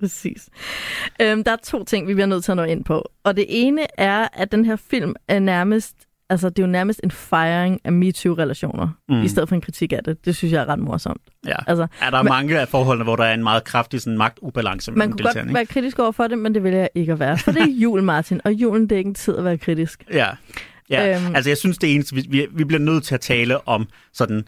Præcis. 0.00 0.48
Øhm, 1.20 1.44
der 1.44 1.52
er 1.52 1.56
to 1.64 1.84
ting, 1.84 2.08
vi 2.08 2.14
bliver 2.14 2.26
nødt 2.26 2.44
til 2.44 2.52
at 2.52 2.56
nå 2.56 2.62
ind 2.64 2.84
på. 2.84 3.10
Og 3.24 3.36
det 3.36 3.44
ene 3.48 4.00
er, 4.00 4.28
at 4.32 4.52
den 4.52 4.64
her 4.64 4.76
film 4.90 5.14
er 5.28 5.38
nærmest, 5.38 5.94
altså 6.30 6.48
det 6.48 6.58
er 6.58 6.62
jo 6.66 6.70
nærmest 6.72 7.00
en 7.04 7.10
fejring 7.10 7.80
af 7.84 7.92
MeToo-relationer, 7.92 8.88
Mm. 9.08 9.22
i 9.22 9.28
stedet 9.28 9.48
for 9.48 9.54
en 9.56 9.60
kritik 9.60 9.92
af 9.92 10.04
det. 10.04 10.24
Det 10.24 10.36
synes 10.36 10.52
jeg 10.52 10.60
er 10.62 10.68
ret 10.68 10.78
morsomt. 10.78 11.20
Ja. 11.46 11.54
Altså, 11.66 11.86
er 12.00 12.10
der 12.10 12.18
er 12.18 12.22
men- 12.22 12.30
mange 12.30 12.60
af 12.60 12.68
forholdene, 12.68 13.04
hvor 13.04 13.16
der 13.16 13.24
er 13.24 13.34
en 13.34 13.42
meget 13.42 13.64
kraftig 13.64 14.00
sådan, 14.00 14.18
magtubalance 14.18 14.90
Man 14.90 14.98
mellem 14.98 15.12
kunne 15.12 15.24
deltagerne, 15.24 15.48
godt 15.48 15.54
være 15.54 15.66
kritisk 15.66 15.98
over 15.98 16.12
for 16.12 16.26
det, 16.26 16.38
men 16.38 16.54
det 16.54 16.62
vil 16.64 16.72
jeg 16.72 16.88
ikke 16.94 17.12
at 17.12 17.18
være. 17.20 17.38
For 17.38 17.52
det 17.52 17.62
er 17.62 17.66
jul, 17.82 18.02
Martin, 18.02 18.40
og 18.44 18.52
julen 18.52 18.82
det 18.82 18.92
er 18.92 18.98
ikke 18.98 19.08
en 19.08 19.14
tid 19.14 19.36
at 19.36 19.44
være 19.44 19.58
kritisk. 19.58 20.00
ikke? 20.08 20.16
Ja. 20.18 20.28
ja. 20.90 21.16
Øhm. 21.26 21.34
Altså, 21.34 21.50
jeg 21.50 21.56
synes, 21.56 21.78
det 21.78 21.94
eneste, 21.94 22.14
vi, 22.14 22.26
vi, 22.30 22.46
vi 22.52 22.64
bliver 22.64 22.80
nødt 22.80 23.04
til 23.04 23.14
at 23.14 23.20
tale 23.20 23.68
om 23.68 23.88
sådan 24.12 24.44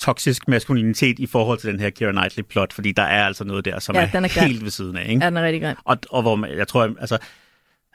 toksisk 0.00 0.48
maskulinitet 0.48 1.18
i 1.18 1.26
forhold 1.26 1.58
til 1.58 1.72
den 1.72 1.80
her 1.80 1.90
Keira 1.90 2.12
Knightley-plot, 2.12 2.72
fordi 2.72 2.92
der 2.92 3.02
er 3.02 3.26
altså 3.26 3.44
noget 3.44 3.64
der, 3.64 3.78
som 3.78 3.94
Ja, 3.94 4.02
er, 4.02 4.10
den 4.10 4.24
er 4.24 4.28
grim. 4.28 4.44
helt 4.48 4.62
ved 4.64 4.70
siden 4.70 4.96
af. 4.96 5.08
Ikke? 5.08 5.20
Ja, 5.24 5.30
den 5.30 5.36
er 5.36 5.42
rigtig 5.42 5.62
grim. 5.62 5.76
Og, 5.84 5.96
og 6.10 6.22
hvor 6.22 6.36
man, 6.36 6.50
jeg 6.58 6.68
tror, 6.68 6.90
altså, 7.00 7.18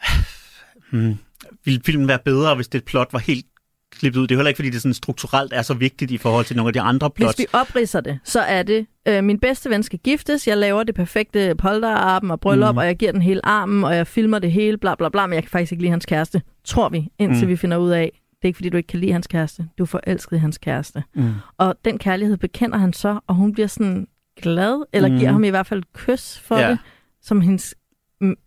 hmm, 0.92 1.18
ville 1.66 1.82
filmen 1.86 2.08
være 2.08 2.20
bedre, 2.26 2.56
hvis 2.56 2.68
det 2.68 2.84
plot 2.86 3.14
var 3.14 3.20
helt 3.20 3.46
klippet 3.92 4.20
ud? 4.20 4.28
Det 4.28 4.36
er 4.36 4.38
heller 4.40 4.48
ikke, 4.50 4.58
fordi 4.58 4.70
det 4.70 4.82
sådan 4.82 4.94
strukturelt 4.94 5.54
er 5.54 5.62
så 5.62 5.74
vigtigt 5.74 6.12
i 6.12 6.18
forhold 6.18 6.46
til 6.46 6.56
nogle 6.56 6.70
af 6.70 6.74
de 6.74 6.82
andre 6.82 7.08
Hvis 7.16 7.24
plots. 7.24 7.40
vi 7.40 7.46
opridser 7.54 8.02
det, 8.02 8.20
så 8.24 8.40
er 8.40 8.64
det, 8.64 8.86
øh, 9.08 9.24
min 9.24 9.40
bedste 9.40 9.70
ven 9.70 9.84
skal 9.84 10.00
giftes, 10.00 10.48
jeg 10.48 10.58
laver 10.58 10.84
det 10.84 10.96
perfekte 10.96 11.56
polterarben 11.58 12.32
og 12.32 12.40
bryllup, 12.40 12.68
Mhm. 12.68 12.74
mm. 12.76 12.78
og 12.78 12.86
jeg 12.86 12.96
giver 12.98 13.12
den 13.12 13.22
hele 13.22 13.46
armen, 13.46 13.84
og 13.84 13.96
jeg 13.96 14.08
filmer 14.08 14.40
det 14.40 14.52
hele, 14.52 14.78
bla 14.78 14.96
bla 14.96 15.10
bla, 15.10 15.28
men 15.28 15.34
jeg 15.34 15.44
kan 15.44 15.50
faktisk 15.50 15.72
ikke 15.72 15.82
lide 15.84 15.92
hans 15.92 16.06
kæreste, 16.06 16.42
tror 16.66 16.90
vi, 16.90 17.08
indtil 17.20 17.44
Mm. 17.44 17.50
vi 17.50 17.56
finder 17.56 17.78
ud 17.78 17.90
af, 17.90 18.22
det 18.32 18.44
er 18.44 18.48
ikke 18.48 18.58
fordi, 18.58 18.70
du 18.70 18.78
ikke 18.78 18.88
kan 18.88 19.00
lide 19.00 19.12
hans 19.12 19.28
kæreste, 19.28 19.68
du 19.78 19.84
er 19.84 19.88
forelsket 19.88 20.36
i 20.36 20.40
hans 20.40 20.58
kæreste. 20.58 21.04
Mm. 21.16 21.32
Og 21.58 21.76
den 21.86 21.98
kærlighed 21.98 22.38
bekender 22.38 22.78
han 22.78 22.94
så, 22.94 23.20
og 23.28 23.36
hun 23.36 23.54
bliver 23.54 23.68
sådan 23.68 24.08
glad, 24.42 24.84
eller 24.94 25.10
Mm. 25.10 25.18
giver 25.18 25.32
ham 25.32 25.44
i 25.44 25.50
hvert 25.50 25.68
fald 25.68 25.80
et 25.80 25.94
kys 25.94 26.40
for 26.40 26.58
Ja. 26.58 26.70
det, 26.70 26.78
som 27.22 27.42
hendes 27.42 27.76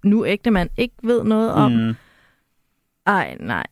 nu 0.04 0.26
ægte 0.26 0.50
mand 0.50 0.70
ikke 0.76 0.94
ved 1.02 1.24
noget 1.24 1.50
om. 1.52 1.72
Mm. 1.72 1.94
Ej, 3.08 3.36
nej. 3.40 3.66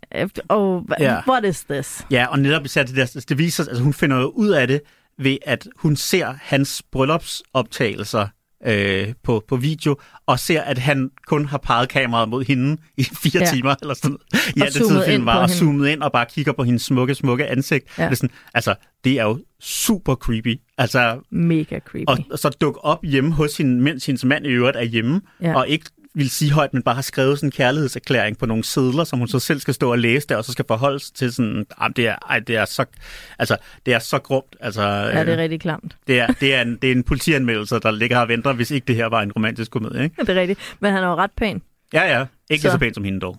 Oh, 0.49 0.83
Ja. 1.01 1.20
what 1.29 1.44
is 1.44 1.64
this? 1.64 2.07
Ja, 2.11 2.27
og 2.27 2.38
netop 2.38 2.64
især 2.64 2.83
det 2.83 2.96
der, 2.96 3.25
det 3.29 3.38
viser, 3.38 3.64
altså 3.64 3.83
hun 3.83 3.92
finder 3.92 4.16
jo 4.20 4.29
ud 4.29 4.49
af 4.49 4.66
det 4.68 4.81
ved, 5.18 5.37
at 5.46 5.68
hun 5.77 5.96
ser 5.96 6.35
hans 6.40 6.83
bryllupsoptagelser 6.92 8.29
øh, 8.66 9.12
på, 9.22 9.44
på 9.49 9.57
video, 9.57 9.96
og 10.27 10.38
ser, 10.38 10.61
at 10.62 10.79
han 10.79 11.11
kun 11.27 11.46
har 11.46 11.59
peget 11.59 11.88
kameraet 11.88 12.29
mod 12.29 12.44
hende 12.44 12.77
i 12.96 13.03
fire 13.05 13.40
Ja. 13.40 13.51
timer, 13.55 13.75
eller 13.83 13.94
sådan 13.94 14.16
i 14.57 14.61
alt 14.61 14.75
det 14.75 14.87
tid, 14.87 15.05
filmen 15.07 15.27
var, 15.27 15.35
og 15.37 15.40
hende. 15.42 15.55
zoomet 15.59 15.88
ind 15.88 16.03
og 16.03 16.12
bare 16.12 16.27
kigger 16.27 16.53
på 16.53 16.64
hendes 16.64 16.83
smukke, 16.83 17.14
smukke 17.14 17.46
ansigt. 17.46 17.99
Ja. 17.99 18.05
Det 18.05 18.11
er 18.11 18.14
sådan, 18.16 18.31
altså, 18.55 18.75
det 19.05 19.12
er 19.20 19.25
jo 19.25 19.38
super 19.61 20.14
creepy. 20.14 20.61
Altså, 20.79 21.20
Mega 21.31 21.79
creepy. 21.79 22.05
og, 22.09 22.18
og 22.31 22.38
så 22.38 22.49
dukke 22.61 22.85
op 22.85 23.05
hjemme 23.05 23.33
hos 23.33 23.57
hende, 23.57 23.83
mens 23.83 24.07
hendes 24.07 24.25
mand 24.25 24.46
i 24.46 24.49
øvrigt 24.49 24.77
er 24.77 24.83
hjemme, 24.85 25.20
Ja. 25.40 25.57
og 25.57 25.68
ikke 25.68 25.85
vil 26.16 26.31
sige 26.31 26.52
højt, 26.52 26.74
men 26.74 26.83
bare 26.83 26.94
har 26.94 27.02
skrevet 27.02 27.38
sådan 27.38 27.46
en 27.48 27.50
kærlighedserklæring 27.52 28.38
på 28.38 28.46
nogle 28.46 28.64
sedler, 28.64 29.05
som 29.05 29.18
hun 29.18 29.29
så 29.29 29.38
selv 29.38 29.61
skal 29.61 29.74
stå 29.74 29.90
og 29.90 29.98
læse 29.98 30.26
der, 30.29 30.37
og 30.37 30.44
så 30.44 30.52
skal 30.52 30.64
forholde 30.68 31.00
sig 31.00 31.14
til 31.14 31.33
sådan, 31.33 31.66
ah, 31.79 31.90
det 31.96 32.07
er, 32.09 32.16
ej, 32.31 32.38
det 32.38 32.57
er 32.57 32.64
så, 32.64 32.85
altså, 33.38 33.57
det 33.87 33.94
er 33.94 33.98
så 33.98 34.18
grumt. 34.18 34.57
Altså, 34.61 34.83
Ja, 34.83 35.20
det 35.20 35.29
er 35.29 35.33
øh, 35.33 35.38
rigtig 35.38 35.61
klamt. 35.61 35.96
det 36.09 36.20
er, 36.20 36.26
det 36.26 36.55
er, 36.55 36.62
en, 36.62 36.76
det 36.83 36.88
er 36.88 36.92
en 36.92 37.02
politianmeldelse, 37.02 37.79
der 37.81 37.90
ligger 37.90 38.18
og 38.18 38.29
venter, 38.29 38.52
hvis 38.52 38.70
ikke 38.70 38.85
det 38.87 38.96
her 38.96 39.07
var 39.07 39.22
en 39.22 39.33
romantisk 39.33 39.70
komedie, 39.70 40.05
ikke? 40.05 40.16
Det 40.20 40.29
er 40.29 40.40
rigtigt. 40.40 40.76
Men 40.81 40.92
han 40.92 41.02
er 41.05 41.09
jo 41.09 41.14
ret 41.14 41.31
pæn. 41.37 41.62
Ja, 41.92 42.18
ja. 42.18 42.24
Ikke 42.50 42.62
så, 42.62 42.70
Så- 42.70 42.79
pænt 42.79 42.94
som 42.94 43.05
hende 43.05 43.20
dog. 43.20 43.37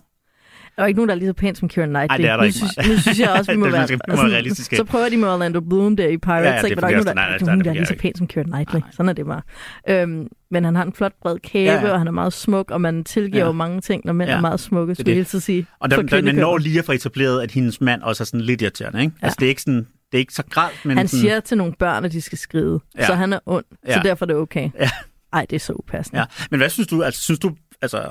Der 0.78 0.84
er 0.84 0.88
ikke 0.88 0.98
nogen, 0.98 1.08
der 1.08 1.14
er 1.14 1.18
lige 1.18 1.28
så 1.28 1.32
pæn 1.32 1.54
som 1.54 1.68
Keira 1.68 1.86
Knightley. 1.86 2.08
Ej, 2.10 2.16
det 2.16 2.26
er 2.26 2.30
der 2.30 2.36
nu 2.36 2.42
ikke 2.42 2.56
synes, 2.58 2.76
meget. 2.76 2.90
nu 2.92 2.98
synes 2.98 3.20
jeg 3.20 3.30
også, 3.30 3.50
vi 3.52 3.56
må 3.62 3.64
være... 3.68 3.78
man 3.78 3.88
skal- 3.88 4.00
vi 4.08 4.16
må 4.16 4.22
være 4.22 4.32
realistiske. 4.32 4.76
Så 4.76 4.84
prøver 4.84 5.08
de 5.08 5.16
med 5.16 5.28
Orlando 5.28 5.60
Bloom 5.60 5.96
der 5.96 6.08
i 6.08 6.16
Pirates, 6.18 6.44
Ja, 6.44 6.50
ja, 6.54 6.58
det 6.62 6.64
ikke? 6.64 6.74
Men 6.76 6.82
der 6.82 6.86
er 6.86 6.88
ikke 6.90 7.04
nogen, 7.04 7.06
der. 7.06 7.14
Nej, 7.14 7.28
nej, 7.38 7.38
nogen, 7.46 7.66
er 7.66 7.72
lige 7.72 7.86
så 7.86 7.94
pæn 7.98 8.14
som 8.14 8.26
Keira 8.26 8.46
Knightley. 8.46 8.80
Sådan 8.90 9.08
er 9.08 9.12
det 9.12 9.26
bare. 9.26 9.42
Øhm, 9.88 10.26
men 10.50 10.64
han 10.64 10.76
har 10.76 10.84
en 10.84 10.92
flot 10.92 11.12
bred 11.22 11.38
kæbe, 11.38 11.70
Ja, 11.72 11.86
ja, 11.86 11.92
og 11.92 11.98
han 12.00 12.06
er 12.06 12.12
meget 12.12 12.32
smuk, 12.32 12.70
og 12.70 12.80
man 12.80 13.04
tilgiver 13.04 13.44
Ja. 13.46 13.52
mange 13.52 13.80
ting, 13.80 14.02
når 14.04 14.12
mænd 14.12 14.30
Ja. 14.30 14.36
er 14.36 14.40
meget 14.40 14.60
smukke, 14.60 14.94
skulle 14.94 15.16
jeg 15.16 15.26
tiden 15.26 15.40
sige. 15.40 15.66
Og 15.80 15.90
der, 15.90 16.02
der, 16.02 16.22
man 16.22 16.34
når 16.34 16.58
lige 16.58 16.78
at 16.78 16.84
få 16.84 16.92
etableret, 16.92 17.42
at 17.42 17.50
hendes 17.50 17.80
mand 17.80 18.02
også 18.02 18.22
er 18.22 18.24
sådan 18.24 18.40
lidt 18.40 18.62
irriterende, 18.62 19.00
ikke? 19.00 19.12
Ja. 19.22 19.26
Altså, 19.26 19.36
det 19.40 19.46
er 19.46 19.48
ikke 19.50 19.62
sådan, 19.62 19.78
det 20.12 20.14
er 20.14 20.18
ikke 20.18 20.34
så 20.34 20.42
gralt, 20.50 20.84
men 20.84 20.96
Han 20.98 21.08
sådan, 21.08 21.20
siger 21.20 21.40
til 21.40 21.56
nogle 21.58 21.72
børn, 21.78 22.04
at 22.04 22.12
de 22.12 22.20
skal 22.20 22.38
skride, 22.38 22.80
Ja. 22.98 23.06
så 23.06 23.14
han 23.14 23.32
er 23.32 23.38
ond, 23.46 23.64
så 23.92 24.00
derfor 24.04 24.24
er 24.24 24.26
det 24.26 24.36
okay. 24.36 24.70
Ja. 24.80 24.90
Ej, 25.32 25.46
det 25.50 25.56
er 25.56 25.60
så 25.60 25.72
upassende. 25.72 26.20
Ja, 26.20 26.24
men 26.50 26.60
hvad 26.60 26.68
synes 26.70 26.86
du, 26.88 27.02
altså 27.02 27.22
synes 27.22 27.38
du, 27.40 27.50
altså, 27.82 28.02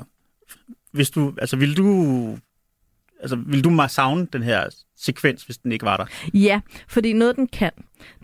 hvis 0.92 1.10
du, 1.10 1.32
altså 1.38 1.56
vil 1.56 1.76
du, 1.76 2.36
altså 3.20 3.36
vil 3.46 3.64
du 3.64 3.70
meget 3.70 3.90
savne 3.90 4.26
den 4.32 4.42
her 4.42 4.64
sekvens, 4.96 5.42
hvis 5.42 5.58
den 5.58 5.72
ikke 5.72 5.84
var 5.84 5.96
der? 5.96 6.04
Ja, 6.34 6.60
fordi 6.88 7.12
noget 7.12 7.36
den 7.36 7.46
kan, 7.46 7.70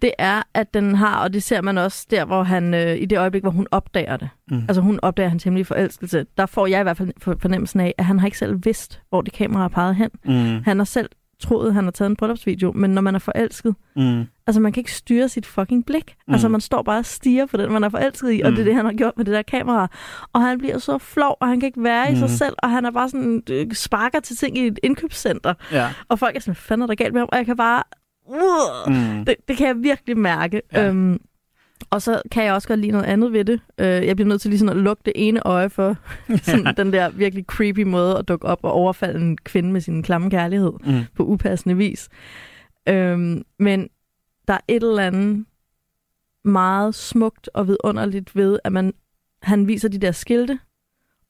det 0.02 0.12
er, 0.18 0.42
at 0.54 0.74
den 0.74 0.94
har, 0.94 1.16
og 1.22 1.32
det 1.32 1.42
ser 1.42 1.60
man 1.62 1.78
også 1.78 2.06
der, 2.10 2.24
hvor 2.24 2.42
han, 2.42 2.74
øh, 2.74 2.96
i 2.96 3.04
det 3.04 3.18
øjeblik, 3.18 3.42
hvor 3.42 3.50
hun 3.50 3.66
opdager 3.70 4.16
det. 4.16 4.28
Mm. 4.50 4.58
Altså 4.68 4.80
hun 4.80 4.98
opdager 5.02 5.28
hans 5.28 5.44
hemmelige 5.44 5.64
forelskelse. 5.64 6.26
Der 6.36 6.46
får 6.46 6.66
jeg 6.66 6.80
i 6.80 6.82
hvert 6.82 6.96
fald 6.96 7.12
for- 7.18 7.36
fornemmelsen 7.40 7.80
af, 7.80 7.94
at 7.98 8.04
han 8.04 8.18
har 8.18 8.26
ikke 8.26 8.38
selv 8.38 8.64
vidst, 8.64 9.00
hvor 9.08 9.20
det 9.20 9.32
kamera 9.32 9.64
er 9.64 9.68
peget 9.68 9.96
hen. 9.96 10.10
Mm. 10.24 10.62
Han 10.64 10.78
har 10.78 10.84
selv 10.84 11.10
troet, 11.40 11.68
at 11.68 11.74
han 11.74 11.84
har 11.84 11.90
taget 11.90 12.10
en 12.10 12.16
bryllupsvideo, 12.16 12.72
men 12.72 12.90
når 12.90 13.02
man 13.02 13.14
er 13.14 13.18
forelsket, 13.18 13.74
Mm. 13.96 14.24
altså 14.46 14.60
man 14.60 14.72
kan 14.72 14.80
ikke 14.80 14.92
styre 14.92 15.28
sit 15.28 15.46
fucking 15.46 15.86
blik. 15.86 16.14
Mm. 16.28 16.32
Altså 16.34 16.48
Mm. 16.48 16.52
man 16.52 16.60
står 16.60 16.82
bare 16.82 16.98
og 16.98 17.04
stiger 17.06 17.46
på 17.46 17.56
den, 17.56 17.72
man 17.72 17.84
er 17.84 17.88
forelsket 17.88 18.32
i, 18.32 18.40
og 18.40 18.50
Mm. 18.50 18.54
det 18.56 18.60
er 18.62 18.64
det, 18.64 18.74
han 18.74 18.84
har 18.84 18.92
gjort 18.92 19.12
med 19.16 19.24
det 19.24 19.34
der 19.34 19.42
kamera. 19.42 19.88
Og 20.32 20.40
han 20.42 20.58
bliver 20.58 20.78
så 20.78 20.98
flov, 20.98 21.36
og 21.40 21.48
han 21.48 21.60
kan 21.60 21.66
ikke 21.66 21.82
være 21.84 22.12
i 22.12 22.14
sig 22.14 22.22
Mm. 22.22 22.28
selv, 22.28 22.54
og 22.58 22.70
han 22.70 22.84
er 22.84 22.90
bare 22.90 23.08
sådan, 23.08 23.42
øh, 23.50 23.72
sparker 23.72 24.20
til 24.20 24.36
ting 24.36 24.58
i 24.58 24.66
et 24.66 24.78
indkøbscenter. 24.82 25.54
Ja. 25.72 25.88
Og 26.08 26.18
folk 26.18 26.36
er 26.36 26.40
sådan, 26.40 26.54
hvad 26.54 26.60
fanden 26.62 26.82
er 26.82 26.86
der 26.86 26.94
galt 26.94 27.12
med 27.12 27.20
ham? 27.20 27.28
Og 27.32 27.38
jeg 27.38 27.46
kan 27.46 27.56
bare... 27.56 27.82
Uh, 28.28 28.92
Mm. 28.94 29.24
det, 29.24 29.34
det 29.48 29.56
kan 29.56 29.66
jeg 29.66 29.76
virkelig 29.82 30.18
mærke. 30.18 30.62
Ja. 30.72 30.88
Øhm, 30.88 31.20
Og 31.90 32.02
så 32.02 32.22
kan 32.30 32.44
jeg 32.44 32.54
også 32.54 32.68
godt 32.68 32.80
lide 32.80 32.92
noget 32.92 33.04
andet 33.04 33.32
ved 33.32 33.44
det. 33.44 33.60
Øh, 33.78 33.86
jeg 33.86 34.16
bliver 34.16 34.28
nødt 34.28 34.40
til 34.40 34.50
lige 34.50 34.58
sådan 34.58 34.76
at 34.76 34.82
lukke 34.82 35.02
det 35.04 35.12
ene 35.16 35.46
øje 35.46 35.70
for 35.70 35.96
sådan 36.50 36.76
den 36.76 36.92
der 36.92 37.10
virkelig 37.10 37.44
creepy 37.44 37.82
måde 37.82 38.18
at 38.18 38.28
dukke 38.28 38.46
op 38.46 38.58
og 38.62 38.72
overfalde 38.72 39.20
en 39.20 39.38
kvinde 39.38 39.72
med 39.72 39.80
sin 39.80 40.02
klamme 40.02 40.30
kærlighed 40.30 40.72
Mm. 40.86 41.00
på 41.14 41.24
upassende 41.24 41.76
vis. 41.76 42.08
Øhm, 42.88 43.42
men 43.58 43.88
der 44.48 44.54
er 44.54 44.58
et 44.68 44.82
eller 44.82 45.06
andet 45.06 45.44
meget 46.44 46.94
smukt 46.94 47.50
og 47.54 47.66
vidunderligt 47.68 48.36
ved, 48.36 48.58
at 48.64 48.72
man, 48.72 48.92
han 49.42 49.68
viser 49.68 49.88
de 49.88 49.98
der 49.98 50.12
skilte, 50.12 50.58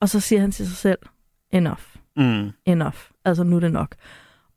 og 0.01 0.09
så 0.09 0.21
siger 0.21 0.41
han 0.41 0.51
til 0.51 0.67
sig 0.67 0.77
selv, 0.77 0.99
enough, 1.51 1.81
Mm. 2.17 2.51
enough. 2.67 2.97
Altså, 3.25 3.45
nu 3.45 3.57
er 3.57 3.61
det 3.61 3.73
nok. 3.73 3.95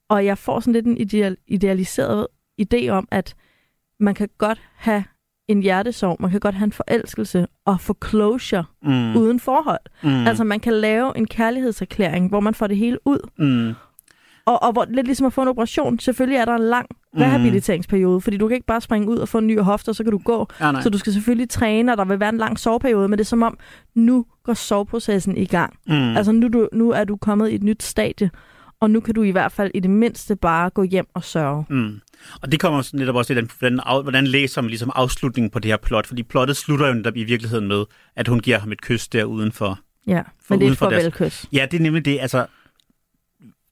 Og 0.09 0.25
jeg 0.25 0.37
får 0.37 0.59
sådan 0.59 0.73
lidt 0.73 0.85
en 0.85 0.97
ideal, 0.97 1.37
idealiseret 1.47 2.27
idé 2.61 2.87
om, 2.89 3.07
at 3.11 3.35
man 3.99 4.13
kan 4.15 4.29
godt 4.37 4.61
have 4.75 5.03
en 5.47 5.61
hjertesorg, 5.61 6.17
man 6.19 6.31
kan 6.31 6.39
godt 6.39 6.55
have 6.55 6.65
en 6.65 6.71
forelskelse 6.71 7.47
og 7.65 7.81
få 7.81 7.97
closure 8.09 8.63
Mm. 8.83 8.91
mm. 8.91 9.15
uden 9.17 9.39
forhold. 9.39 9.79
Mm. 10.03 10.09
Altså, 10.27 10.43
man 10.43 10.59
kan 10.59 10.73
lave 10.73 11.17
en 11.17 11.27
kærlighedserklæring, 11.27 12.29
hvor 12.29 12.39
man 12.39 12.53
får 12.53 12.67
det 12.67 12.77
hele 12.77 12.97
ud. 13.07 13.19
Mm. 13.37 13.73
Og, 14.45 14.63
og 14.63 14.71
hvor, 14.71 14.85
lidt 14.89 15.05
ligesom 15.07 15.25
at 15.27 15.33
få 15.33 15.41
en 15.41 15.47
operation. 15.47 15.99
Selvfølgelig 15.99 16.37
er 16.37 16.45
der 16.45 16.55
en 16.55 16.63
lang 16.63 16.87
rehabiliteringsperiode, 17.19 18.21
fordi 18.21 18.37
du 18.37 18.47
kan 18.47 18.55
ikke 18.55 18.67
bare 18.67 18.81
springe 18.81 19.07
ud 19.09 19.17
og 19.17 19.29
få 19.29 19.37
en 19.37 19.47
ny 19.47 19.59
hofte, 19.59 19.89
og 19.89 19.95
så 19.95 20.03
kan 20.03 20.11
du 20.11 20.17
gå. 20.17 20.47
Ja, 20.59 20.71
nej. 20.71 20.81
så 20.81 20.89
du 20.89 20.97
skal 20.97 21.13
selvfølgelig 21.13 21.49
træne, 21.49 21.91
og 21.91 21.97
der 21.97 22.05
vil 22.05 22.19
være 22.19 22.29
en 22.29 22.37
lang 22.37 22.59
soveperiode, 22.59 23.07
men 23.07 23.17
det 23.19 23.23
er 23.23 23.27
som 23.27 23.41
om, 23.43 23.57
nu 23.95 24.25
går 24.43 24.53
soveprocessen 24.53 25.37
i 25.37 25.45
gang. 25.45 25.73
Mm. 25.87 25.93
Altså 26.17 26.31
nu, 26.31 26.47
du, 26.47 26.69
nu 26.73 26.91
er 26.91 27.03
du 27.03 27.15
kommet 27.15 27.49
i 27.49 27.55
et 27.55 27.63
nyt 27.63 27.83
stadie, 27.83 28.29
og 28.79 28.91
nu 28.91 28.99
kan 28.99 29.13
du 29.13 29.23
i 29.23 29.31
hvert 29.31 29.51
fald 29.51 29.71
i 29.73 29.79
det 29.79 29.89
mindste 29.91 30.35
bare 30.35 30.69
gå 30.69 30.83
hjem 30.83 31.05
og 31.13 31.23
sørge. 31.23 31.65
Mm. 31.69 31.99
Og 32.41 32.51
det 32.51 32.59
kommer 32.59 32.89
netop 32.93 33.15
også 33.15 33.27
til, 33.27 33.35
den- 33.35 33.49
hvordan, 33.59 33.79
af- 33.85 34.03
hvordan 34.03 34.27
læser 34.27 34.61
man 34.61 34.69
ligesom 34.69 34.91
afslutningen 34.95 35.49
på 35.51 35.59
det 35.59 35.71
her 35.71 35.77
plot? 35.77 36.07
Fordi 36.07 36.23
plottet 36.23 36.57
slutter 36.57 36.87
jo 36.87 36.93
netop 36.93 37.15
i 37.17 37.23
virkeligheden 37.23 37.67
med, 37.67 37.85
at 38.15 38.27
hun 38.27 38.39
giver 38.39 38.59
ham 38.59 38.71
et 38.71 38.81
kys 38.81 39.07
der 39.07 39.23
udenfor. 39.23 39.79
Ja, 40.07 40.21
For 40.47 40.53
men 40.55 40.59
det 40.61 40.67
er 40.67 40.71
et 40.71 40.77
farvelkys. 40.77 41.45
Ja, 41.53 41.67
det 41.71 41.77
er 41.77 41.81
nemlig 41.81 42.05
det. 42.05 42.19
Altså, 42.21 42.45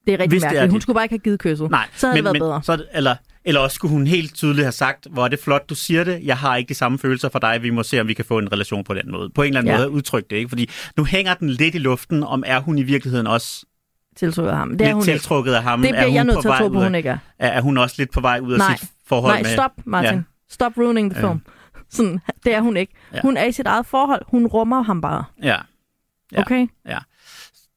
Det 0.05 0.13
er 0.13 0.19
rigtig 0.19 0.29
Hvis 0.29 0.41
det 0.41 0.47
er 0.47 0.53
mærkeligt. 0.53 0.71
Hun 0.71 0.81
skulle 0.81 0.93
bare 0.95 1.05
ikke 1.05 1.13
have 1.13 1.19
givet 1.19 1.39
kysset. 1.39 1.69
nej, 1.71 1.87
Så 1.95 2.07
havde 2.07 2.13
men, 2.13 2.17
det 2.17 2.23
været 2.25 2.33
men, 2.33 2.39
bedre. 2.41 2.63
Så, 2.63 2.71
er 2.73 2.77
eller, 2.97 3.15
eller 3.45 3.61
også 3.61 3.75
skulle 3.75 3.91
hun 3.91 4.07
helt 4.07 4.33
tydeligt 4.35 4.65
have 4.65 4.71
sagt, 4.71 5.07
hvor 5.11 5.23
er 5.23 5.27
det 5.27 5.39
flot, 5.39 5.69
du 5.69 5.75
siger 5.75 6.03
det. 6.03 6.19
Jeg 6.23 6.37
har 6.37 6.55
ikke 6.55 6.69
de 6.69 6.73
samme 6.73 6.99
følelser 6.99 7.29
for 7.29 7.39
dig. 7.39 7.59
Vi 7.63 7.69
må 7.69 7.83
se, 7.83 8.01
om 8.01 8.07
vi 8.07 8.13
kan 8.13 8.25
få 8.25 8.37
en 8.39 8.51
relation 8.51 8.83
på 8.83 8.93
den 8.93 9.11
måde. 9.11 9.29
På 9.29 9.41
en 9.41 9.47
eller 9.47 9.59
anden 9.59 9.73
Ja. 9.73 9.77
måde 9.77 9.89
udtrykke 9.89 10.27
det. 10.29 10.35
Ikke? 10.35 10.49
Fordi 10.49 10.69
nu 10.97 11.03
hænger 11.05 11.33
den 11.33 11.49
lidt 11.49 11.75
i 11.75 11.77
luften, 11.77 12.23
om 12.23 12.43
er 12.47 12.59
hun 12.59 12.77
i 12.77 12.83
virkeligheden 12.83 13.27
også 13.27 13.65
Tiltrukket 14.15 14.51
af 14.51 14.57
ham. 14.57 14.69
Det 14.69 14.77
lidt 14.79 14.89
er 14.89 14.93
hun 14.93 15.03
tiltrukket 15.03 15.53
af 15.53 15.63
ham. 15.63 15.81
Det 15.81 15.89
er 15.89 15.93
bliver 15.93 16.13
jeg 16.13 16.23
nødt 16.23 16.35
på 16.35 16.41
til 16.41 16.49
at 16.49 16.55
tro 16.59 16.67
på, 16.67 16.83
hun 16.83 16.95
ikke 16.95 17.09
er. 17.09 17.17
Er, 17.39 17.61
hun 17.61 17.77
også 17.77 17.95
lidt 17.97 18.11
på 18.11 18.21
vej 18.21 18.39
ud 18.39 18.53
af 18.53 18.57
Nej. 18.57 18.75
sit 18.77 18.89
forhold 19.07 19.33
Nej, 19.33 19.41
med... 19.43 19.49
stop, 19.49 19.71
Martin. 19.85 20.13
Ja. 20.15 20.21
Stop 20.49 20.77
ruining 20.77 21.11
the 21.11 21.21
Ja. 21.21 21.27
film. 21.27 21.41
Sådan, 21.89 22.19
det 22.45 22.53
er 22.53 22.61
hun 22.61 22.77
ikke. 22.77 22.93
Ja. 23.13 23.21
Hun 23.21 23.37
er 23.37 23.43
i 23.45 23.51
sit 23.51 23.67
eget 23.67 23.85
forhold. 23.85 24.21
Hun 24.27 24.47
rummer 24.47 24.81
ham 24.83 25.01
bare. 25.01 25.23
Ja. 25.43 25.57
Ja. 26.31 26.41
Okay? 26.41 26.67
Ja. 26.87 26.97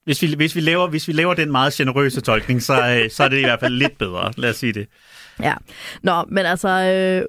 Hvis 0.05 0.23
vi, 0.23 0.35
hvis, 0.37 0.55
vi 0.57 0.61
laver, 0.61 0.87
hvis 0.89 1.09
vi 1.09 1.13
laver 1.13 1.35
den 1.35 1.53
meget 1.53 1.73
generøse 1.73 2.21
tolkning, 2.21 2.63
så, 2.63 2.75
øh, 2.75 3.11
så 3.11 3.25
er 3.25 3.29
det 3.29 3.39
i 3.39 3.43
hvert 3.45 3.61
fald 3.61 3.75
lidt 3.75 3.99
bedre. 3.99 4.33
Lad 4.37 4.51
os 4.51 4.57
sige 4.57 4.73
det. 4.73 4.87
Ja. 5.43 5.55
Nå, 6.03 6.25
men 6.29 6.47
altså, 6.47 6.69
øh, 6.69 7.25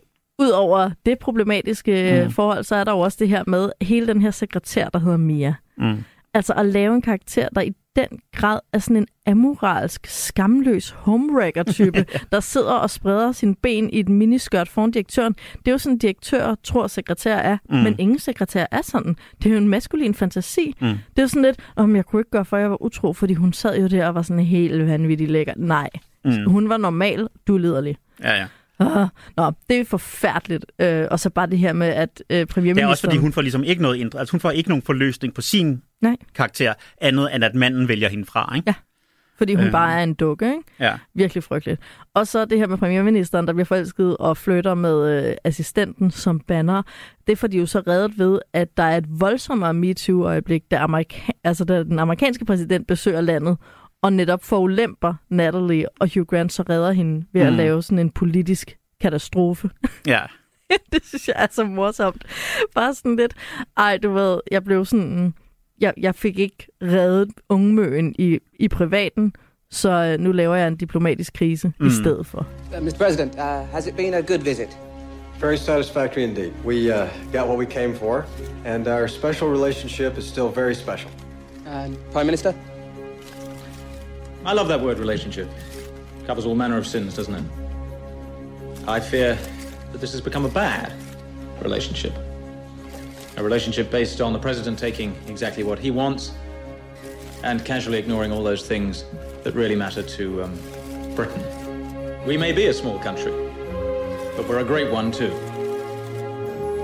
ud 0.45 0.49
over 0.49 0.89
det 1.05 1.19
problematiske 1.19 2.17
Mm. 2.19 2.25
mm. 2.25 2.31
forhold, 2.31 2.63
så 2.63 2.75
er 2.75 2.83
der 2.83 2.91
jo 2.91 2.99
også 2.99 3.17
det 3.21 3.29
her 3.29 3.43
med 3.47 3.69
hele 3.81 4.07
den 4.07 4.21
her 4.21 4.31
sekretær, 4.31 4.89
der 4.89 4.99
hedder 4.99 5.17
Mia. 5.17 5.55
Mm. 5.77 6.03
Altså 6.33 6.53
at 6.53 6.65
lave 6.65 6.95
en 6.95 7.01
karakter, 7.01 7.47
der 7.55 7.61
i 7.61 7.71
den 7.95 8.07
grad 8.35 8.59
er 8.73 8.79
sådan 8.79 8.97
en 8.97 9.07
amoralsk, 9.27 10.07
skamløs 10.07 10.89
homewrecker-type, 10.89 12.05
der 12.31 12.39
sidder 12.39 12.71
og 12.73 12.89
spreder 12.89 13.31
sine 13.31 13.55
ben 13.55 13.89
i 13.89 13.99
et 13.99 14.09
miniskørt 14.09 14.69
foran 14.69 14.91
direktøren. 14.91 15.33
Det 15.33 15.67
er 15.67 15.71
jo 15.71 15.77
sådan, 15.77 15.97
direktør 15.97 16.55
tror, 16.63 16.87
sekretær 16.87 17.35
er, 17.37 17.57
Mm. 17.69 17.75
men 17.77 17.95
ingen 17.99 18.19
sekretær 18.19 18.65
er 18.71 18.81
sådan. 18.81 19.15
Det 19.43 19.45
er 19.45 19.49
jo 19.53 19.57
en 19.57 19.67
maskulin 19.67 20.13
fantasi. 20.13 20.73
Mm. 20.81 20.87
Det 20.87 20.97
er 21.17 21.21
jo 21.21 21.27
sådan 21.27 21.41
lidt, 21.41 21.59
om 21.75 21.95
jeg 21.95 22.05
kunne 22.05 22.19
ikke 22.19 22.31
gøre 22.31 22.45
for, 22.45 22.57
at 22.57 22.61
jeg 22.61 22.69
var 22.71 22.81
utro, 22.81 23.13
fordi 23.13 23.33
hun 23.33 23.53
sad 23.53 23.79
jo 23.81 23.87
der 23.87 24.07
og 24.07 24.15
var 24.15 24.21
sådan 24.21 24.43
helt 24.43 24.87
vanvittig 24.87 25.29
lækker. 25.29 25.53
Nej, 25.57 25.89
Mm. 26.25 26.31
hun 26.51 26.69
var 26.69 26.77
normal, 26.77 27.27
du 27.47 27.55
er 27.55 27.59
liderlig. 27.59 27.97
Ja, 28.23 28.31
ja. 28.33 28.45
Ah, 28.79 29.07
nå, 29.37 29.51
det 29.69 29.79
er 29.79 29.85
forfærdeligt. 29.85 30.65
Øh, 30.79 31.07
og 31.11 31.19
så 31.19 31.29
bare 31.29 31.47
det 31.47 31.59
her 31.59 31.73
med, 31.73 31.87
at 31.87 32.23
øh, 32.29 32.35
Det 32.35 32.41
er 32.41 32.45
premierministeren... 32.45 32.89
også 32.91 33.01
fordi, 33.03 33.17
hun 33.17 33.33
får 33.33 33.41
ligesom 33.41 33.63
ikke 33.63 33.81
noget 33.81 33.95
indre, 33.97 34.19
altså 34.19 34.31
hun 34.31 34.39
får 34.39 34.51
ikke 34.51 34.69
nogen 34.69 34.81
forløsning 34.81 35.33
på 35.33 35.41
sin 35.41 35.81
Nej. 36.01 36.15
karakter, 36.35 36.73
andet 37.01 37.35
end 37.35 37.43
at 37.43 37.55
manden 37.55 37.87
vælger 37.87 38.09
hende 38.09 38.25
fra, 38.25 38.53
ikke? 38.55 38.69
Ja. 38.69 38.73
Fordi 39.37 39.53
hun 39.55 39.65
øh. 39.65 39.71
bare 39.71 39.99
er 39.99 40.03
en 40.03 40.13
dukke, 40.13 40.45
ikke? 40.45 40.63
Ja. 40.79 40.97
Virkelig 41.13 41.43
frygteligt. 41.43 41.81
Og 42.13 42.27
så 42.27 42.45
det 42.45 42.57
her 42.57 42.67
med 42.67 42.77
premierministeren, 42.77 43.47
der 43.47 43.53
bliver 43.53 43.65
forelsket 43.65 44.17
og 44.17 44.37
flytter 44.37 44.73
med 44.73 45.27
øh, 45.29 45.35
assistenten 45.43 46.11
som 46.11 46.39
banner. 46.39 46.81
Det 47.27 47.37
får 47.37 47.47
de 47.47 47.57
jo 47.57 47.65
så 47.65 47.79
reddet 47.87 48.19
ved, 48.19 48.39
at 48.53 48.77
der 48.77 48.83
er 48.83 48.97
et 48.97 49.05
voldsommere 49.09 49.73
MeToo-øjeblik, 49.73 50.63
da, 50.71 50.77
Amerika- 50.85 51.31
altså, 51.43 51.65
da 51.65 51.83
den 51.83 51.99
amerikanske 51.99 52.45
præsident 52.45 52.87
besøger 52.87 53.21
landet, 53.21 53.57
og 54.01 54.13
netop 54.13 54.43
forulemper 54.43 55.13
Natalie, 55.29 55.85
og 55.99 56.09
Hugh 56.13 56.25
Grant 56.27 56.53
så 56.53 56.63
redder 56.69 56.91
hende 56.91 57.25
ved 57.33 57.41
at 57.41 57.51
Mm. 57.53 57.57
lave 57.57 57.83
sådan 57.83 57.99
en 57.99 58.09
politisk 58.09 58.77
katastrofe. 59.01 59.69
Ja. 60.07 60.21
det 60.91 61.05
synes 61.05 61.27
jeg 61.27 61.35
er 61.37 61.47
så 61.51 61.63
morsomt. 61.63 62.25
Bare 62.75 62.93
sådan 62.93 63.15
lidt, 63.15 63.33
ej, 63.77 63.97
du 63.97 64.11
ved, 64.13 64.39
jeg 64.51 64.63
blev 64.63 64.85
sådan, 64.85 65.33
jeg, 65.81 65.93
jeg 65.97 66.15
fik 66.15 66.39
ikke 66.39 66.67
reddet 66.81 67.31
ungmøen 67.49 68.15
i, 68.19 68.39
i 68.59 68.67
privaten, 68.67 69.33
så 69.71 69.89
øh, 69.89 70.19
nu 70.19 70.31
laver 70.31 70.55
jeg 70.55 70.67
en 70.67 70.75
diplomatisk 70.75 71.33
krise 71.33 71.67
mm. 71.67 71.73
Mm. 71.79 71.87
i 71.87 71.91
stedet 71.91 72.25
for. 72.25 72.47
Uh, 72.77 72.83
Mr. 72.83 72.97
President, 72.97 73.35
uh, 73.35 73.41
has 73.71 73.87
it 73.87 73.95
been 73.95 74.13
a 74.13 74.21
good 74.21 74.39
visit? 74.39 74.77
Very 75.39 75.57
satisfactory 75.57 76.23
indeed. 76.23 76.51
We 76.65 76.91
uh, 76.91 77.07
got 77.31 77.47
what 77.47 77.57
we 77.57 77.65
came 77.65 77.95
for, 77.95 78.25
and 78.65 78.87
our 78.87 79.07
special 79.07 79.47
relationship 79.49 80.17
is 80.17 80.25
still 80.25 80.49
very 80.55 80.75
special. 80.75 81.09
Uh, 81.65 81.87
Prime 82.11 82.25
Minister? 82.25 82.53
I 84.45 84.53
love 84.53 84.67
that 84.67 84.81
word 84.81 84.99
relationship. 84.99 85.47
Covers 86.27 86.45
all 86.45 86.55
manner 86.55 86.77
of 86.77 86.85
sins, 86.85 87.15
doesn't 87.15 87.35
it? 87.35 87.43
I 88.87 88.99
fear 88.99 89.37
that 89.91 90.01
this 90.01 90.11
has 90.11 90.21
become 90.21 90.45
a 90.45 90.49
bad 90.49 90.91
relationship. 91.61 92.13
A 93.39 93.43
relationship 93.43 93.89
based 93.89 94.19
on 94.19 94.33
the 94.33 94.39
president 94.39 94.77
taking 94.77 95.15
exactly 95.29 95.63
what 95.63 95.79
he 95.79 95.91
wants 95.91 96.33
and 97.41 97.63
casually 97.63 97.97
ignoring 97.97 98.33
all 98.33 98.43
those 98.43 98.67
things 98.67 99.05
that 99.43 99.55
really 99.55 99.77
matter 99.77 100.03
to 100.03 100.43
um, 100.43 100.59
Britain. 101.15 101.41
We 102.25 102.35
may 102.35 102.51
be 102.51 102.65
a 102.65 102.73
small 102.73 102.99
country, 102.99 103.31
but 104.35 104.45
we're 104.49 104.59
a 104.59 104.65
great 104.65 104.91
one 104.91 105.09
too. 105.09 105.29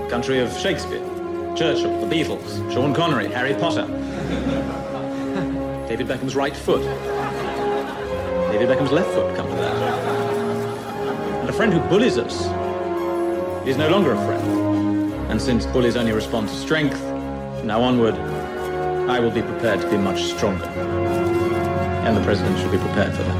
Country 0.08 0.38
of 0.38 0.50
Shakespeare, 0.56 1.04
Churchill, 1.54 2.00
the 2.00 2.06
Beatles, 2.06 2.72
Sean 2.72 2.94
Connery, 2.94 3.28
Harry 3.28 3.52
Potter, 3.52 3.86
David 5.88 6.08
Beckham's 6.08 6.34
right 6.34 6.56
foot, 6.56 6.80
David 8.50 8.68
Beckham's 8.68 8.92
left 8.92 9.10
foot, 9.10 9.36
come 9.36 9.46
to 9.46 9.56
that. 9.56 9.76
And 11.40 11.50
a 11.50 11.52
friend 11.52 11.74
who 11.74 11.80
bullies 11.80 12.16
us 12.16 12.46
is 13.68 13.76
no 13.76 13.90
longer 13.90 14.12
a 14.12 14.24
friend. 14.24 14.65
And 15.30 15.40
since 15.40 15.66
bullies 15.72 15.96
only 15.96 16.12
respond 16.12 16.48
to 16.48 16.54
strength, 16.54 17.00
now 17.64 17.80
onward, 17.82 18.14
I 19.08 19.20
will 19.20 19.32
be 19.32 19.42
prepared 19.42 19.80
to 19.80 19.90
be 19.90 19.98
much 19.98 20.20
stronger. 20.22 20.64
And 22.06 22.16
the 22.16 22.24
president 22.24 22.58
should 22.58 22.72
be 22.72 22.78
prepared 22.78 23.12
for 23.16 23.22
that. 23.22 23.36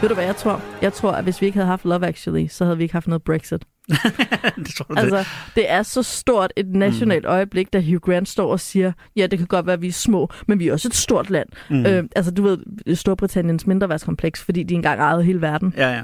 Ved 0.00 0.08
du 0.08 0.14
hvad 0.14 0.24
jeg 0.24 0.36
tror? 0.36 0.60
Jeg 0.82 0.92
tror, 0.92 1.10
at 1.10 1.24
hvis 1.24 1.40
vi 1.40 1.46
ikke 1.46 1.58
havde 1.58 1.68
haft 1.68 1.84
Love 1.84 2.06
Actually, 2.06 2.48
så 2.48 2.64
havde 2.64 2.76
vi 2.76 2.82
ikke 2.82 2.92
haft 2.92 3.06
noget 3.06 3.22
Brexit. 3.22 3.64
det 4.56 4.74
tror 4.76 4.84
du 4.94 4.94
Altså, 5.00 5.18
det? 5.18 5.26
det 5.54 5.70
er 5.70 5.82
så 5.82 6.02
stort 6.02 6.52
et 6.56 6.66
nationalt 6.68 7.24
mm. 7.24 7.30
øjeblik, 7.30 7.72
da 7.72 7.80
Hugh 7.80 8.00
Grant 8.00 8.28
står 8.28 8.52
og 8.52 8.60
siger, 8.60 8.92
ja, 9.16 9.26
det 9.26 9.38
kan 9.38 9.46
godt 9.48 9.66
være, 9.66 9.74
at 9.74 9.82
vi 9.82 9.88
er 9.88 9.92
små, 9.92 10.30
men 10.46 10.58
vi 10.58 10.68
er 10.68 10.72
også 10.72 10.88
et 10.88 10.94
stort 10.94 11.30
land. 11.30 11.48
Mm. 11.70 11.86
Øh, 11.86 12.04
altså, 12.16 12.30
du 12.30 12.42
ved, 12.42 12.58
Storbritanniens 12.94 13.66
mindreværdskompleks, 13.66 14.44
fordi 14.44 14.62
de 14.62 14.74
engang 14.74 15.00
ejede 15.00 15.22
hele 15.24 15.40
verden. 15.40 15.74
Ja, 15.76 15.92
ja. 15.92 16.02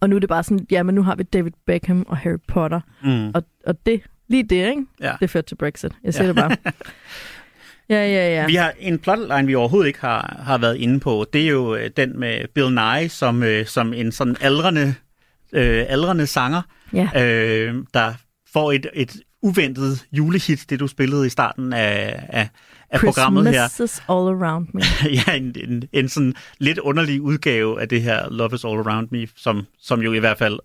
Og 0.00 0.10
nu 0.10 0.16
er 0.16 0.20
det 0.20 0.28
bare 0.28 0.42
sådan, 0.42 0.66
ja, 0.70 0.82
men 0.82 0.94
nu 0.94 1.02
har 1.02 1.14
vi 1.16 1.22
David 1.22 1.52
Beckham 1.66 2.06
og 2.08 2.16
Harry 2.16 2.38
Potter. 2.48 2.80
Mm. 3.02 3.28
Og, 3.34 3.42
og 3.66 3.86
det, 3.86 4.00
lige 4.28 4.42
det, 4.42 4.68
ikke? 4.68 4.82
Ja. 5.00 5.12
Det 5.20 5.30
førte 5.30 5.48
til 5.48 5.54
Brexit. 5.56 5.92
Jeg 6.04 6.14
siger 6.14 6.24
Ja. 6.24 6.42
ja. 6.42 6.48
det 6.48 6.58
bare. 6.64 6.72
Ja, 7.88 8.06
ja, 8.06 8.34
ja. 8.34 8.46
Vi 8.46 8.54
har 8.54 8.72
en 8.78 8.98
plotline, 8.98 9.46
vi 9.46 9.54
overhovedet 9.54 9.86
ikke 9.86 10.00
har, 10.00 10.40
har 10.46 10.58
været 10.58 10.76
inde 10.76 11.00
på. 11.00 11.26
Det 11.32 11.42
er 11.42 11.48
jo 11.48 11.74
øh, 11.74 11.90
den 11.96 12.20
med 12.20 12.38
Bill 12.54 12.70
Nye 12.70 13.08
som, 13.08 13.42
øh, 13.42 13.66
som 13.66 13.92
en 13.92 14.12
sådan 14.12 14.36
aldrende, 14.40 14.94
øh, 15.56 15.84
aldrende 15.88 16.26
sanger, 16.26 16.62
Ja. 16.92 17.08
øh, 17.24 17.74
der 17.94 18.14
får 18.52 18.72
et, 18.72 18.86
et 18.94 19.16
uventet 19.42 20.06
julehit, 20.12 20.66
det 20.70 20.80
du 20.80 20.86
spillede 20.86 21.26
i 21.26 21.28
starten 21.30 21.72
af, 21.72 22.24
af, 22.28 22.48
af 22.90 23.00
programmet 23.00 23.44
her. 23.48 23.68
Christmas 23.68 23.90
is 23.92 23.98
all 24.08 24.42
around 24.42 24.66
me. 24.74 24.80
ja, 25.26 25.32
en, 25.36 25.54
en, 25.68 25.82
en 25.92 26.08
sådan 26.08 26.34
lidt 26.58 26.78
underlig 26.78 27.20
udgave 27.20 27.80
af 27.80 27.88
det 27.88 28.02
her 28.02 28.30
Love 28.30 28.54
is 28.54 28.64
All 28.64 28.78
Around 28.78 29.08
Me, 29.10 29.26
som, 29.36 29.66
som 29.80 30.00
jo 30.02 30.12
i 30.12 30.18
hvert 30.18 30.38
fald 30.38 30.58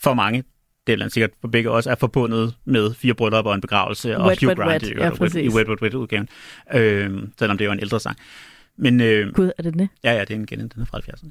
for 0.00 0.14
mange, 0.14 0.44
det 0.86 1.00
er 1.02 1.08
sikkert 1.08 1.30
for 1.40 1.48
begge 1.48 1.70
os, 1.70 1.86
er 1.86 1.94
forbundet 1.94 2.54
med 2.64 2.94
fire 2.94 3.14
bryllupper 3.14 3.50
og 3.50 3.54
en 3.54 3.60
begravelse, 3.60 4.16
og 4.18 4.28
Wet, 4.28 4.40
Hugh 4.40 4.48
Wet, 4.48 4.58
Grant 4.58 4.82
Wet. 4.82 4.90
i, 4.92 4.94
Ja, 4.98 5.10
wet, 5.20 5.34
i. 5.34 5.48
Wet, 5.48 5.68
Wet, 5.68 5.82
Wet 5.82 5.94
udgaven, 5.94 6.28
øh, 6.74 7.10
selvom 7.38 7.58
det 7.58 7.64
er 7.64 7.66
jo 7.66 7.72
en 7.72 7.80
ældre 7.80 8.00
sang. 8.00 8.16
Men, 8.78 9.00
øh, 9.00 9.32
Gud, 9.32 9.50
er 9.58 9.62
det 9.62 9.74
det? 9.74 9.88
Ja, 10.04 10.12
ja, 10.12 10.20
det 10.20 10.30
er 10.30 10.34
en 10.34 10.46
genindende 10.46 10.86
fra 10.86 10.98
70'erne. 10.98 11.30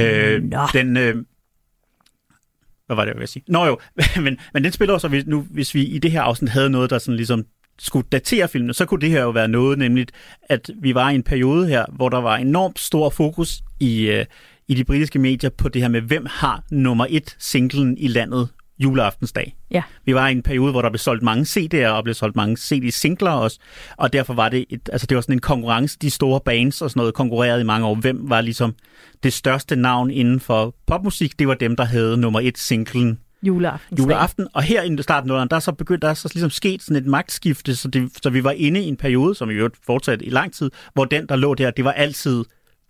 Øh, 0.00 0.42
Nå. 0.42 0.58
Den, 0.72 0.96
øh, 0.96 1.16
hvad 2.86 2.96
var 2.96 3.04
det, 3.04 3.10
jeg 3.10 3.16
ville 3.16 3.26
sige? 3.26 3.44
Nå 3.48 3.64
jo, 3.64 3.78
men, 4.24 4.38
men 4.54 4.64
den 4.64 4.72
spiller 4.72 4.94
også, 4.94 5.08
hvis, 5.08 5.26
nu, 5.26 5.46
hvis 5.50 5.74
vi 5.74 5.84
i 5.84 5.98
det 5.98 6.10
her 6.10 6.22
afsnit 6.22 6.50
havde 6.50 6.70
noget, 6.70 6.90
der 6.90 6.98
sådan 6.98 7.16
ligesom 7.16 7.44
skulle 7.78 8.06
datere 8.12 8.48
filmen, 8.48 8.74
så 8.74 8.84
kunne 8.84 9.00
det 9.00 9.10
her 9.10 9.22
jo 9.22 9.30
være 9.30 9.48
noget, 9.48 9.78
nemlig 9.78 10.06
at 10.42 10.70
vi 10.80 10.94
var 10.94 11.10
i 11.10 11.14
en 11.14 11.22
periode 11.22 11.68
her, 11.68 11.84
hvor 11.92 12.08
der 12.08 12.20
var 12.20 12.36
enormt 12.36 12.78
stor 12.78 13.10
fokus 13.10 13.62
i, 13.80 14.06
øh, 14.06 14.24
i 14.68 14.74
de 14.74 14.84
britiske 14.84 15.18
medier 15.18 15.50
på 15.50 15.68
det 15.68 15.82
her 15.82 15.88
med, 15.88 16.00
hvem 16.00 16.26
har 16.30 16.64
nummer 16.70 17.06
et 17.10 17.36
singlen 17.38 17.98
i 17.98 18.08
landet 18.08 18.48
juleaftensdag. 18.78 19.56
Ja. 19.70 19.82
Vi 20.04 20.14
var 20.14 20.28
i 20.28 20.32
en 20.32 20.42
periode, 20.42 20.70
hvor 20.70 20.82
der 20.82 20.90
blev 20.90 20.98
solgt 20.98 21.22
mange 21.22 21.44
CD'er 21.44 21.88
og 21.88 22.04
blev 22.04 22.14
solgt 22.14 22.36
mange 22.36 22.56
CD-singler 22.56 23.30
også, 23.30 23.58
og 23.96 24.12
derfor 24.12 24.34
var 24.34 24.48
det, 24.48 24.64
et, 24.70 24.88
altså 24.92 25.06
det 25.06 25.14
var 25.14 25.20
sådan 25.20 25.32
en 25.32 25.40
konkurrence, 25.40 25.98
de 26.02 26.10
store 26.10 26.40
bands 26.40 26.82
og 26.82 26.90
sådan 26.90 27.00
noget 27.00 27.14
konkurrerede 27.14 27.60
i 27.60 27.64
mange 27.64 27.86
år. 27.86 27.94
Hvem 27.94 28.30
var 28.30 28.40
ligesom 28.40 28.74
det 29.22 29.32
største 29.32 29.76
navn 29.76 30.10
inden 30.10 30.40
for 30.40 30.74
popmusik? 30.86 31.38
Det 31.38 31.48
var 31.48 31.54
dem, 31.54 31.76
der 31.76 31.84
havde 31.84 32.16
nummer 32.16 32.40
et 32.40 32.58
singlen 32.58 33.18
Juleaften. 33.42 33.98
juleaften. 33.98 34.48
Og 34.54 34.62
her 34.62 34.82
i 34.82 35.02
starten 35.02 35.30
af 35.30 35.48
der 35.48 35.56
er 35.56 35.60
så 35.60 35.72
begyndt, 35.72 36.02
der 36.02 36.08
er 36.08 36.14
så 36.14 36.30
ligesom 36.34 36.50
sket 36.50 36.82
sådan 36.82 37.02
et 37.02 37.06
magtskifte, 37.06 37.76
så, 37.76 37.88
det, 37.88 38.10
så 38.22 38.30
vi 38.30 38.44
var 38.44 38.50
inde 38.50 38.80
i 38.80 38.88
en 38.88 38.96
periode, 38.96 39.34
som 39.34 39.50
i 39.50 39.52
øvrigt 39.52 39.76
fortsatte 39.86 40.24
i 40.24 40.30
lang 40.30 40.52
tid, 40.52 40.70
hvor 40.94 41.04
den, 41.04 41.26
der 41.26 41.36
lå 41.36 41.54
der, 41.54 41.70
det 41.70 41.84
var 41.84 41.92
altid 41.92 42.44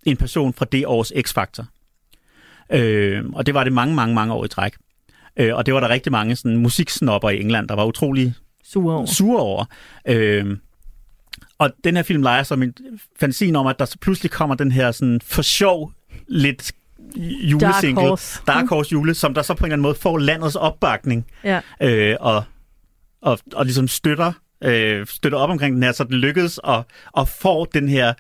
en 0.07 0.17
person 0.17 0.53
fra 0.53 0.65
det 0.73 0.87
års 0.87 1.13
X-Factor. 1.13 1.65
Øh, 2.73 3.25
og 3.33 3.47
det 3.47 3.55
var 3.55 3.65
det 3.65 3.73
mange, 3.73 3.95
mange, 3.95 4.15
mange 4.15 4.35
år 4.35 4.45
i 4.45 4.49
træk. 4.49 4.75
Øh, 5.37 5.55
og 5.57 5.67
det 5.67 5.75
var 5.75 5.81
der 5.81 5.89
rigtig 5.89 6.13
mange 6.13 6.37
sådan, 6.37 6.57
musiksnopper 6.57 7.31
i 7.31 7.41
England, 7.41 7.69
der 7.69 7.75
var 7.75 7.85
utrolig 7.85 8.35
Sure 8.65 8.95
over. 8.97 9.07
sure 9.07 9.41
over. 9.41 9.65
Øh, 10.09 10.57
og 11.59 11.71
den 11.85 11.97
her 11.97 12.03
film 12.03 12.23
leger 12.23 12.43
som 12.43 12.63
en 12.63 12.75
fantasien 13.21 13.57
om, 13.57 13.67
at 13.67 13.79
der 13.79 13.85
så 13.85 13.99
pludselig 14.01 14.31
kommer 14.31 14.55
den 14.57 14.73
her 14.73 14.91
sådan 14.93 15.21
for 15.25 15.43
sjov 15.43 15.93
lidt 16.29 16.73
julesingle, 17.43 18.01
Dark 18.03 18.09
Horse. 18.09 18.41
Dark 18.47 18.69
Horse 18.69 18.93
jule, 18.93 19.15
som 19.15 19.35
der 19.35 19.43
så 19.43 19.55
på 19.55 19.59
en 19.59 19.67
eller 19.67 19.73
anden 19.75 19.83
måde 19.83 19.95
får 19.95 20.19
landets 20.19 20.57
opbakning 20.57 21.27
Ja. 21.45 21.61
øh, 21.83 22.17
og, 22.21 22.45
og, 23.23 23.39
og 23.55 23.65
ligesom 23.65 23.89
støtter, 23.89 24.33
øh, 24.65 25.07
støtter 25.07 25.39
op 25.39 25.51
omkring 25.51 25.75
den 25.75 25.83
her, 25.83 25.93
så 25.93 26.05
det 26.05 26.13
lykkedes 26.15 26.59
og, 26.59 26.87
og 27.13 27.29
får 27.29 27.65
den 27.65 27.89
her 27.89 28.15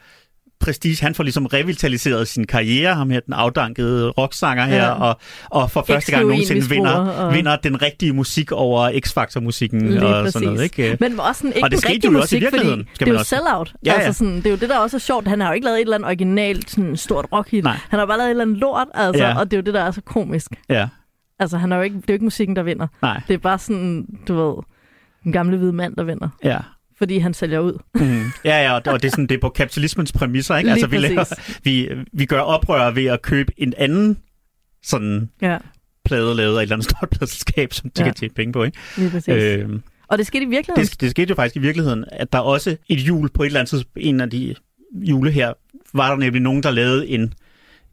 prestige. 0.66 1.04
Han 1.04 1.14
får 1.14 1.22
ligesom 1.24 1.46
revitaliseret 1.46 2.28
sin 2.28 2.46
karriere, 2.46 2.94
ham 2.94 3.10
her, 3.10 3.20
den 3.20 3.34
afdankede 3.34 4.08
rocksanger 4.10 4.64
her, 4.64 4.76
Ja. 4.84 4.90
og, 4.92 5.18
og 5.50 5.70
for 5.70 5.84
første 5.86 6.12
gang 6.12 6.26
nogensinde 6.26 6.68
vinder, 6.68 6.90
og- 6.94 7.34
vinder 7.34 7.56
den 7.56 7.82
rigtige 7.82 8.12
musik 8.12 8.52
over 8.52 8.90
X-Factor-musikken 9.06 9.98
og 9.98 10.00
præcis. 10.22 10.32
sådan 10.32 10.48
noget. 10.48 10.62
Ikke? 10.78 10.96
Men 11.00 11.20
også 11.20 11.38
sådan, 11.38 11.52
ikke 11.56 11.66
og 11.66 11.70
det 11.70 11.78
skete 11.78 12.08
jo 12.12 12.18
også 12.18 12.36
i 12.36 12.38
musik, 12.38 12.42
fordi 12.42 12.44
virkeligheden, 12.44 12.88
det 13.00 13.08
er 13.08 13.12
jo 13.12 13.18
også- 13.18 13.28
sell-out. 13.36 13.74
Ja, 13.86 13.92
ja. 13.92 13.98
Altså 14.00 14.18
sådan, 14.18 14.36
det 14.36 14.46
er 14.46 14.50
jo 14.50 14.56
det, 14.56 14.68
der 14.68 14.78
også 14.78 14.96
er 14.96 15.00
sjovt. 15.00 15.28
Han 15.28 15.40
har 15.40 15.48
jo 15.48 15.54
ikke 15.54 15.64
lavet 15.64 15.76
et 15.76 15.80
eller 15.82 15.94
andet 15.94 16.06
originalt 16.06 16.70
sådan, 16.70 16.96
stort 16.96 17.26
rockhit. 17.32 17.64
Nej. 17.64 17.76
Han 17.88 17.98
har 17.98 18.06
bare 18.06 18.18
lavet 18.18 18.28
et 18.28 18.30
eller 18.30 18.44
andet 18.44 18.56
lort, 18.58 18.86
altså, 18.94 19.22
Ja. 19.24 19.38
og 19.38 19.44
det 19.50 19.52
er 19.52 19.56
jo 19.56 19.62
det, 19.62 19.74
der 19.74 19.82
er 19.82 19.90
så 19.90 20.00
komisk. 20.00 20.50
Ja. 20.68 20.88
Altså, 21.38 21.58
han 21.58 21.72
er 21.72 21.76
jo 21.76 21.82
ikke, 21.82 21.96
det 21.96 22.02
er 22.02 22.06
jo 22.08 22.12
ikke 22.14 22.24
musikken, 22.24 22.56
der 22.56 22.62
vinder. 22.62 22.86
Nej. 23.02 23.20
Det 23.28 23.34
er 23.34 23.38
bare 23.38 23.58
sådan, 23.58 24.06
du 24.28 24.34
ved, 24.34 24.54
en 25.26 25.32
gamle 25.32 25.56
hvide 25.56 25.72
mand, 25.72 25.96
der 25.96 26.04
vinder. 26.04 26.28
Ja. 26.44 26.58
Fordi 26.98 27.18
han 27.18 27.34
sælger 27.34 27.58
ud. 27.60 27.72
Mm. 28.00 28.24
Ja, 28.44 28.62
ja, 28.62 28.72
og 28.74 28.84
det, 28.84 28.92
og 28.92 29.02
det 29.02 29.08
er 29.08 29.10
sådan, 29.10 29.26
det 29.26 29.34
er 29.34 29.40
på 29.40 29.48
kapitalismens 29.48 30.12
præmisser, 30.12 30.56
ikke? 30.56 30.66
Lige 30.66 30.72
altså, 30.72 30.86
vi, 30.86 30.96
laver, 30.98 31.34
vi, 31.64 31.88
vi 32.12 32.24
gør 32.26 32.40
oprør 32.40 32.90
ved 32.90 33.04
at 33.06 33.22
købe 33.22 33.52
en 33.56 33.74
anden 33.76 34.18
sådan 34.82 35.30
Ja, 35.42 35.58
plade 36.04 36.34
lavet 36.34 36.52
af 36.54 36.58
et 36.58 36.62
eller 36.62 36.76
andet 36.76 36.90
stort 36.90 37.10
pladeselskab, 37.10 37.72
som 37.72 37.90
de 37.90 38.02
Ja. 38.02 38.04
kan 38.04 38.14
tjene 38.14 38.34
penge 38.34 38.52
på, 38.52 38.64
ikke? 38.64 38.78
lige 38.96 39.10
præcis. 39.10 39.34
Øhm, 39.34 39.82
og 40.08 40.18
det 40.18 40.26
skete 40.26 40.44
i 40.44 40.48
virkeligheden. 40.48 40.86
det, 40.90 41.00
det 41.00 41.10
skete 41.10 41.28
jo 41.30 41.34
faktisk 41.34 41.56
i 41.56 41.58
virkeligheden, 41.58 42.04
at 42.12 42.32
der 42.32 42.38
også 42.38 42.76
et 42.88 43.00
jul 43.00 43.28
på 43.28 43.42
et 43.42 43.46
eller 43.46 43.60
andet 43.60 43.70
tidspunkt, 43.70 43.98
en 44.06 44.20
af 44.20 44.30
de 44.30 44.54
jule 44.94 45.30
her, 45.30 45.52
var 45.94 46.10
der 46.10 46.16
nemlig 46.16 46.42
nogen, 46.42 46.62
der 46.62 46.70
lavede 46.70 47.08
en, 47.08 47.34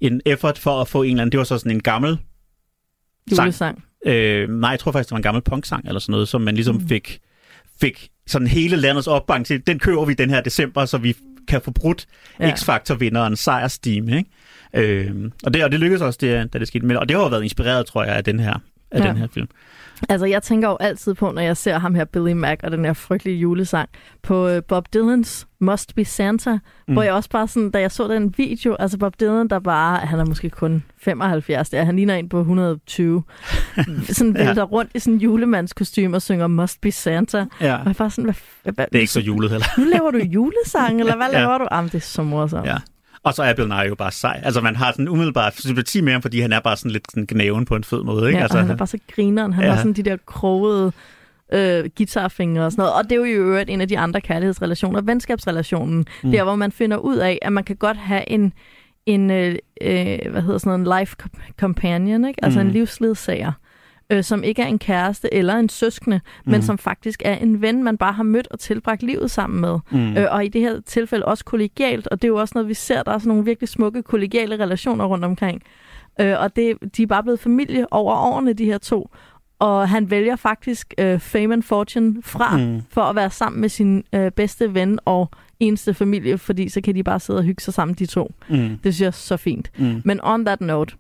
en 0.02 0.22
effort 0.26 0.58
for 0.58 0.82
at 0.82 0.88
få 0.88 1.04
en 1.04 1.10
eller 1.10 1.22
anden, 1.22 1.32
det 1.32 1.38
var 1.38 1.44
så 1.44 1.58
sådan 1.58 1.72
en 1.72 1.82
gammel 1.84 2.18
sang. 3.34 3.46
Julesang. 3.46 3.84
Øh, 4.06 4.50
nej, 4.50 4.70
jeg 4.70 4.80
tror 4.80 4.92
faktisk, 4.92 5.08
det 5.10 5.12
var 5.12 5.18
en 5.18 5.24
gammel 5.24 5.44
punksang 5.44 5.88
eller 5.88 6.00
sådan 6.00 6.12
noget, 6.12 6.28
som 6.28 6.42
man 6.42 6.56
ligesom 6.56 6.88
fik, 6.88 7.20
fik 7.82 8.10
sådan 8.28 8.48
hele 8.48 8.76
landets 8.76 9.08
opbakning 9.08 9.46
til. 9.46 9.68
Den 9.68 9.80
køber 9.80 10.06
vi 10.06 10.14
den 10.14 10.30
her 10.30 10.42
december, 10.42 10.86
så 10.86 10.98
vi 10.98 11.16
kan 11.48 11.62
få 11.62 11.72
brudt 11.72 12.06
Ja. 12.40 12.52
X-Factor-vinderen 12.52 13.36
sejrsteam, 13.36 14.10
ikke? 14.10 14.30
Øh, 14.74 15.32
og, 15.44 15.54
det, 15.54 15.64
og 15.64 15.72
det 15.72 15.80
lykkedes 15.80 16.02
også, 16.02 16.18
det, 16.22 16.54
da 16.54 16.60
det 16.60 16.68
skete. 16.68 16.86
Men, 16.86 16.98
og 16.98 17.10
det 17.10 17.18
har 17.18 17.24
jo 17.24 17.30
været 17.30 17.44
inspireret, 17.44 17.86
tror 17.86 18.04
jeg, 18.04 18.16
af 18.16 18.24
den 18.24 18.40
her, 18.40 18.54
af 18.94 19.00
Ja. 19.00 19.08
den 19.10 19.18
her 19.18 19.28
film. 19.34 19.48
Altså, 20.10 20.26
jeg 20.26 20.44
tænker 20.44 20.70
jo 20.70 20.78
altid 20.80 21.14
på, 21.14 21.32
når 21.32 21.42
jeg 21.42 21.58
ser 21.58 21.80
ham 21.80 21.96
her, 21.96 22.06
Billy 22.06 22.32
Mac, 22.32 22.58
og 22.64 22.72
den 22.72 22.86
her 22.86 22.94
frygtelige 22.94 23.38
julesang, 23.38 23.90
på 24.24 24.48
øh, 24.48 24.62
Bob 24.68 24.88
Dylans 24.94 25.48
Must 25.60 25.96
Be 25.96 26.06
Santa, 26.06 26.58
mm. 26.88 26.94
Hvor 26.94 27.04
jeg 27.04 27.14
også 27.14 27.30
bare 27.30 27.48
sådan, 27.48 27.72
da 27.72 27.80
jeg 27.80 27.92
så 27.92 28.08
den 28.08 28.34
video, 28.38 28.76
altså 28.80 28.98
Bob 28.98 29.20
Dylan, 29.20 29.48
der 29.48 29.60
bare, 29.60 29.98
han 29.98 30.20
er 30.20 30.26
måske 30.26 30.50
kun 30.50 30.84
75, 31.02 31.70
der, 31.70 31.84
han 31.84 31.96
ligner 31.96 32.16
en 32.16 32.30
på 32.30 32.40
120, 32.40 33.24
sådan 34.10 34.36
Ja. 34.38 34.46
vælter 34.46 34.64
rundt 34.64 34.92
i 34.96 35.00
sådan 35.00 35.14
en 35.14 35.20
julemandskostyme 35.20 36.18
og 36.18 36.22
synger 36.22 36.48
Must 36.48 36.82
Be 36.82 36.92
Santa. 36.92 37.46
Ja. 37.62 37.76
Og 37.78 37.86
jeg 37.86 37.96
bare 37.96 38.10
sådan, 38.10 38.24
hvad, 38.24 38.34
hvad, 38.64 38.74
hvad, 38.74 38.86
Det 38.92 38.96
er 38.96 39.00
ikke 39.02 39.14
så 39.14 39.20
julet 39.20 39.52
heller. 39.52 39.66
Nu 39.78 39.84
laver 39.86 40.12
du 40.12 40.18
julesang, 40.18 41.00
eller 41.00 41.16
hvad 41.16 41.28
Ja. 41.34 41.40
laver 41.40 41.58
du? 41.58 41.68
Jamen, 41.72 41.90
det 41.90 41.96
er 41.96 42.00
så 42.02 42.24
morsomt. 42.24 42.68
Ja. 42.68 42.78
Og 43.24 43.34
så 43.34 43.44
er 43.44 43.54
Bill 43.54 43.68
Nye 43.68 43.76
jo 43.90 43.96
bare 43.96 44.12
sej. 44.12 44.42
Altså, 44.44 44.62
man 44.62 44.76
har 44.76 44.92
sådan 44.92 45.08
umiddelbart 45.08 45.60
sympati 45.60 46.02
med 46.02 46.12
ham, 46.14 46.22
fordi 46.22 46.40
han 46.40 46.54
er 46.54 46.60
bare 46.60 46.78
sådan 46.78 46.92
lidt 46.92 47.12
sådan 47.12 47.26
gnæven 47.32 47.66
på 47.66 47.76
en 47.76 47.84
fed 47.84 48.04
måde, 48.04 48.28
ikke? 48.28 48.38
Ja, 48.38 48.44
altså, 48.44 48.58
han 48.60 48.70
er 48.70 48.76
bare 48.76 48.88
så 48.88 48.98
grineren. 49.12 49.54
Han 49.54 49.64
ja. 49.66 49.70
Har 49.72 49.78
sådan 49.78 49.94
de 49.94 50.04
der 50.04 50.18
krogede 50.26 50.92
øh, 51.54 51.90
guitarfingre 51.98 52.66
og 52.66 52.72
sådan 52.72 52.82
noget. 52.82 52.94
Og 52.94 53.04
det 53.04 53.12
er 53.12 53.16
jo 53.16 53.24
i 53.24 53.32
øvrigt 53.32 53.70
en 53.70 53.82
af 53.82 53.88
de 53.88 53.98
andre 54.00 54.22
kærlighedsrelationer, 54.22 55.02
venskabsrelationen. 55.02 56.06
Mm. 56.24 56.32
Der, 56.32 56.44
hvor 56.44 56.56
man 56.56 56.72
finder 56.72 56.98
ud 56.98 57.18
af, 57.18 57.40
at 57.42 57.54
man 57.54 57.64
kan 57.64 57.76
godt 57.76 57.98
have 57.98 58.30
en, 58.30 58.54
en 59.06 59.32
øh, 59.32 59.56
øh, 59.82 60.20
hvad 60.32 60.42
hedder 60.42 60.58
sådan 60.58 60.80
noget, 60.82 60.98
en 60.98 61.00
life 61.02 61.16
comp- 61.24 61.52
companion, 61.60 62.26
ikke? 62.26 62.46
altså 62.46 62.60
Mm. 62.62 62.68
en 62.68 62.72
livsledsager, 62.74 63.52
øh, 64.10 64.24
som 64.24 64.44
ikke 64.44 64.62
er 64.62 64.66
en 64.68 64.80
kæreste 64.80 65.34
eller 65.34 65.56
en 65.56 65.70
søskende, 65.70 66.22
mm. 66.46 66.52
men 66.52 66.58
Mm. 66.60 66.62
som 66.62 66.78
faktisk 66.78 67.22
er 67.26 67.36
en 67.36 67.62
ven, 67.62 67.84
man 67.84 67.98
bare 67.98 68.14
har 68.14 68.24
mødt 68.24 68.48
og 68.52 68.60
tilbragt 68.60 69.04
livet 69.04 69.32
sammen 69.32 69.62
med. 69.62 69.80
Mm. 69.92 70.18
Øh, 70.18 70.28
og 70.32 70.46
i 70.46 70.48
det 70.48 70.62
her 70.62 70.82
tilfælde 70.86 71.26
også 71.26 71.46
kollegialt, 71.46 72.08
og 72.08 72.22
det 72.22 72.28
er 72.28 72.30
jo 72.30 72.36
også 72.38 72.52
noget, 72.56 72.70
vi 72.70 72.74
ser, 72.74 73.04
der 73.04 73.12
er 73.12 73.18
sådan 73.18 73.28
nogle 73.28 73.46
virkelig 73.46 73.70
smukke 73.70 74.04
kollegiale 74.04 74.60
relationer 74.60 75.06
rundt 75.06 75.26
omkring. 75.26 75.62
Øh, 76.22 76.36
og 76.40 76.56
det, 76.56 76.78
de 76.98 77.04
er 77.04 77.08
bare 77.08 77.24
blevet 77.24 77.40
familie 77.40 77.94
over 77.94 78.16
årene, 78.16 78.54
de 78.54 78.66
her 78.66 78.78
to. 78.78 79.10
Og 79.60 79.90
han 79.90 80.10
vælger 80.12 80.36
faktisk 80.36 80.94
øh, 80.98 81.20
fame 81.20 81.54
and 81.54 81.64
fortune 81.64 82.16
fra. 82.24 82.58
Mm. 82.58 82.82
for 82.90 83.02
at 83.02 83.16
være 83.16 83.30
sammen 83.30 83.62
med 83.62 83.70
sin 83.70 84.04
øh, 84.14 84.32
bedste 84.32 84.74
ven 84.74 85.00
og 85.06 85.30
eneste 85.60 85.94
familie, 85.94 86.38
fordi 86.38 86.70
så 86.70 86.82
kan 86.82 86.96
de 86.96 87.04
bare 87.04 87.20
sidde 87.20 87.40
og 87.40 87.44
hygge 87.44 87.62
sig 87.62 87.74
sammen, 87.74 87.96
de 87.96 88.06
to. 88.06 88.32
Mm. 88.50 88.56
Det 88.58 88.80
synes 88.82 89.02
jeg 89.02 89.08
er 89.08 89.12
så 89.12 89.38
fint. 89.38 89.72
Mm. 89.78 90.02
Men 90.06 90.20
on 90.24 90.46
that 90.46 90.62
note, 90.62 90.96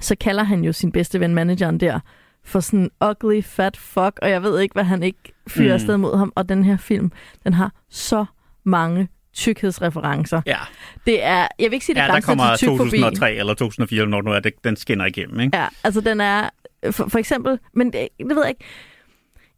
så 0.00 0.16
kalder 0.20 0.42
han 0.42 0.64
jo 0.64 0.72
sin 0.72 0.92
bedste 0.92 1.20
ven, 1.20 1.34
manageren 1.34 1.80
der, 1.80 2.00
for 2.44 2.60
sådan 2.60 2.90
ugly 3.04 3.42
fat 3.42 3.76
fuck, 3.76 4.18
og 4.22 4.30
jeg 4.30 4.42
ved 4.42 4.60
ikke, 4.60 4.72
hvad 4.72 4.84
han 4.84 5.02
ikke 5.02 5.18
fyrer 5.48 5.68
Mm. 5.68 5.74
afsted 5.74 5.96
mod 5.96 6.18
ham. 6.18 6.32
Og 6.34 6.48
den 6.48 6.64
her 6.64 6.76
film, 6.76 7.12
den 7.44 7.52
har 7.52 7.72
så 7.90 8.24
mange 8.64 9.08
tykkhedsreferencer. 9.34 10.40
Ja. 10.46 10.58
Det 11.06 11.24
er, 11.24 11.48
jeg 11.58 11.70
vil 11.70 11.72
ikke 11.72 11.86
sige, 11.86 11.94
det 11.96 12.00
Ja, 12.00 12.06
der 12.06 12.20
kommer 12.20 12.56
til 12.56 12.68
tyk 12.68 12.76
forbi. 12.76 12.90
2003 12.90 13.34
eller 13.34 13.54
2004, 13.54 14.00
eller 14.02 14.10
når 14.10 14.22
nu 14.22 14.30
er 14.30 14.40
det, 14.40 14.52
den 14.64 14.76
skinner 14.76 15.04
igennem, 15.04 15.40
ikke? 15.40 15.56
Ja, 15.58 15.66
altså 15.84 16.00
den 16.00 16.20
er, 16.20 16.48
for, 16.90 17.08
for 17.08 17.18
eksempel, 17.18 17.58
men 17.74 17.92
det, 17.92 18.08
det 18.18 18.26
ved 18.28 18.38
jeg 18.42 18.48
ikke, 18.48 18.64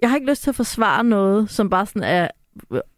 jeg 0.01 0.11
har 0.11 0.17
ikke 0.17 0.31
lyst 0.31 0.43
til 0.43 0.51
at 0.51 0.57
forsvare 0.57 1.05
noget, 1.05 1.51
som 1.51 1.71
bare 1.71 1.87
sådan 1.87 2.03
er 2.03 2.29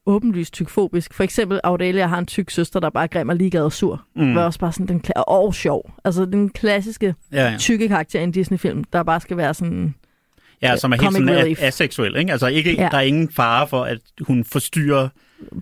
åbenlyst 0.07 0.55
tykfobisk. 0.55 1.15
For 1.15 1.25
eksempel, 1.25 1.61
Aurelia 1.65 2.07
har 2.07 2.19
en 2.19 2.27
tyk 2.27 2.51
søster, 2.51 2.81
der 2.81 2.91
bare 2.91 3.03
er 3.05 3.09
grim 3.09 3.29
og 3.29 3.37
ligeglad 3.37 3.63
og 3.63 3.73
sur. 3.73 4.05
Mm. 4.17 4.27
Det 4.27 4.35
var 4.35 4.45
også 4.45 4.59
bare 4.59 4.73
sådan 4.73 4.87
den, 4.89 5.03
kla- 5.07 5.23
og 5.23 5.55
sjov. 5.55 5.91
Altså 6.05 6.25
den 6.25 6.49
klassiske 6.49 7.15
Ja, 7.33 7.51
ja. 7.51 7.57
tykke 7.59 7.89
karakter 7.89 8.21
i 8.21 8.23
en 8.23 8.33
Disney-film, 8.33 8.85
der 8.85 9.03
bare 9.03 9.21
skal 9.21 9.37
være 9.37 9.55
sådan... 9.55 9.95
Ja, 10.63 10.77
som 10.77 10.93
er 10.93 10.97
helt 11.01 11.13
sådan 11.13 11.31
relief. 11.31 11.63
aseksuel, 11.63 12.17
ikke? 12.17 12.33
Altså, 12.33 12.47
ikke, 12.47 12.75
Ja. 12.75 12.83
ja. 12.83 12.89
der 12.91 12.97
er 12.97 13.01
ingen 13.03 13.31
fare 13.33 13.67
for, 13.69 13.83
at 13.85 13.99
hun 14.21 14.45
forstyrrer 14.45 15.09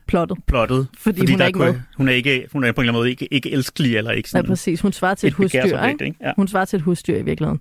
plottet. 0.07 0.39
plottet. 0.47 0.89
Fordi 0.99 1.31
hun 1.33 1.41
er 1.41 1.47
ikke 1.47 1.59
kunne-. 1.59 1.83
Hun 1.97 2.09
er, 2.09 2.13
ikke, 2.13 2.47
hun 2.53 2.65
er 2.65 2.73
på 2.73 2.81
en 2.81 2.85
eller 2.85 2.93
anden 2.93 3.01
måde 3.01 3.11
ikke, 3.11 3.35
ikke 3.35 3.51
elskelig, 3.53 3.97
eller 3.97 4.11
ikke 4.11 4.27
Ja, 4.27 4.39
sådan... 4.39 4.49
præcis. 4.49 4.81
Hun 4.81 4.93
svarer 4.93 5.15
til 5.15 5.27
et, 5.27 5.31
et 5.31 5.37
husdyr, 5.37 5.83
ikke? 5.85 6.05
ikke? 6.05 6.17
Ja. 6.21 6.33
Hun 6.37 6.49
svarer 6.49 6.65
til 6.65 6.77
et 6.77 6.83
husdyr 6.83 7.17
i 7.17 7.23
virkeligheden. 7.23 7.61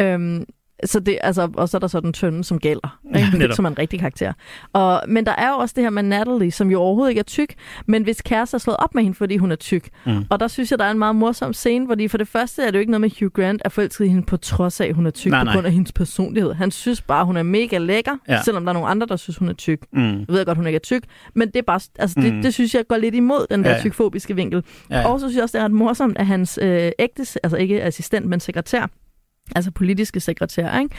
Øhm, 0.00 0.44
så 0.84 1.00
det, 1.00 1.18
altså, 1.22 1.48
og 1.54 1.68
så 1.68 1.76
er 1.76 1.78
der 1.78 1.86
så 1.86 2.00
den 2.00 2.12
tønde, 2.12 2.44
som 2.44 2.58
gælder, 2.58 2.98
Ja, 3.14 3.26
ikke? 3.26 3.38
netop. 3.38 3.56
som 3.56 3.64
er 3.64 3.68
en 3.68 3.78
rigtig 3.78 3.98
karakter. 4.00 4.32
Og, 4.72 5.02
men 5.08 5.26
der 5.26 5.32
er 5.32 5.48
jo 5.48 5.54
også 5.56 5.72
det 5.76 5.82
her 5.84 5.90
med 5.90 6.02
Natalie, 6.02 6.50
som 6.50 6.70
jo 6.70 6.80
overhovedet 6.80 7.10
ikke 7.10 7.18
er 7.18 7.22
tyk, 7.22 7.54
men 7.86 8.02
hvis 8.02 8.22
kæreste 8.22 8.54
er 8.54 8.58
slået 8.58 8.76
op 8.76 8.94
med 8.94 9.02
hende, 9.02 9.16
fordi 9.16 9.36
hun 9.36 9.52
er 9.52 9.56
tyk. 9.56 9.88
Mm. 10.06 10.24
Og 10.30 10.40
der 10.40 10.48
synes 10.48 10.70
jeg, 10.70 10.78
der 10.78 10.84
er 10.84 10.90
en 10.90 10.98
meget 10.98 11.16
morsom 11.16 11.52
scene, 11.52 11.86
fordi 11.88 12.08
for 12.08 12.18
det 12.18 12.28
første 12.28 12.62
er 12.62 12.66
det 12.66 12.74
jo 12.74 12.80
ikke 12.80 12.90
noget 12.92 13.00
med 13.00 13.10
Hugh 13.20 13.32
Grant 13.32 13.62
er 13.64 13.68
forelsket 13.68 14.04
i 14.04 14.08
hende 14.08 14.22
på 14.22 14.36
trods 14.36 14.80
af, 14.80 14.86
at 14.86 14.94
hun 14.94 15.06
er 15.06 15.10
tyk, 15.10 15.30
Nej, 15.30 15.44
på 15.44 15.50
grund 15.52 15.66
af 15.66 15.72
hendes 15.72 15.92
personlighed. 15.92 16.52
Han 16.54 16.70
synes 16.70 17.02
bare, 17.02 17.24
hun 17.24 17.36
er 17.36 17.42
mega 17.42 17.78
lækker, 17.78 18.16
Ja. 18.28 18.42
selvom 18.42 18.64
der 18.64 18.68
er 18.70 18.74
nogle 18.74 18.88
andre, 18.88 19.06
der 19.06 19.16
synes, 19.16 19.36
hun 19.36 19.48
er 19.48 19.52
tyk. 19.54 19.80
Mm. 19.92 20.18
Jeg 20.18 20.24
ved 20.28 20.44
godt, 20.46 20.58
hun 20.58 20.66
ikke 20.66 20.76
er 20.76 20.80
tyk, 20.80 21.02
men 21.34 21.48
det 21.48 21.56
er 21.56 21.62
bare, 21.62 21.80
altså, 21.98 22.20
det, 22.20 22.34
Mm. 22.34 22.42
det 22.42 22.54
synes 22.54 22.74
jeg 22.74 22.84
går 22.88 22.96
lidt 22.96 23.14
imod 23.14 23.46
den 23.50 23.64
der 23.64 23.70
Ja, 23.70 23.76
ja. 23.76 23.82
tykfobiske 23.82 24.36
vinkel. 24.36 24.62
Ja, 24.90 24.98
ja. 25.00 25.08
Og 25.08 25.20
så 25.20 25.26
synes 25.26 25.34
jeg 25.36 25.42
også, 25.42 25.58
det 25.58 25.60
er 25.60 25.64
ret 25.64 25.72
morsomt, 25.72 26.18
at 26.18 26.26
hans 26.26 26.58
øh, 26.62 26.92
ægte, 26.98 27.20
altså 27.42 27.56
ikke 27.56 27.82
assistent, 27.82 28.26
men 28.26 28.40
sekretær, 28.40 28.86
altså 29.54 29.70
politiske 29.70 30.20
sekretær, 30.20 30.78
ikke? 30.78 30.94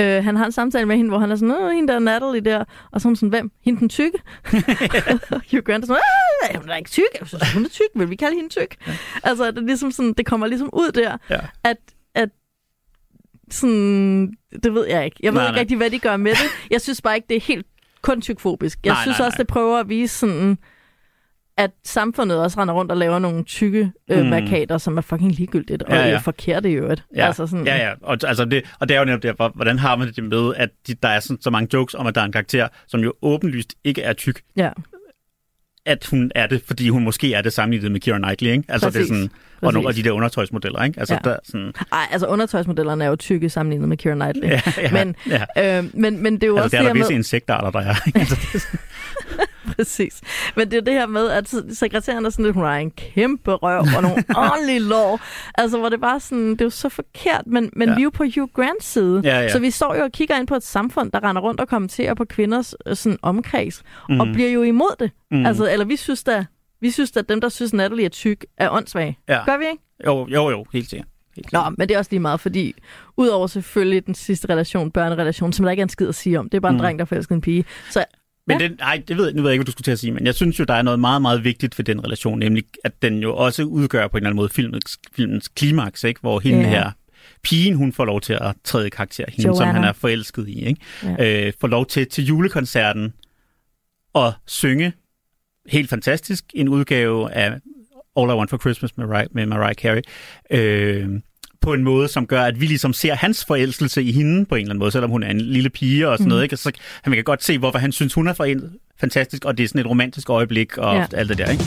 Øh, 0.00 0.24
han 0.24 0.36
har 0.36 0.44
en 0.46 0.52
samtale 0.52 0.86
med 0.86 0.96
hende, 0.96 1.10
hvor 1.10 1.18
han 1.18 1.30
er 1.30 1.36
sådan, 1.36 1.72
hende 1.74 1.88
der 1.88 1.94
er 1.94 1.98
Natalie 1.98 2.40
der. 2.40 2.64
Og 2.92 3.00
så 3.00 3.08
er 3.08 3.10
hun 3.10 3.16
sådan, 3.16 3.28
hvem? 3.28 3.50
Hende 3.64 3.80
den 3.80 3.88
tykke? 3.88 4.18
Hugh 5.50 5.62
Grant 5.64 5.84
er 5.84 5.86
sådan, 5.86 6.02
"Ah, 6.50 6.60
hun 6.60 6.68
er 6.70 6.76
ikke 6.76 6.90
tyk. 6.90 7.02
Jeg 7.20 7.28
synes, 7.28 7.52
hun 7.52 7.64
er 7.64 7.68
tyk. 7.68 7.86
Vil 7.94 8.10
vi 8.10 8.16
kalde 8.16 8.34
hende 8.36 8.48
tyk? 8.48 8.76
Ja. 8.86 8.92
Altså, 9.22 9.50
det, 9.50 9.58
er 9.58 9.62
ligesom 9.62 9.90
sådan, 9.90 10.12
det 10.12 10.26
kommer 10.26 10.46
ligesom 10.46 10.70
ud 10.72 10.92
der, 10.92 11.16
Ja. 11.30 11.40
at, 11.64 11.76
at 12.14 12.28
sådan, 13.50 14.32
det 14.62 14.74
ved 14.74 14.86
jeg 14.88 15.04
ikke. 15.04 15.16
Jeg 15.22 15.32
ved 15.32 15.40
Nej, 15.40 15.46
ikke 15.48 15.52
nej. 15.54 15.60
rigtig, 15.60 15.76
hvad 15.76 15.90
de 15.90 15.98
gør 15.98 16.16
med 16.16 16.30
det. 16.32 16.68
Jeg 16.70 16.80
synes 16.80 17.00
bare 17.02 17.14
ikke, 17.16 17.26
det 17.28 17.36
er 17.36 17.40
helt 17.40 17.66
kun 18.02 18.20
tykfobisk. 18.20 18.78
Jeg 18.84 18.92
Nej, 18.92 19.02
synes 19.02 19.18
nej, 19.18 19.26
også, 19.26 19.36
nej. 19.36 19.42
det 19.42 19.46
prøver 19.46 19.78
at 19.78 19.88
vise 19.88 20.18
sådan, 20.18 20.58
at 21.56 21.70
samfundet 21.84 22.38
også 22.38 22.60
render 22.60 22.74
rundt 22.74 22.90
og 22.90 22.96
laver 22.96 23.18
nogle 23.18 23.44
tykke 23.44 23.92
øh, 24.10 24.22
Mm. 24.22 24.26
markader, 24.30 24.78
som 24.78 24.96
er 24.96 25.00
fucking 25.00 25.32
ligegyldigt, 25.32 25.82
og 25.82 25.94
Ja, 25.94 26.02
ja, 26.02 26.08
ja. 26.08 26.18
forkerte 26.18 26.70
i 26.70 26.74
øvrigt. 26.74 27.04
Ja, 27.16 27.26
Altså 27.26 27.46
sådan, 27.46 27.66
ja, 27.66 27.76
ja. 27.88 27.92
Og, 28.02 28.18
altså 28.26 28.44
det, 28.44 28.62
og 28.80 28.88
det 28.88 28.94
er 28.94 28.98
jo 28.98 29.04
netop 29.04 29.22
der, 29.22 29.32
hvor- 29.32 29.52
hvordan 29.54 29.78
har 29.78 29.96
man 29.96 30.08
det 30.12 30.24
med, 30.24 30.52
at 30.56 30.68
de, 30.86 30.94
der 31.02 31.08
er 31.08 31.20
sådan, 31.20 31.40
så 31.42 31.50
mange 31.50 31.68
jokes 31.74 31.94
om, 31.94 32.06
at 32.06 32.14
der 32.14 32.20
er 32.20 32.24
en 32.24 32.32
karakter, 32.32 32.68
som 32.88 33.00
jo 33.00 33.12
åbenlyst 33.22 33.74
ikke 33.84 34.02
er 34.02 34.12
tyk, 34.12 34.40
ja. 34.56 34.70
at 35.86 36.06
hun 36.10 36.30
er 36.34 36.46
det, 36.46 36.62
fordi 36.66 36.88
hun 36.88 37.04
måske 37.04 37.34
er 37.34 37.42
det 37.42 37.52
sammenlignet 37.52 37.92
med 37.92 38.00
Keira 38.00 38.18
Knightley, 38.18 38.50
ikke? 38.50 38.64
Altså 38.68 38.88
det 38.90 38.96
er 38.96 39.00
Præcis. 39.00 39.08
sådan, 39.08 39.30
og 39.62 39.72
nogle 39.72 39.88
af 39.88 39.92
Præcis. 39.92 40.02
de 40.04 40.08
der 40.08 40.14
undertøjsmodeller, 40.14 40.82
ikke? 40.84 41.00
Altså 41.00 41.14
Ja. 41.14 41.20
der 41.24 41.30
er 41.30 41.38
sådan, 41.44 41.72
Ej, 41.92 41.98
altså 42.10 42.26
undertøjsmodellerne 42.26 43.04
er 43.04 43.08
jo 43.08 43.16
tykke 43.16 43.50
sammenlignet 43.50 43.88
med 43.88 43.96
Keira 43.96 44.14
Knightley. 44.14 44.48
Ja, 44.48 44.60
ja, 44.82 45.04
men, 45.04 45.16
ja. 45.56 45.78
øh, 45.78 45.84
men, 45.94 46.22
men 46.22 46.34
det 46.34 46.42
er 46.42 46.46
jo 46.46 46.56
altså 46.56 46.64
også 46.64 46.76
der 46.76 46.82
er 46.82 46.86
der 46.86 46.92
visse 46.94 47.10
med... 47.12 47.16
insektarter, 47.18 47.70
der 47.70 47.78
er. 47.80 47.94
ikke? 48.06 48.18
altså, 48.20 48.34
det 48.34 48.54
er 48.54 48.58
sådan- 48.58 48.80
Præcis. 49.76 50.20
Men 50.56 50.70
det 50.70 50.76
er 50.76 50.80
det 50.80 50.94
her 50.94 51.06
med, 51.06 51.28
at 51.30 51.54
sekretæren 51.72 52.26
er 52.26 52.30
sådan 52.30 52.44
lidt, 52.44 52.54
hun 52.54 52.64
har 52.64 52.76
en 52.76 52.90
kæmpe 52.90 53.52
røv 53.54 53.78
og 53.96 54.02
nogle 54.02 54.24
ordentlige 54.50 54.78
lår. 54.80 55.20
Altså, 55.54 55.78
hvor 55.78 55.88
det 55.88 56.00
bare 56.00 56.20
sådan, 56.20 56.50
det 56.50 56.60
er 56.60 56.64
jo 56.64 56.70
så 56.70 56.88
forkert, 56.88 57.46
men, 57.46 57.70
men 57.76 57.88
Ja. 57.88 57.94
vi 57.94 58.00
er 58.00 58.04
jo 58.04 58.10
på 58.10 58.24
Hugh 58.36 58.48
Grants 58.54 58.86
side. 58.86 59.20
Ja, 59.24 59.40
ja. 59.40 59.48
Så 59.48 59.58
vi 59.58 59.70
står 59.70 59.94
jo 59.94 60.02
og 60.02 60.12
kigger 60.12 60.38
ind 60.38 60.46
på 60.46 60.54
et 60.54 60.62
samfund, 60.62 61.12
der 61.12 61.24
render 61.24 61.42
rundt 61.42 61.60
og 61.60 61.68
kommenterer 61.68 62.14
på 62.14 62.24
kvinders 62.24 62.74
øh, 62.86 62.96
sådan, 62.96 63.18
omkreds, 63.22 63.82
mm. 64.08 64.20
og 64.20 64.26
Mhm. 64.26 64.34
bliver 64.34 64.50
jo 64.50 64.62
imod 64.62 64.96
det. 65.00 65.10
Mm. 65.30 65.46
Altså, 65.46 65.70
eller 65.72 65.84
vi 65.86 65.96
synes 65.96 66.24
da, 66.24 66.44
vi 66.80 66.90
synes 66.90 67.16
at 67.16 67.28
dem, 67.28 67.40
der 67.40 67.48
synes, 67.48 67.72
Natalie 67.72 68.04
er 68.04 68.08
tyk, 68.08 68.44
er 68.58 68.70
åndssvage. 68.70 69.18
Ja. 69.28 69.44
Gør 69.44 69.56
vi 69.58 69.64
ikke? 69.70 69.82
jo, 70.06 70.26
jo, 70.28 70.50
jo, 70.50 70.64
helt 70.72 70.90
sikkert. 70.90 71.08
Nå, 71.52 71.60
men 71.78 71.88
det 71.88 71.94
er 71.94 71.98
også 71.98 72.08
lige 72.10 72.20
meget, 72.20 72.40
fordi 72.40 72.74
udover 73.16 73.46
selvfølgelig 73.46 74.06
den 74.06 74.14
sidste 74.14 74.48
relation, 74.48 74.90
børnerelation, 74.90 75.52
som 75.52 75.64
der 75.64 75.70
ikke 75.70 75.80
er 75.80 75.84
en 75.84 75.88
skid 75.88 76.08
at 76.08 76.14
sige 76.14 76.38
om, 76.38 76.48
det 76.48 76.56
er 76.56 76.60
bare 76.60 76.70
en 76.70 76.76
Mm. 76.76 76.80
dreng, 76.82 76.98
der 76.98 77.04
forelsker 77.04 77.34
en 77.34 77.40
pige. 77.40 77.64
Så 77.90 78.04
Men 78.46 78.60
ja. 78.60 78.68
den, 78.68 78.78
ej, 78.80 79.02
det 79.08 79.16
ved, 79.16 79.24
jeg- 79.24 79.34
nu 79.34 79.42
ved 79.42 79.50
jeg 79.50 79.54
ikke, 79.54 79.60
hvad 79.60 79.66
du 79.66 79.72
skulle 79.72 79.84
til 79.84 79.90
at 79.92 79.98
sige, 79.98 80.12
men 80.12 80.26
jeg 80.26 80.34
synes 80.34 80.58
jo, 80.58 80.64
der 80.64 80.74
er 80.74 80.82
noget 80.82 81.00
meget, 81.00 81.22
meget 81.22 81.44
vigtigt 81.44 81.78
ved 81.78 81.84
den 81.84 82.04
relation, 82.04 82.38
nemlig 82.38 82.64
at 82.84 83.02
den 83.02 83.18
jo 83.18 83.36
også 83.36 83.62
udgør 83.64 84.08
på 84.08 84.16
en 84.16 84.20
eller 84.20 84.30
anden 84.30 84.36
måde 84.36 84.48
filmens, 84.48 84.98
filmens 85.12 85.48
klimaks, 85.48 86.04
ikke? 86.04 86.20
hvor 86.20 86.40
hende 86.40 86.60
Ja. 86.60 86.68
her, 86.68 86.90
pigen, 87.42 87.74
hun 87.74 87.92
får 87.92 88.04
lov 88.04 88.20
til 88.20 88.32
at 88.32 88.54
træde 88.64 88.90
karakter, 88.90 89.24
hende, 89.28 89.42
som 89.42 89.54
Joanna. 89.54 89.72
han 89.72 89.84
er 89.84 89.92
forelsket 89.92 90.48
i, 90.48 90.64
ikke? 90.66 90.80
Ja. 91.18 91.46
Øh, 91.46 91.52
får 91.60 91.68
lov 91.68 91.86
til 91.86 92.06
til 92.08 92.24
julekoncerten 92.26 93.12
at 94.14 94.32
synge 94.46 94.92
helt 95.68 95.90
fantastisk 95.90 96.44
en 96.54 96.68
udgave 96.68 97.32
af 97.32 97.50
All 98.16 98.30
I 98.30 98.34
Want 98.34 98.50
for 98.50 98.58
Christmas 98.58 98.96
med, 98.96 99.06
Mariah, 99.06 99.26
med 99.32 99.46
Mariah 99.46 99.74
Carey. 99.74 100.02
Øh, 100.50 101.08
på 101.64 101.72
en 101.72 101.82
måde, 101.84 102.08
som 102.08 102.26
gør, 102.26 102.42
at 102.42 102.60
vi 102.60 102.66
ligesom 102.66 102.92
ser 102.92 103.14
hans 103.14 103.44
forelskelse 103.44 104.02
i 104.02 104.12
hende 104.12 104.44
på 104.44 104.54
en 104.54 104.60
eller 104.60 104.70
anden 104.70 104.78
måde, 104.78 104.90
selvom 104.90 105.10
hun 105.10 105.22
er 105.22 105.30
en 105.30 105.40
lille 105.40 105.70
pige 105.70 106.08
og 106.08 106.18
sådan 106.18 106.24
Mm. 106.26 106.28
noget. 106.28 106.42
Ikke? 106.42 106.56
Så 106.56 106.70
han 107.02 107.12
kan 107.12 107.24
godt 107.24 107.44
se, 107.44 107.58
hvorfor 107.58 107.78
han 107.78 107.92
synes, 107.92 108.14
hun 108.14 108.28
er 108.28 108.32
forel- 108.34 108.78
fantastisk, 109.00 109.44
og 109.44 109.58
det 109.58 109.64
er 109.64 109.68
sådan 109.68 109.80
et 109.80 109.86
romantisk 109.86 110.30
øjeblik 110.30 110.78
og 110.78 110.96
ja. 110.96 111.06
alt 111.12 111.28
det 111.28 111.38
der. 111.38 111.50
Ikke? 111.50 111.64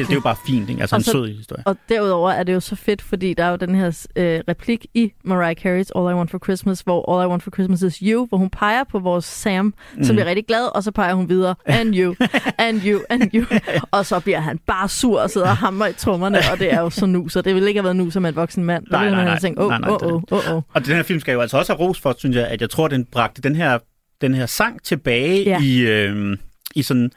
Det, 0.00 0.06
det 0.08 0.12
er 0.12 0.16
jo 0.16 0.20
bare 0.20 0.36
fint, 0.46 0.70
ikke? 0.70 0.80
Altså 0.80 0.96
Og 0.96 1.00
en 1.00 1.04
så- 1.04 1.10
sød 1.12 1.36
historie. 1.36 1.62
Og 1.66 1.76
derudover 1.88 2.30
er 2.30 2.42
det 2.42 2.52
jo 2.54 2.60
så 2.60 2.76
fedt, 2.76 3.02
fordi 3.02 3.34
der 3.34 3.44
er 3.44 3.50
jo 3.50 3.56
den 3.56 3.74
her 3.74 4.06
øh, 4.16 4.40
replik 4.48 4.86
i 4.94 5.12
Mariah 5.24 5.56
Carey's 5.58 5.90
All 5.96 6.10
I 6.12 6.14
Want 6.18 6.30
for 6.30 6.38
Christmas, 6.44 6.80
hvor 6.80 7.12
All 7.12 7.26
I 7.26 7.30
Want 7.30 7.42
for 7.42 7.50
Christmas 7.50 7.82
is 7.82 7.96
You, 7.96 8.26
hvor 8.26 8.38
hun 8.38 8.50
peger 8.50 8.84
på 8.84 8.98
vores 8.98 9.24
Sam, 9.24 9.74
mm. 9.96 10.04
Som 10.04 10.16
bliver 10.16 10.26
rigtig 10.26 10.46
glad, 10.46 10.76
og 10.76 10.82
så 10.82 10.90
peger 10.90 11.14
hun 11.14 11.28
videre, 11.28 11.54
and 11.66 11.94
you, 11.96 12.14
and 12.58 12.80
you, 12.86 13.00
and 13.10 13.22
you. 13.34 13.44
og 13.90 14.06
så 14.06 14.20
bliver 14.20 14.40
han 14.40 14.58
bare 14.66 14.88
sur 14.88 15.20
og 15.20 15.30
sidder 15.30 15.46
og 15.48 15.56
hammer 15.56 15.86
i 15.86 15.92
trommerne, 15.92 16.38
og 16.52 16.58
det 16.58 16.72
er 16.72 16.80
jo 16.80 16.90
så 16.90 17.06
nu, 17.06 17.28
så 17.28 17.42
det 17.42 17.54
ville 17.54 17.68
ikke 17.68 17.78
have 17.78 17.84
været 17.84 17.96
nu 17.96 18.10
som 18.10 18.26
en 18.26 18.36
voksen 18.36 18.64
mand. 18.64 18.84
Der 18.86 18.92
Nej, 18.92 19.04
ville 19.04 19.16
man 19.16 19.24
nej. 19.24 19.32
have 19.34 19.40
tænkt, 19.40 19.60
åh, 19.60 19.68
nej, 19.68 19.90
åh, 19.90 20.22
åh, 20.32 20.54
åh. 20.54 20.62
Og 20.74 20.86
den 20.86 20.94
her 20.96 21.02
film 21.02 21.20
skal 21.20 21.32
jo 21.32 21.40
altså 21.40 21.58
også 21.58 21.72
have 21.72 21.88
ros 21.88 22.00
for, 22.00 22.14
synes 22.18 22.36
jeg, 22.36 22.46
at 22.46 22.60
jeg 22.60 22.70
tror, 22.70 22.88
den 22.88 23.04
bragte 23.04 23.42
den 23.42 23.56
her, 23.56 23.78
den 24.20 24.34
her 24.34 24.46
sang 24.46 24.82
tilbage 24.82 25.42
ja. 25.44 25.60
i, 25.62 25.80
øh, 25.80 26.36
i 26.74 26.82
sådan 26.82 27.10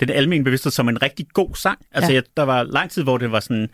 den 0.00 0.10
almindelige 0.10 0.44
bevidsthed 0.44 0.72
som 0.72 0.88
en 0.88 1.02
rigtig 1.02 1.26
god 1.32 1.54
sang. 1.54 1.78
Altså, 1.92 2.10
Ja. 2.10 2.14
ja. 2.14 2.22
jeg, 2.22 2.36
der 2.36 2.42
var 2.42 2.62
lang 2.62 2.90
tid, 2.90 3.02
hvor 3.02 3.18
det 3.18 3.32
var 3.32 3.40
sådan, 3.40 3.68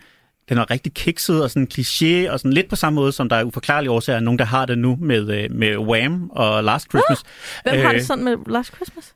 den 0.49 0.57
var 0.57 0.71
rigtig 0.71 0.93
kikset 0.93 1.43
og 1.43 1.49
sådan 1.51 1.67
kliché, 1.73 2.31
og 2.31 2.39
sådan 2.39 2.53
lidt 2.53 2.69
på 2.69 2.75
samme 2.75 2.95
måde, 2.95 3.11
som 3.11 3.29
der 3.29 3.35
er 3.35 3.43
uforklarlige 3.43 3.91
årsager, 3.91 4.19
nogen, 4.19 4.39
der 4.39 4.45
har 4.45 4.65
det 4.65 4.77
nu 4.77 4.97
med, 5.01 5.29
øh, 5.43 5.51
med 5.51 5.77
Wham 5.77 6.29
og 6.33 6.63
Last 6.63 6.87
Christmas. 6.89 7.23
Hvem 7.63 7.81
har 7.81 7.89
Øh, 7.89 7.95
det 7.95 8.05
sådan 8.07 8.23
med 8.23 8.35
Last 8.47 8.75
Christmas? 8.75 9.13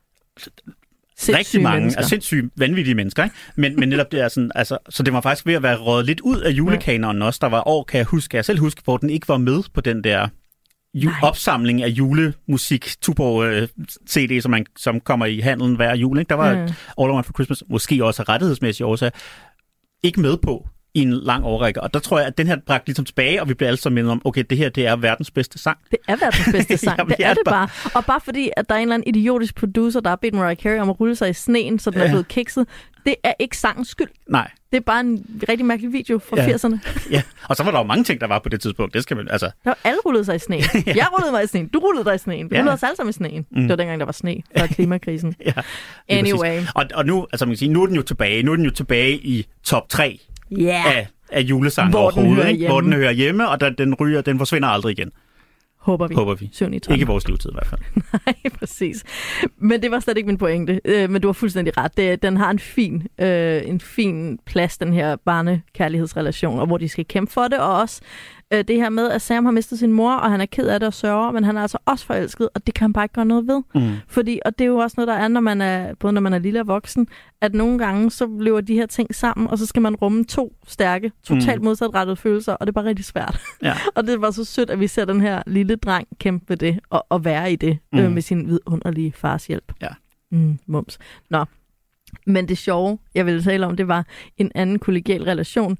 rigtig 1.29 1.61
mange, 1.61 1.79
mennesker. 1.79 1.97
altså 1.99 2.09
sindssygt 2.09 2.45
vanvittige 2.57 2.95
mennesker, 2.95 3.23
ikke? 3.23 3.35
Men, 3.55 3.75
men 3.75 3.89
netop 3.89 4.11
det 4.11 4.19
er 4.21 4.27
sådan, 4.27 4.51
altså, 4.55 4.77
så 4.89 5.03
det 5.03 5.13
var 5.13 5.21
faktisk 5.21 5.45
ved 5.45 5.53
at 5.53 5.63
være 5.63 5.77
røget 5.77 6.05
lidt 6.05 6.19
ud 6.19 6.39
af 6.39 6.49
julekanonen 6.49 7.21
også. 7.21 7.37
Der 7.41 7.47
var 7.49 7.67
år, 7.67 7.83
kan 7.83 7.97
jeg 7.97 8.05
huske, 8.05 8.37
jeg 8.37 8.45
selv 8.45 8.59
huske, 8.59 8.81
hvor 8.83 8.97
den 8.97 9.09
ikke 9.09 9.27
var 9.27 9.37
med 9.37 9.63
på 9.73 9.81
den 9.81 10.03
der 10.03 10.27
ju- 10.93 11.11
opsamling 11.23 11.83
af 11.83 11.87
julemusik, 11.87 12.95
Tuborg 13.01 13.43
øh, 13.43 13.67
CD, 14.09 14.41
som, 14.41 14.51
man, 14.51 14.65
som 14.77 14.99
kommer 14.99 15.25
i 15.25 15.39
handelen 15.39 15.75
hver 15.75 15.95
jul. 15.95 16.19
Ikke? 16.19 16.29
Der 16.29 16.35
var 16.35 16.53
mm. 16.53 16.59
All 16.97 17.09
I 17.09 17.13
Want 17.13 17.25
for 17.25 17.33
Christmas, 17.33 17.63
måske 17.69 18.05
også 18.05 18.21
af 18.21 18.29
rettighedsmæssige 18.29 18.87
årsager, 18.87 19.11
ikke 20.03 20.21
med 20.21 20.37
på 20.37 20.67
i 20.93 21.01
en 21.01 21.13
lang 21.13 21.45
årrække. 21.45 21.81
Og 21.83 21.93
der 21.93 21.99
tror 21.99 22.17
jeg, 22.19 22.27
at 22.27 22.37
den 22.37 22.47
her 22.47 22.57
bragt 22.67 22.87
ligesom 22.87 23.05
tilbage, 23.05 23.41
og 23.41 23.49
vi 23.49 23.53
bliver 23.53 23.67
alle 23.67 23.77
sammen 23.77 23.95
mindet 23.95 24.11
om, 24.11 24.21
okay, 24.25 24.43
det 24.49 24.57
her 24.57 24.69
det 24.69 24.87
er 24.87 24.95
verdens 24.95 25.31
bedste 25.31 25.59
sang. 25.59 25.77
Det 25.91 25.99
er 26.07 26.15
verdens 26.15 26.49
bedste 26.51 26.77
sang. 26.85 26.97
Jamen, 26.97 27.09
det 27.09 27.17
det 27.17 27.25
er 27.25 27.29
er 27.29 27.33
det 27.33 27.43
bare. 27.45 27.67
Og 27.95 28.05
bare 28.05 28.21
fordi, 28.25 28.49
at 28.57 28.69
der 28.69 28.75
er 28.75 28.79
en 28.79 28.81
eller 28.81 28.95
anden 28.95 29.15
idiotisk 29.15 29.55
producer, 29.55 29.99
der 29.99 30.09
har 30.09 30.15
bedt 30.15 30.33
Mariah 30.33 30.57
Carey 30.57 30.79
om 30.79 30.89
at 30.89 30.99
rulle 30.99 31.15
sig 31.15 31.29
i 31.29 31.33
sneen, 31.33 31.79
så 31.79 31.91
den 31.91 31.99
er 31.99 32.03
Ja. 32.03 32.09
blevet 32.09 32.27
kikset. 32.27 32.67
Det 33.05 33.15
er 33.23 33.33
ikke 33.39 33.57
sangens 33.57 33.87
skyld. 33.87 34.07
Nej. 34.29 34.51
Det 34.71 34.77
er 34.77 34.81
bare 34.81 34.99
en 34.99 35.25
rigtig 35.49 35.65
mærkelig 35.65 35.93
video 35.93 36.19
fra 36.19 36.41
Ja. 36.41 36.47
80'erne. 36.55 36.77
Ja, 37.11 37.21
og 37.49 37.55
så 37.55 37.63
var 37.63 37.71
der 37.71 37.77
jo 37.77 37.83
mange 37.83 38.03
ting, 38.03 38.21
der 38.21 38.27
var 38.27 38.39
på 38.39 38.49
det 38.49 38.61
tidspunkt. 38.61 38.93
Det 38.93 39.03
skal 39.03 39.17
man, 39.17 39.27
altså, 39.31 39.45
Der 39.45 39.51
var 39.69 39.77
alle 39.83 39.99
rullede 40.05 40.25
sig 40.25 40.35
i 40.35 40.39
sneen. 40.39 40.61
Jeg 40.85 41.07
rullede 41.17 41.31
mig 41.31 41.43
i 41.43 41.47
sneen. 41.47 41.67
Du 41.67 41.79
rullede 41.79 42.05
dig 42.05 42.15
i 42.15 42.17
sneen. 42.17 42.51
Vi 42.51 42.55
Ja. 42.55 42.59
rullede 42.61 42.73
os 42.73 42.83
alle 42.83 42.95
sammen 42.95 43.09
i 43.09 43.13
sneen. 43.13 43.45
Mm. 43.51 43.61
Det 43.61 43.69
var 43.69 43.75
dengang, 43.75 43.99
der 43.99 44.05
var 44.05 44.11
sne 44.11 44.35
før 44.57 44.67
klimakrisen. 44.75 45.35
ja, 45.45 45.51
Anyway. 46.09 46.37
præcis. 46.55 46.69
Og, 46.75 46.85
og 46.93 47.05
nu, 47.05 47.27
altså 47.33 47.45
man 47.45 47.51
kan 47.53 47.57
sige, 47.57 47.69
nu 47.69 47.81
er 47.83 47.87
den 47.87 47.95
jo 47.95 48.01
tilbage. 48.01 48.43
Nu 48.43 48.51
er 48.51 48.55
den 48.55 48.65
jo 48.65 48.71
tilbage 48.71 49.17
i 49.17 49.45
top 49.63 49.89
3 49.89 50.19
Ja. 50.57 50.83
af, 50.87 51.07
af 51.31 51.41
julesange 51.41 51.89
Hvor 51.91 52.09
den 52.09 52.19
overhovedet. 52.19 52.35
hører 52.43 52.47
ikke? 52.53 52.67
Hvor 52.67 52.81
den 52.81 52.93
hører 52.93 53.11
hjemme, 53.11 53.49
og 53.49 53.59
der, 53.59 53.69
den 53.69 53.93
ryger, 53.95 54.21
den 54.21 54.37
forsvinder 54.37 54.67
aldrig 54.67 54.91
igen. 54.99 55.11
Håber 55.79 56.07
vi. 56.07 56.15
Håber 56.15 56.35
vi. 56.35 56.49
Søvn 56.53 56.73
i. 56.73 56.75
Ikke 56.75 57.01
i 57.01 57.03
vores 57.03 57.27
livstid 57.27 57.49
i 57.49 57.53
hvert 57.53 57.67
fald. 57.67 57.81
Nej, 58.25 58.35
præcis. 58.59 59.03
Men 59.57 59.81
det 59.81 59.91
var 59.91 59.99
slet 59.99 60.17
ikke 60.17 60.27
min 60.27 60.37
pointe. 60.37 60.81
Øh, 60.85 61.09
men 61.09 61.21
du 61.21 61.27
har 61.27 61.33
fuldstændig 61.33 61.77
ret. 61.77 61.97
Det, 61.97 62.21
den 62.23 62.37
har 62.37 62.51
en 62.51 62.59
fin, 62.59 63.07
øh, 63.21 63.61
en 63.65 63.79
fin 63.79 64.39
plads, 64.45 64.77
den 64.77 64.93
her 64.93 65.15
barnekærlighedsrelation, 65.25 66.59
og 66.59 66.67
hvor 66.67 66.77
de 66.77 66.89
skal 66.89 67.05
kæmpe 67.05 67.31
for 67.33 67.47
det, 67.47 67.59
og 67.59 67.79
også 67.79 68.01
øh, 68.53 68.63
det 68.67 68.75
her 68.75 68.89
med, 68.89 69.09
at 69.09 69.21
Sam 69.21 69.45
har 69.45 69.51
mistet 69.51 69.79
sin 69.79 69.91
mor, 69.91 70.13
og 70.13 70.31
han 70.31 70.41
er 70.41 70.45
ked 70.45 70.67
af 70.67 70.79
det 70.79 70.87
og 70.87 70.93
sørger, 70.93 71.31
men 71.31 71.43
han 71.43 71.57
er 71.57 71.61
altså 71.61 71.77
også 71.85 72.05
forelsket, 72.05 72.49
og 72.55 72.65
det 72.67 72.73
kan 72.75 72.83
han 72.83 72.93
bare 72.93 73.05
ikke 73.05 73.13
gøre 73.13 73.25
noget 73.25 73.47
ved. 73.47 73.61
Mm. 73.75 73.91
Fordi, 74.07 74.39
og 74.45 74.59
det 74.59 74.65
er 74.65 74.69
jo 74.69 74.77
også 74.77 74.95
noget, 74.97 75.07
der 75.07 75.13
er, 75.13 75.27
når 75.27 75.41
man 75.41 75.61
er, 75.61 75.93
både 75.93 76.13
når 76.13 76.21
man 76.21 76.33
er 76.33 76.39
lille 76.39 76.59
og 76.59 76.67
voksen, 76.67 77.07
at 77.41 77.53
nogle 77.53 77.77
gange, 77.79 78.11
så 78.11 78.27
løber 78.39 78.61
de 78.61 78.73
her 78.73 78.85
ting 78.85 79.15
sammen, 79.15 79.47
og 79.47 79.57
så 79.57 79.65
skal 79.65 79.81
man 79.81 79.95
rumme 79.95 80.23
to 80.25 80.55
stærke, 80.67 81.11
totalt 81.23 81.61
Mm. 81.61 81.65
modsatrettede 81.65 82.15
følelser, 82.15 82.53
og 82.53 82.67
det 82.67 82.71
er 82.71 82.73
bare 82.73 82.85
rigtig 82.85 83.05
svært. 83.05 83.39
Ja. 83.63 83.73
og 83.95 84.07
det 84.07 84.21
var 84.21 84.31
så 84.31 84.43
sødt, 84.45 84.69
at 84.69 84.79
vi 84.79 84.87
ser 84.87 85.05
den 85.05 85.21
her 85.21 85.41
lille 85.47 85.75
dreng 85.75 86.07
kæmpe 86.19 86.45
med 86.49 86.57
det, 86.57 86.79
og, 86.89 87.05
og 87.09 87.25
være 87.25 87.51
i 87.51 87.55
det, 87.55 87.77
mm. 87.93 87.99
øh, 87.99 88.05
Mm. 88.05 88.11
med 88.11 88.21
sin 88.21 88.47
vidunderlige 88.47 89.11
fars 89.15 89.47
hjælp. 89.47 89.73
Ja. 89.81 89.87
Mm, 90.31 90.59
mums. 90.65 90.99
Nå. 91.29 91.45
Men 92.25 92.47
det 92.47 92.57
sjove, 92.57 92.99
jeg 93.15 93.25
ville 93.25 93.43
tale 93.43 93.65
om, 93.65 93.75
det 93.77 93.87
var 93.87 94.05
en 94.37 94.51
anden 94.55 94.79
kollegial 94.79 95.23
relation, 95.23 95.77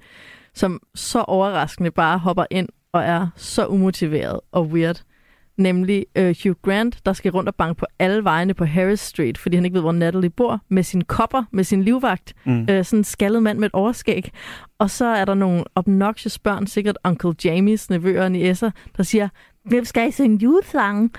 som 0.56 0.80
så 0.96 1.22
overraskende 1.22 1.92
bare 1.92 2.18
hopper 2.18 2.46
ind 2.52 2.70
og 2.94 3.04
er 3.04 3.28
så 3.36 3.66
umotiveret 3.66 4.40
og 4.52 4.68
weird. 4.68 5.02
Nemlig 5.58 6.06
øh, 6.16 6.36
Hugh 6.44 6.56
Grant, 6.62 7.06
der 7.06 7.14
skal 7.14 7.32
rundt 7.32 7.50
og 7.50 7.56
banke 7.56 7.80
på 7.80 7.86
alle 8.00 8.24
vejene 8.24 8.54
på 8.54 8.66
Harris 8.66 9.00
Street, 9.00 9.38
fordi 9.38 9.56
han 9.56 9.66
ikke 9.66 9.74
ved, 9.74 9.82
hvor 9.82 9.92
Natalie 9.92 10.30
bor, 10.30 10.60
med 10.70 10.84
sin 10.84 11.02
kopper, 11.04 11.44
med 11.52 11.64
sin 11.64 11.84
livvagt. 11.84 12.34
Mm. 12.46 12.62
Øh, 12.70 12.86
sådan 12.86 13.00
en 13.00 13.04
skaldet 13.04 13.44
mand 13.44 13.60
med 13.60 13.66
et 13.68 13.74
overskæg. 13.74 14.32
Og 14.80 14.90
så 14.90 15.06
er 15.06 15.26
der 15.26 15.34
nogle 15.34 15.64
obnoxious 15.76 16.40
børn, 16.40 16.68
sikkert 16.68 16.98
Uncle 17.06 17.34
Jamies 17.46 17.90
nevøer 17.90 18.24
og 18.24 18.32
niæsser, 18.32 18.72
der 18.98 19.04
siger, 19.04 19.30
vi 19.66 19.86
skal 19.86 20.08
I 20.08 20.12
synge 20.12 20.38
julesange? 20.44 21.10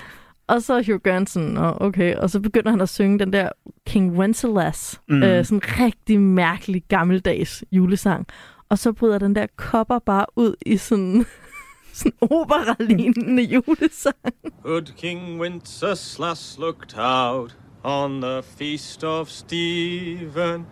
Og 0.47 0.63
så 0.63 0.83
Hugh 0.87 1.01
Grant 1.01 1.31
sådan, 1.31 1.49
"Nå, 1.49 1.77
okay. 1.81 2.15
Og 2.17 2.31
så 2.31 2.41
begynder 2.41 2.71
han 2.71 2.81
at 2.81 2.89
synge 2.89 3.19
den 3.19 3.33
der 3.33 3.49
King 3.87 4.19
Wenceslas. 4.19 5.01
Mm. 5.09 5.23
Øh, 5.23 5.45
sådan 5.45 5.59
en 5.59 5.63
rigtig 5.85 6.21
mærkelig 6.21 6.83
gammeldags 6.89 7.65
julesang. 7.73 8.27
Og 8.73 8.79
så 8.79 8.93
bryder 8.93 9.19
den 9.19 9.35
der 9.35 9.47
kopper 9.57 9.99
bare 9.99 10.27
ud 10.37 10.55
i 10.67 10.77
sådan, 10.77 11.27
sådan 11.99 12.13
opera-lignende 12.21 13.43
julesang. 13.43 14.17
Good 14.63 14.93
King 14.97 15.41
Wenceslas 15.41 16.57
looked 16.59 16.95
out 16.99 17.57
on 17.85 18.21
the 18.23 18.43
feast 18.59 19.05
of 19.05 19.29
Stephen 19.29 20.67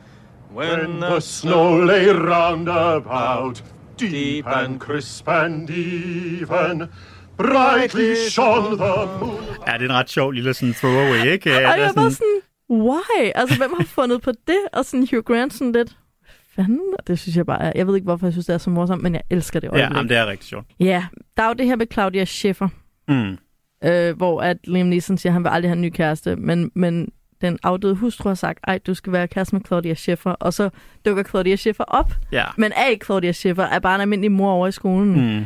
when 0.57 1.01
the 1.01 1.21
snow 1.21 1.85
lay 1.85 2.09
round 2.09 2.69
about, 2.69 3.65
deep 3.99 4.47
and 4.47 4.81
crisp 4.81 5.29
and 5.29 5.71
even. 5.71 6.89
Brightly 7.37 8.15
shone 8.31 8.77
the 8.77 9.19
moon. 9.21 9.45
Ja, 9.67 9.73
det 9.73 9.81
er 9.83 9.85
en 9.85 9.93
ret 9.93 10.11
sjov 10.11 10.31
lille 10.31 10.55
sådan 10.55 10.75
throwaway, 10.75 11.25
ikke? 11.33 11.51
Og 11.57 11.61
Ja, 11.63 11.69
jeg 11.69 11.79
det 11.79 11.85
er 11.85 11.89
er 11.89 11.93
bare 11.93 12.11
sådan, 12.11 12.41
why? 12.71 13.31
Altså, 13.35 13.57
hvem 13.57 13.71
har 13.77 13.85
fundet 13.85 14.23
på 14.23 14.31
det? 14.47 14.61
Og 14.73 14.85
sådan 14.85 15.09
Hugh 15.11 15.23
Grant 15.25 15.53
sådan 15.53 15.73
lidt, 15.73 15.97
fanden? 16.65 16.95
Og 16.99 17.07
det 17.07 17.19
synes 17.19 17.37
jeg 17.37 17.47
bare 17.47 17.73
jeg 17.75 17.87
ved 17.87 17.95
ikke, 17.95 18.05
hvorfor 18.05 18.27
jeg 18.27 18.33
synes, 18.33 18.47
det 18.47 18.55
er 18.55 18.59
så 18.59 18.71
morsomt, 18.71 19.03
men 19.03 19.15
jeg 19.15 19.23
elsker 19.31 19.61
det 19.61 19.69
Ja, 19.69 19.73
øjeblik. 19.73 19.97
jamen, 19.97 20.09
det 20.09 20.17
er 20.17 20.27
rigtig 20.27 20.49
sjovt. 20.49 20.67
Ja, 20.81 21.05
der 21.37 21.43
er 21.43 21.47
jo 21.49 21.53
det 21.55 21.67
her 21.67 21.77
med 21.77 21.87
Claudia 21.93 22.25
Schiffer, 22.25 22.69
Mm. 23.09 23.37
øh, 23.85 24.17
hvor 24.17 24.41
at 24.41 24.57
Liam 24.65 24.87
Neeson 24.87 25.19
siger, 25.19 25.31
at 25.31 25.33
han 25.35 25.45
vil 25.45 25.49
aldrig 25.51 25.71
have 25.71 25.77
en 25.77 25.83
ny 25.83 25.91
kæreste, 25.91 26.37
men, 26.37 26.71
men 26.75 27.09
den 27.41 27.59
afdøde 27.63 27.95
hustru 27.95 28.29
har 28.29 28.35
sagt, 28.35 28.59
ej, 28.67 28.79
du 28.87 28.95
skal 28.95 29.13
være 29.13 29.29
kæreste 29.29 29.55
med 29.55 29.63
Claudia 29.67 29.95
Schiffer, 29.95 30.31
og 30.31 30.55
så 30.55 30.71
dukker 31.07 31.23
Claudia 31.23 31.57
Schiffer 31.57 31.85
op, 31.85 32.13
Ja. 32.33 32.45
men 32.59 32.73
er 32.77 32.87
ikke 32.87 33.05
Claudia 33.07 33.33
Schiffer, 33.33 33.63
er 33.63 33.79
bare 33.79 33.95
en 33.95 34.01
almindelig 34.01 34.33
mor 34.33 34.53
over 34.53 34.67
i 34.69 34.73
skolen. 34.73 35.39
Mm. 35.39 35.45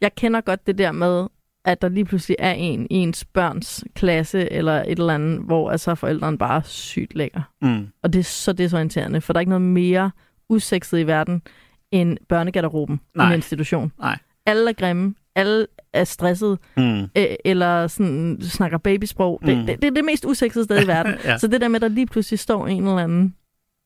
Jeg 0.00 0.14
kender 0.14 0.40
godt 0.40 0.66
det 0.66 0.78
der 0.78 0.92
med, 0.92 1.26
at 1.64 1.82
der 1.82 1.88
lige 1.88 2.04
pludselig 2.04 2.36
er 2.38 2.52
en 2.52 2.86
i 2.90 2.94
ens 2.94 3.24
børns 3.24 3.84
klasse, 3.94 4.52
eller 4.52 4.72
et 4.82 4.98
eller 4.98 5.14
andet, 5.14 5.40
hvor 5.40 5.70
altså 5.70 5.94
forældrene 5.94 6.38
bare 6.38 6.56
er 6.56 6.62
sygt 6.64 7.14
lækker. 7.14 7.40
Mm. 7.62 7.86
Og 8.02 8.12
det 8.12 8.18
er 8.18 8.22
så 8.24 8.52
desorienterende, 8.52 9.20
for 9.20 9.32
der 9.32 9.38
er 9.38 9.40
ikke 9.40 9.50
noget 9.50 9.62
mere 9.62 10.10
usekset 10.48 10.98
i 10.98 11.06
verden, 11.06 11.42
end 11.90 12.18
børnegarderoben 12.28 12.96
i 12.96 13.18
Nej. 13.18 13.26
en 13.28 13.34
institution. 13.34 13.92
Nej. 13.98 14.18
Alle 14.46 14.68
er 14.70 14.72
grimme, 14.74 15.14
alle 15.34 15.66
er 15.92 16.04
stressede, 16.04 16.58
Mm. 16.76 17.00
øh, 17.02 17.06
eller 17.44 17.86
sådan, 17.86 18.38
snakker 18.42 18.78
babysprog. 18.78 19.40
Det, 19.46 19.58
Mm. 19.58 19.66
det, 19.66 19.82
det 19.82 19.88
er 19.88 19.94
det 19.94 20.04
mest 20.04 20.24
usexede 20.24 20.64
sted 20.64 20.82
i 20.82 20.86
verden. 20.96 21.14
Ja. 21.24 21.38
Så 21.38 21.46
det 21.46 21.60
der 21.60 21.68
med, 21.68 21.76
at 21.76 21.82
der 21.82 21.88
lige 21.88 22.06
pludselig 22.06 22.38
står 22.38 22.66
en 22.66 22.82
eller 22.82 22.98
anden 22.98 23.34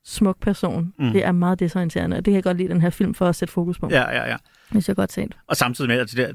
smuk 0.04 0.40
person, 0.40 0.92
Mm. 0.98 1.04
mm. 1.04 1.12
det 1.12 1.24
er 1.24 1.32
meget 1.32 1.60
desorienterende, 1.60 2.16
og 2.16 2.24
det 2.24 2.30
kan 2.32 2.34
jeg 2.34 2.42
godt 2.42 2.56
lide 2.56 2.68
den 2.68 2.80
her 2.80 2.90
film 2.90 3.14
for 3.14 3.26
at 3.26 3.36
sætte 3.36 3.52
fokus 3.54 3.78
på. 3.78 3.88
Ja, 3.90 4.10
ja, 4.10 4.26
ja. 4.28 4.32
Det 4.36 4.68
synes 4.70 4.88
jeg 4.88 4.96
godt 4.96 5.12
set. 5.12 5.36
Og 5.46 5.56
samtidig 5.56 5.88
med, 5.88 5.98
at 5.98 6.10
det, 6.10 6.16
der, 6.16 6.32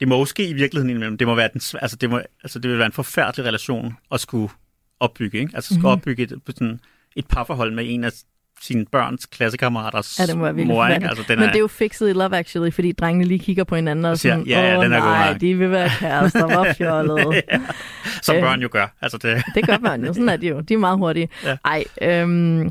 det 0.00 0.08
må 0.08 0.24
ske 0.24 0.48
i 0.48 0.52
virkeligheden 0.52 0.90
indimellem. 0.90 1.18
Det 1.18 1.26
må 1.26 1.34
være 1.34 1.48
den, 1.52 1.60
altså 1.82 1.96
det, 1.96 2.10
må, 2.10 2.20
altså 2.42 2.58
det 2.58 2.70
vil 2.70 2.78
være 2.78 2.86
en 2.86 2.92
forfærdelig 2.92 3.46
relation 3.46 3.96
at 4.12 4.20
skulle 4.20 4.48
opbygge, 5.00 5.38
ikke? 5.38 5.50
Altså 5.54 5.74
skulle 5.74 5.80
Mhm. 5.80 5.98
opbygge 5.98 6.22
et, 6.22 6.32
sådan 6.56 6.80
et 7.16 7.26
parforhold 7.28 7.74
med 7.74 7.84
en 7.88 8.04
af 8.04 8.10
sine 8.66 8.84
børns 8.92 9.26
klassekammeraters 9.26 10.18
Ja, 10.20 10.26
det 10.26 10.36
må 10.38 10.42
være 10.52 10.64
mor, 10.64 10.86
ikke? 10.86 11.08
Altså, 11.08 11.24
den 11.28 11.38
Men 11.38 11.42
er, 11.48 11.52
det 11.52 11.56
er 11.56 11.60
jo 11.60 11.66
fikset 11.66 12.08
i 12.10 12.12
Love 12.12 12.36
Actually, 12.36 12.70
fordi 12.72 12.92
drengene 12.92 13.24
lige 13.24 13.38
kigger 13.38 13.64
på 13.64 13.76
hinanden 13.76 14.04
og 14.04 14.18
sådan, 14.18 14.46
ja, 14.46 14.60
ja, 14.70 14.78
åh 14.78 14.84
den 14.84 14.92
er 14.92 15.00
god 15.00 15.08
nej, 15.08 15.32
nok." 15.32 15.40
de 15.40 15.54
vil 15.54 15.70
være 15.70 15.90
kærester, 15.98 16.46
hvor 16.54 16.66
fjollet. 16.78 17.42
ja, 17.52 17.60
som 18.22 18.36
Øh. 18.36 18.42
børn 18.42 18.60
jo 18.62 18.68
gør. 18.70 18.86
Altså 19.02 19.18
det, 19.18 19.42
Det 19.54 19.66
gør 19.66 19.76
børn 19.78 20.04
jo, 20.04 20.12
sådan 20.12 20.28
er 20.28 20.36
de 20.36 20.48
jo. 20.48 20.60
De 20.60 20.74
er 20.74 20.78
meget 20.78 20.98
hurtige. 20.98 21.28
Ja. 21.44 21.56
Ej, 21.64 21.84
øhm, 22.02 22.70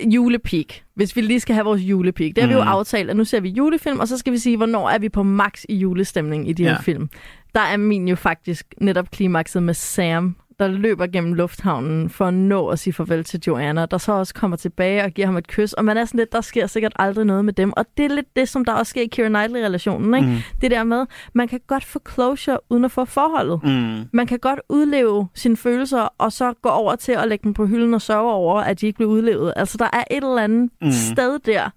julepeak. 0.00 0.66
Hvis 0.96 1.16
vi 1.16 1.20
lige 1.20 1.40
skal 1.40 1.54
have 1.54 1.64
vores 1.64 1.80
julepeak. 1.82 2.32
Det 2.36 2.42
har 2.42 2.48
vi 2.48 2.54
jo 2.54 2.62
Mm. 2.62 2.68
aftalt, 2.68 3.10
at 3.10 3.16
nu 3.16 3.24
ser 3.24 3.40
vi 3.40 3.48
julefilm, 3.48 4.00
og 4.00 4.08
så 4.08 4.18
skal 4.18 4.32
vi 4.32 4.38
sige, 4.38 4.56
hvornår 4.56 4.88
er 4.90 4.98
vi 4.98 5.08
på 5.08 5.22
max 5.22 5.62
i 5.68 5.76
julestemning 5.76 6.48
i 6.48 6.52
de 6.52 6.64
her 6.64 6.70
Ja. 6.70 6.80
film. 6.80 7.08
Der 7.54 7.60
er 7.60 7.76
min 7.76 8.08
jo 8.08 8.16
faktisk 8.16 8.66
netop 8.80 9.10
klimakset 9.10 9.62
med 9.62 9.74
Sam, 9.74 10.36
der 10.58 10.68
løber 10.68 11.06
gennem 11.06 11.34
lufthavnen 11.34 12.10
for 12.10 12.24
at 12.26 12.34
nå 12.34 12.68
at 12.68 12.78
sige 12.78 12.92
farvel 12.94 13.24
til 13.24 13.40
Joanna, 13.46 13.86
der 13.86 13.98
så 13.98 14.12
også 14.12 14.34
kommer 14.34 14.56
tilbage 14.56 15.04
og 15.04 15.10
giver 15.10 15.26
ham 15.26 15.36
et 15.36 15.46
kys, 15.46 15.72
og 15.72 15.84
man 15.84 15.96
er 15.96 16.04
sådan 16.04 16.18
lidt, 16.18 16.32
der 16.32 16.40
sker 16.40 16.66
sikkert 16.66 16.92
aldrig 16.96 17.24
noget 17.24 17.44
med 17.44 17.52
dem, 17.52 17.72
og 17.76 17.86
det 17.96 18.04
er 18.04 18.14
lidt 18.14 18.36
det, 18.36 18.48
som 18.48 18.64
der 18.64 18.72
også 18.72 18.90
sker 18.90 19.02
i 19.02 19.06
Keira 19.06 19.28
Knightley-relationen, 19.28 20.14
ikke? 20.14 20.26
Mm. 20.28 20.36
Det 20.60 20.70
der 20.70 20.84
med, 20.84 21.06
man 21.32 21.48
kan 21.48 21.60
godt 21.66 21.84
få 21.84 22.00
closure 22.14 22.58
uden 22.70 22.84
at 22.84 22.90
få 22.90 23.04
forholdet. 23.04 23.60
mm, 23.62 24.04
Man 24.12 24.26
kan 24.26 24.38
godt 24.38 24.60
udleve 24.68 25.28
sine 25.34 25.56
følelser, 25.56 26.08
og 26.18 26.32
så 26.32 26.52
gå 26.62 26.68
over 26.68 26.96
til 26.96 27.12
at 27.12 27.28
lægge 27.28 27.44
dem 27.44 27.54
på 27.54 27.66
hylden 27.66 27.94
og 27.94 28.02
sørge 28.02 28.32
over, 28.32 28.60
at 28.60 28.80
de 28.80 28.86
ikke 28.86 28.96
blev 28.96 29.08
udlevet. 29.08 29.52
Altså, 29.56 29.78
der 29.78 29.88
er 29.92 30.04
et 30.10 30.16
eller 30.16 30.42
andet 30.42 30.70
Mm. 30.82 30.90
sted 30.90 31.38
der, 31.38 31.70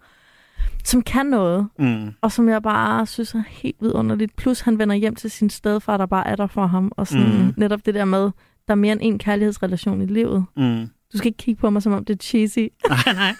som 0.83 1.01
kan 1.01 1.25
noget, 1.25 1.67
mm, 1.79 2.13
og 2.21 2.31
som 2.31 2.49
jeg 2.49 2.63
bare 2.63 3.05
synes 3.05 3.33
er 3.33 3.43
helt 3.49 3.75
vidunderligt. 3.79 4.35
Plus, 4.35 4.59
han 4.61 4.79
vender 4.79 4.95
hjem 4.95 5.15
til 5.15 5.31
sin 5.31 5.49
stedfar, 5.49 5.97
der 5.97 6.05
bare 6.05 6.27
er 6.27 6.35
der 6.35 6.47
for 6.47 6.65
ham. 6.67 6.91
Og 6.97 7.07
sådan 7.07 7.25
mm. 7.45 7.53
netop 7.57 7.79
det 7.85 7.93
der 7.93 8.05
med, 8.05 8.31
der 8.67 8.71
er 8.73 8.75
mere 8.75 8.91
end 8.91 9.01
en 9.03 9.19
kærlighedsrelation 9.19 10.01
i 10.01 10.05
livet. 10.05 10.45
mm. 10.57 10.89
Du 11.13 11.17
skal 11.17 11.27
ikke 11.27 11.37
kigge 11.37 11.59
på 11.61 11.69
mig, 11.69 11.81
som 11.83 11.93
om 11.93 12.05
det 12.05 12.13
er 12.13 12.17
cheesy. 12.23 12.59
Nej, 12.89 13.13
nej. 13.13 13.35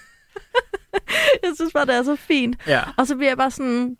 jeg 1.42 1.52
synes 1.54 1.72
bare, 1.72 1.86
det 1.86 1.94
er 1.94 2.02
så 2.02 2.16
fint. 2.16 2.56
Ja. 2.66 2.80
Og 2.96 3.06
så 3.06 3.16
bliver 3.16 3.30
jeg 3.30 3.36
bare 3.36 3.50
sådan... 3.50 3.96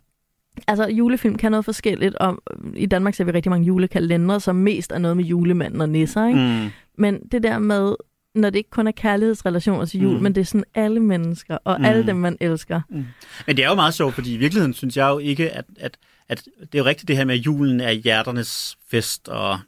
Altså, 0.67 0.87
julefilm 0.87 1.35
kan 1.35 1.51
noget 1.51 1.65
forskelligt, 1.65 2.15
og 2.15 2.43
i 2.75 2.85
Danmark 2.85 3.13
ser 3.15 3.23
vi 3.23 3.31
rigtig 3.31 3.49
mange 3.49 3.65
julekalendere, 3.67 4.39
som 4.39 4.55
mest 4.55 4.91
er 4.91 4.97
noget 4.97 5.17
med 5.17 5.23
julemanden 5.25 5.81
og 5.81 5.89
nisser, 5.89 6.27
ikke? 6.27 6.39
Mm. 6.63 6.69
Men 6.97 7.19
det 7.31 7.43
der 7.43 7.59
med, 7.59 7.95
når 8.35 8.49
det 8.49 8.57
ikke 8.57 8.69
kun 8.69 8.87
er 8.87 8.91
kærlighedsrelationer 8.91 9.85
til 9.85 10.01
jul, 10.01 10.15
Mm. 10.17 10.23
men 10.23 10.35
det 10.35 10.41
er 10.41 10.45
sådan 10.45 10.63
alle 10.75 10.99
mennesker, 10.99 11.57
og 11.63 11.79
mm. 11.79 11.85
alle 11.85 12.07
dem, 12.07 12.15
man 12.15 12.37
elsker. 12.39 12.81
Mm. 12.89 13.05
Men 13.47 13.57
det 13.57 13.65
er 13.65 13.69
jo 13.69 13.75
meget 13.75 13.93
sjovt, 13.93 14.13
fordi 14.13 14.33
i 14.33 14.37
virkeligheden 14.37 14.73
synes 14.73 14.97
jeg 14.97 15.09
jo 15.09 15.17
ikke, 15.19 15.49
at, 15.49 15.65
at, 15.79 15.97
at 16.29 16.43
det 16.61 16.75
er 16.75 16.79
jo 16.79 16.85
rigtigt 16.85 17.07
det 17.07 17.17
her 17.17 17.25
med, 17.25 17.35
at 17.35 17.45
julen 17.45 17.79
er 17.81 17.91
hjerternes 17.91 18.77
fest 18.91 19.27
og 19.29 19.59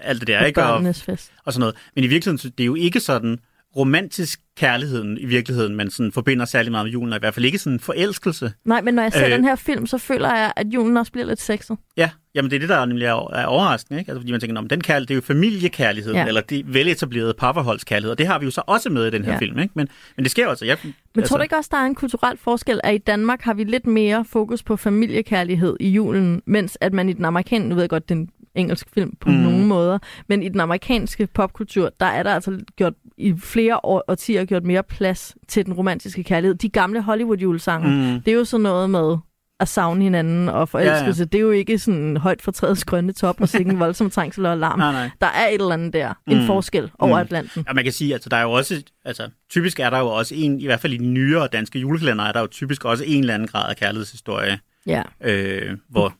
alt 0.00 0.20
det 0.20 0.28
der, 0.28 0.44
ikke? 0.44 0.64
Og, 0.64 0.94
fest. 0.94 1.32
og 1.44 1.52
sådan 1.52 1.60
noget. 1.60 1.74
Men 1.94 2.04
i 2.04 2.06
virkeligheden, 2.06 2.52
det 2.58 2.64
er 2.64 2.66
jo 2.66 2.74
ikke 2.74 3.00
sådan 3.00 3.38
romantisk 3.76 4.40
kærligheden 4.56 5.18
i 5.18 5.24
virkeligheden, 5.24 5.76
man 5.76 5.90
sådan 5.90 6.12
forbinder 6.12 6.44
særlig 6.44 6.70
meget 6.72 6.84
med 6.86 6.92
julen, 6.92 7.12
og 7.12 7.16
i 7.16 7.20
hvert 7.20 7.34
fald 7.34 7.46
ikke 7.46 7.58
sådan 7.58 7.72
en 7.72 7.80
forelskelse. 7.80 8.52
Nej, 8.64 8.80
men 8.80 8.94
når 8.94 9.02
jeg 9.02 9.12
ser 9.12 9.24
Øh. 9.26 9.30
den 9.32 9.44
her 9.44 9.56
film, 9.56 9.86
så 9.86 9.98
føler 9.98 10.34
jeg, 10.34 10.52
at 10.56 10.66
julen 10.66 10.96
også 10.96 11.12
bliver 11.12 11.26
lidt 11.26 11.40
sexet. 11.40 11.76
Ja, 11.96 12.10
jamen 12.34 12.50
det 12.50 12.56
er 12.56 12.60
det, 12.60 12.68
der 12.68 12.84
nemlig 12.84 13.04
er, 13.04 13.30
er 13.34 13.46
overraskende, 13.46 13.98
ikke? 14.00 14.10
Altså, 14.10 14.20
fordi 14.20 14.32
man 14.32 14.40
tænker, 14.40 14.58
om 14.58 14.68
den 14.68 14.80
kærlighed, 14.80 15.06
det 15.06 15.14
er 15.14 15.16
jo 15.16 15.20
familiekærlighed, 15.20 16.12
ja. 16.14 16.26
Eller 16.26 16.40
det 16.40 16.74
veletablerede 16.74 17.34
parforholdskærlighed, 17.38 18.10
og 18.10 18.18
det 18.18 18.26
har 18.26 18.38
vi 18.38 18.44
jo 18.44 18.50
så 18.50 18.62
også 18.66 18.90
med 18.90 19.06
i 19.06 19.10
den 19.10 19.24
her 19.24 19.32
Ja. 19.32 19.38
film, 19.38 19.58
ikke? 19.58 19.72
Men, 19.74 19.88
men 20.16 20.24
det 20.24 20.30
sker 20.30 20.42
jo 20.44 20.50
altså. 20.50 20.64
Jeg, 20.64 20.76
Men 20.84 20.94
altså, 21.16 21.28
tror 21.28 21.36
du 21.36 21.42
ikke 21.42 21.56
også, 21.56 21.68
der 21.72 21.78
er 21.78 21.86
en 21.86 21.94
kulturel 21.94 22.36
forskel, 22.38 22.80
at 22.84 22.94
i 22.94 22.98
Danmark 22.98 23.42
har 23.42 23.54
vi 23.54 23.64
lidt 23.64 23.86
mere 23.86 24.24
fokus 24.24 24.62
på 24.62 24.76
familiekærlighed 24.76 25.76
i 25.80 25.88
julen, 25.88 26.42
mens 26.46 26.78
at 26.80 26.92
man 26.92 27.08
i 27.08 27.12
den 27.12 27.24
amerikanske, 27.24 27.68
nu 27.68 27.74
ved 27.74 27.82
jeg 27.82 27.90
godt, 27.90 28.08
det 28.08 28.14
er 28.14 28.18
en 28.18 28.30
engelsk 28.58 28.86
film 28.94 29.16
på 29.20 29.28
Mm. 29.28 29.34
nogle 29.34 29.66
måder, 29.66 29.98
men 30.28 30.42
i 30.42 30.48
den 30.48 30.60
amerikanske 30.60 31.26
popkultur, 31.26 31.90
der 32.00 32.06
er 32.06 32.22
der 32.22 32.34
altså 32.34 32.58
gjort 32.76 32.92
i 33.18 33.34
flere 33.38 33.80
år, 33.84 34.04
årtier 34.08 34.44
gjort 34.44 34.64
mere 34.64 34.82
plads 34.82 35.36
til 35.48 35.66
den 35.66 35.72
romantiske 35.72 36.24
kærlighed. 36.24 36.54
De 36.54 36.68
gamle 36.68 37.02
Hollywood-julesange, 37.02 37.88
Mm. 37.88 38.20
det 38.22 38.28
er 38.28 38.36
jo 38.36 38.44
sådan 38.44 38.62
noget 38.62 38.90
med 38.90 39.16
at 39.60 39.68
savne 39.68 40.02
hinanden 40.02 40.48
og 40.48 40.68
forelskelse. 40.68 41.20
Ja, 41.20 41.24
ja. 41.24 41.24
Det 41.24 41.34
er 41.34 41.42
jo 41.42 41.50
ikke 41.50 41.78
sådan 41.78 42.16
højt 42.16 42.42
for 42.42 42.52
træets 42.52 42.84
grønne 42.84 43.12
top 43.12 43.40
og 43.40 43.48
sikke 43.48 43.70
en 43.70 43.78
voldsom 43.84 44.10
trængsel 44.10 44.46
og 44.46 44.52
alarm. 44.52 44.78
Nej, 44.78 44.92
nej. 44.92 45.10
Der 45.20 45.26
er 45.26 45.46
et 45.48 45.54
eller 45.54 45.72
andet 45.72 45.92
der, 45.92 46.14
en 46.28 46.40
Mm. 46.40 46.46
forskel 46.46 46.90
over 46.98 47.16
Mm. 47.16 47.20
Atlanten. 47.20 47.64
Ja, 47.68 47.72
man 47.72 47.84
kan 47.84 47.92
sige, 47.92 48.12
altså 48.12 48.28
der 48.28 48.36
er 48.36 48.42
jo 48.42 48.50
også, 48.52 48.82
altså 49.04 49.28
typisk 49.50 49.80
er 49.80 49.90
der 49.90 49.98
jo 49.98 50.06
også 50.06 50.34
en, 50.34 50.60
i 50.60 50.64
hvert 50.66 50.80
fald 50.80 50.92
i 50.92 50.96
de 50.96 51.06
nyere 51.06 51.48
danske 51.52 51.78
julekalender, 51.78 52.24
er 52.24 52.32
der 52.32 52.40
jo 52.40 52.46
typisk 52.46 52.84
også 52.84 53.04
en 53.06 53.20
eller 53.20 53.34
anden 53.34 53.48
grad 53.48 53.70
af 53.70 53.76
kærlighedshistorie, 53.76 54.58
Ja. 54.86 55.02
øh, 55.24 55.76
hvor 55.90 56.14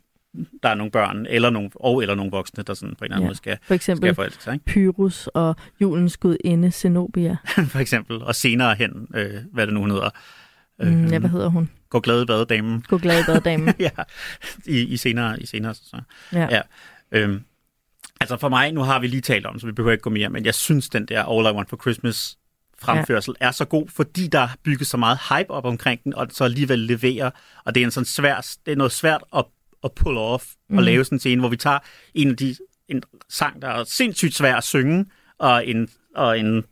der 0.62 0.68
er 0.68 0.74
nogle 0.74 0.90
børn, 0.90 1.26
eller 1.26 1.50
nogle, 1.50 1.70
og 1.74 2.02
eller 2.02 2.14
nogle 2.14 2.30
voksne, 2.30 2.64
der 2.64 2.74
sådan 2.74 2.94
på 2.94 3.04
en 3.04 3.06
eller 3.06 3.16
anden 3.16 3.24
Ja. 3.24 3.28
måde 3.28 3.36
skal, 3.36 3.58
For 3.62 3.74
eksempel 3.74 4.06
skal 4.06 4.14
forelske 4.14 4.42
sig. 4.42 4.54
Ikke? 4.54 4.64
Pyrus 4.64 5.26
og 5.26 5.56
julens 5.80 6.16
gudinde 6.16 6.70
Zenobia. 6.70 7.36
For 7.72 7.78
eksempel, 7.78 8.22
og 8.22 8.34
senere 8.34 8.74
hen, 8.74 9.08
øh, 9.14 9.34
hvad 9.52 9.66
det 9.66 9.74
nu 9.74 9.80
hun 9.80 9.90
hedder. 9.90 10.10
Mm, 10.82 11.06
ja, 11.06 11.18
hvad 11.18 11.30
hedder 11.30 11.48
hun? 11.48 11.70
Gå 11.90 12.00
glade 12.00 12.26
badedamen. 12.26 12.84
Gå 12.88 12.98
glade 12.98 13.24
badedamen. 13.26 13.74
ja, 13.80 13.90
i, 14.66 14.80
i 14.80 14.96
senere, 14.96 15.40
i 15.42 15.46
senere 15.46 15.74
så. 15.74 16.00
Ja. 16.32 16.48
ja. 16.50 16.60
Øhm, 17.12 17.42
altså 18.20 18.36
for 18.36 18.48
mig, 18.48 18.72
nu 18.72 18.80
har 18.82 18.98
vi 18.98 19.06
lige 19.06 19.20
talt 19.20 19.46
om, 19.46 19.58
så 19.58 19.66
vi 19.66 19.72
behøver 19.72 19.92
ikke 19.92 20.02
gå 20.02 20.10
mere, 20.10 20.28
men 20.28 20.44
jeg 20.44 20.54
synes, 20.54 20.88
den 20.88 21.06
der 21.06 21.24
All 21.24 21.46
I 21.46 21.56
Want 21.56 21.68
for 21.68 21.76
Christmas 21.76 22.38
fremførsel 22.78 23.34
ja. 23.40 23.46
er 23.46 23.50
så 23.50 23.64
god, 23.64 23.88
fordi 23.88 24.26
der 24.26 24.40
er 24.40 24.48
bygget 24.62 24.86
så 24.86 24.96
meget 24.96 25.18
hype 25.28 25.50
op 25.50 25.64
omkring 25.64 26.04
den, 26.04 26.14
og 26.14 26.26
så 26.30 26.44
alligevel 26.44 26.78
leverer, 26.78 27.30
og 27.64 27.74
det 27.74 27.80
er 27.80 27.84
en 27.84 27.90
sådan 27.90 28.04
svær, 28.04 28.56
det 28.66 28.72
er 28.72 28.76
noget 28.76 28.92
svært 28.92 29.24
at, 29.36 29.44
at 29.84 29.92
pull 29.92 30.16
off, 30.18 30.44
mm. 30.70 30.76
Og 30.78 30.82
lave 30.82 31.04
sådan 31.04 31.16
en 31.16 31.20
scene, 31.20 31.40
hvor 31.40 31.48
vi 31.48 31.56
tager 31.56 31.78
en 32.14 32.30
af 32.30 32.36
de, 32.36 32.56
en 32.88 33.02
sang, 33.28 33.62
der 33.62 33.68
er 33.68 33.84
sindssygt 33.84 34.34
svær 34.34 34.56
at 34.56 34.64
synge, 34.64 35.06
og 35.38 35.66
en, 35.66 35.88
og 36.16 36.38
en 36.38 36.64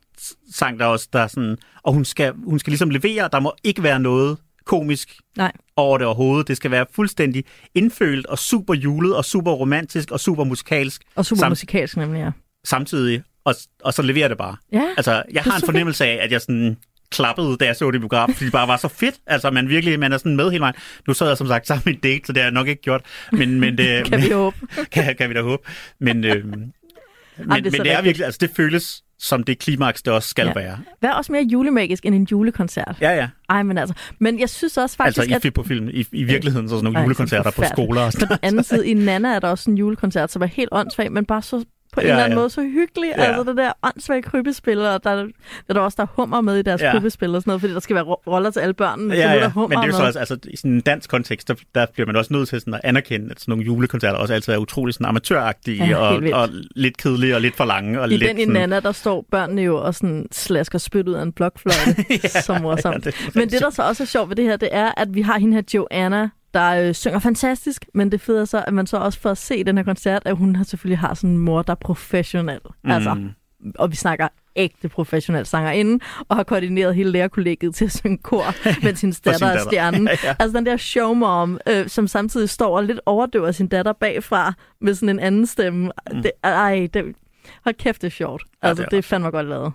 sang, 0.52 0.78
der 0.78 0.84
også, 0.86 1.08
der 1.12 1.20
er 1.20 1.26
sådan, 1.26 1.56
og 1.82 1.92
hun 1.92 2.04
skal, 2.04 2.32
hun 2.44 2.58
skal 2.58 2.70
ligesom 2.70 2.90
levere, 2.90 3.28
der 3.32 3.40
må 3.40 3.54
ikke 3.64 3.82
være 3.82 4.00
noget 4.00 4.38
komisk 4.64 5.16
Nej. 5.36 5.52
over 5.76 5.98
det 5.98 6.06
overhovedet. 6.06 6.48
Det 6.48 6.56
skal 6.56 6.70
være 6.70 6.86
fuldstændig 6.92 7.44
indfølt 7.74 8.26
og 8.26 8.38
super 8.38 8.74
julet 8.74 9.16
og 9.16 9.24
super 9.24 9.52
romantisk 9.52 10.10
og 10.10 10.20
super 10.20 10.44
musikalsk. 10.44 11.02
Og 11.14 11.26
super 11.26 11.42
sam- 11.42 11.48
musikalsk 11.48 11.96
nemlig, 11.96 12.18
ja. 12.18 12.30
Samtidig, 12.64 13.22
og, 13.44 13.54
og 13.82 13.94
så 13.94 14.02
leverer 14.02 14.28
det 14.28 14.38
bare. 14.38 14.56
Ja, 14.72 14.84
altså, 14.96 15.22
jeg 15.32 15.42
har 15.42 15.56
en 15.56 15.62
fornemmelse 15.64 16.04
af, 16.04 16.18
at 16.24 16.32
jeg 16.32 16.40
sådan 16.40 16.76
klappede, 17.10 17.56
da 17.56 17.64
jeg 17.64 17.76
så 17.76 17.90
det 17.90 17.96
i 17.98 18.00
biografen, 18.00 18.34
fordi 18.34 18.44
det 18.44 18.52
bare 18.52 18.68
var 18.68 18.76
så 18.76 18.88
fedt. 18.88 19.14
Altså, 19.26 19.50
man 19.50 19.68
virkelig, 19.68 20.00
man 20.00 20.12
er 20.12 20.18
sådan 20.18 20.36
med 20.36 20.50
hele 20.50 20.60
vejen. 20.60 20.74
Nu 21.08 21.14
sad 21.14 21.28
jeg 21.28 21.36
som 21.36 21.46
sagt 21.46 21.66
sammen 21.66 21.82
med 21.86 21.94
en 21.94 22.00
date, 22.00 22.26
så 22.26 22.32
det 22.32 22.42
har 22.42 22.46
jeg 22.46 22.52
nok 22.54 22.68
ikke 22.68 22.82
gjort. 22.82 23.00
Men, 23.32 23.60
men 23.60 23.78
det, 23.78 24.04
Kan 24.10 24.22
vi 24.22 24.30
håbe. 24.30 24.56
kan, 24.92 25.14
kan 25.18 25.28
vi 25.30 25.34
da 25.34 25.42
håbe. 25.42 25.62
Men, 26.00 26.24
øh, 26.24 26.44
men, 26.44 26.72
det 27.38 27.40
er 27.40 27.46
men 27.62 27.72
det 27.72 27.92
er 27.92 28.02
virkelig, 28.02 28.24
altså 28.24 28.38
det 28.40 28.50
føles 28.56 29.02
som 29.18 29.42
det 29.44 29.58
klimaks, 29.58 30.02
det 30.02 30.12
også 30.12 30.28
skal 30.28 30.46
Ja. 30.46 30.52
være. 30.54 30.78
Hvad 31.00 31.10
er 31.10 31.14
også 31.14 31.32
mere 31.32 31.42
julemagisk 31.42 32.06
end 32.06 32.14
en 32.14 32.26
julekoncert? 32.30 32.96
Ja, 33.00 33.10
ja. 33.10 33.28
Ej, 33.50 33.62
men 33.62 33.78
altså. 33.78 33.94
Men 34.18 34.40
jeg 34.40 34.48
synes 34.50 34.76
også 34.76 34.96
faktisk, 34.96 35.18
Altså 35.18 35.46
i, 35.46 35.48
at... 35.48 35.54
på 35.54 35.62
film. 35.62 35.88
I, 35.88 36.06
i 36.12 36.24
virkeligheden 36.24 36.68
så 36.68 36.74
sådan 36.74 36.84
nogle 36.84 36.98
Ej, 36.98 37.02
julekoncerter 37.04 37.50
på 37.50 37.62
skoler 37.72 38.00
og 38.00 38.06
På 38.06 38.20
sådan 38.20 38.28
den 38.28 38.38
anden 38.42 38.64
side, 38.64 38.86
i 38.86 38.94
Nana 38.94 39.28
er 39.34 39.38
der 39.38 39.48
også 39.48 39.70
en 39.70 39.78
julekoncert, 39.78 40.32
som 40.32 40.42
er 40.42 40.46
helt 40.46 40.68
åndssvag, 40.72 41.12
men 41.12 41.24
bare 41.24 41.42
så 41.42 41.64
på 41.92 42.00
en 42.00 42.06
Ja, 42.06 42.12
eller 42.12 42.24
anden 42.24 42.36
ja. 42.36 42.40
måde 42.40 42.50
så 42.50 42.62
hyggelig. 42.62 43.10
Ja. 43.16 43.22
Altså 43.22 43.44
det 43.44 43.56
der 43.56 43.72
åndssvage 43.82 44.22
krybespil, 44.22 44.78
og 44.78 45.04
der, 45.04 45.10
er- 45.10 45.16
der 45.16 45.26
er 45.68 45.72
der 45.74 45.80
også 45.80 45.96
der 45.96 46.02
er 46.02 46.06
hummer 46.14 46.40
med 46.40 46.56
i 46.58 46.62
deres 46.62 46.82
Ja. 46.82 46.92
krybespil 46.92 47.34
og 47.34 47.42
sådan 47.42 47.50
noget, 47.50 47.60
fordi 47.60 47.74
der 47.74 47.80
skal 47.80 47.94
være 47.96 48.04
ro- 48.04 48.22
roller 48.26 48.50
til 48.50 48.60
alle 48.60 48.74
børnene. 48.74 49.14
så 49.14 49.20
Ja, 49.20 49.26
nu 49.26 49.30
er 49.30 49.34
der 49.34 49.42
ja. 49.42 49.50
hummer 49.50 49.68
men 49.68 49.76
det 49.78 49.82
er 49.82 49.86
jo 49.86 49.92
så 49.96 50.06
også, 50.06 50.18
altså, 50.18 50.38
i 50.44 50.56
sådan 50.56 50.70
en 50.70 50.80
dansk 50.80 51.10
kontekst, 51.10 51.48
der, 51.48 51.54
der 51.74 51.86
bliver 51.94 52.06
man 52.06 52.16
også 52.16 52.32
nødt 52.32 52.48
til 52.48 52.60
sådan 52.60 52.74
at 52.74 52.80
anerkende, 52.84 53.30
at 53.30 53.40
sådan 53.40 53.52
nogle 53.52 53.64
julekoncerter 53.64 54.18
også 54.18 54.34
altid 54.34 54.52
er 54.52 54.56
utrolig 54.58 54.94
sådan 54.94 55.06
amatøragtige, 55.06 55.84
Ja, 55.86 55.96
og, 55.96 56.22
og 56.32 56.48
lidt 56.76 56.96
kedelige, 56.96 57.34
og 57.34 57.40
lidt 57.40 57.56
for 57.56 57.64
lange. 57.64 58.00
Og 58.00 58.06
I 58.06 58.16
lidt 58.16 58.28
den 58.28 58.38
i 58.38 58.40
sådan, 58.44 58.52
Nana, 58.52 58.80
der 58.80 58.92
står 58.92 59.24
børnene 59.30 59.62
jo 59.62 59.76
og 59.76 59.94
sådan 59.94 60.26
slasker 60.32 60.78
spyt 60.78 61.08
ud 61.08 61.14
af 61.14 61.22
en 61.22 61.32
blokfløjte, 61.32 62.04
ja, 62.24 62.28
som 62.40 62.60
morsomt. 62.62 63.06
ja, 63.06 63.10
det 63.10 63.34
men 63.34 63.50
det, 63.50 63.60
der 63.60 63.70
så 63.70 63.82
også 63.82 64.02
er 64.02 64.06
sjovt 64.06 64.28
ved 64.28 64.36
det 64.36 64.44
her, 64.44 64.56
det 64.56 64.68
er, 64.72 64.90
at 64.96 65.08
vi 65.14 65.20
har 65.22 65.38
hende 65.38 65.54
her 65.54 65.62
Joanna, 65.74 66.28
der 66.54 66.88
øh, 66.88 66.94
synger 66.94 67.18
fantastisk, 67.18 67.86
men 67.94 68.12
det 68.12 68.20
fede 68.20 68.40
er 68.40 68.44
så, 68.44 68.64
at 68.66 68.74
man 68.74 68.86
så 68.86 68.96
også 68.96 69.20
får 69.20 69.30
at 69.30 69.38
se 69.38 69.64
den 69.64 69.76
her 69.76 69.84
koncert, 69.84 70.22
at 70.24 70.36
hun 70.36 70.56
har 70.56 70.64
selvfølgelig 70.64 70.98
har 70.98 71.14
sådan 71.14 71.30
en 71.30 71.38
mor, 71.38 71.62
der 71.62 71.70
er 71.70 71.76
professionel. 71.80 72.60
Mm. 72.84 72.90
Altså, 72.90 73.28
og 73.74 73.90
vi 73.90 73.96
snakker 73.96 74.28
ægte 74.56 74.88
professionel 74.88 75.46
sangerinde, 75.46 76.04
og 76.28 76.36
har 76.36 76.42
koordineret 76.42 76.94
hele 76.94 77.10
lærerkollegiet 77.10 77.74
til 77.74 77.84
at 77.84 77.92
synge 77.92 78.18
kor, 78.18 78.44
mens 78.84 79.00
hendes 79.00 79.20
datter 79.20 79.38
sin 79.38 79.46
er 79.46 79.50
datter. 79.50 79.70
stjernen. 79.70 80.06
Ja, 80.06 80.16
ja. 80.24 80.34
Altså 80.38 80.58
den 80.58 80.66
der 80.66 80.76
showmom, 80.76 81.60
øh, 81.68 81.88
som 81.88 82.08
samtidig 82.08 82.48
står 82.48 82.76
og 82.76 82.84
lidt 82.84 83.00
overdøver 83.06 83.52
sin 83.52 83.68
datter 83.68 83.92
bagfra 83.92 84.54
med 84.80 84.94
sådan 84.94 85.08
en 85.08 85.18
anden 85.18 85.46
stemme. 85.46 85.90
Mm. 86.12 86.22
Det, 86.22 86.30
ej, 86.44 86.88
det, 86.94 87.04
hold 87.64 87.74
kæft, 87.74 88.02
det 88.02 88.06
er 88.06 88.10
sjovt. 88.10 88.42
Ja, 88.62 88.68
Altså, 88.68 88.82
det 88.82 88.86
er 88.86 88.90
det 88.90 88.98
er 88.98 89.02
fandme 89.02 89.30
godt 89.30 89.46
lavet. 89.46 89.72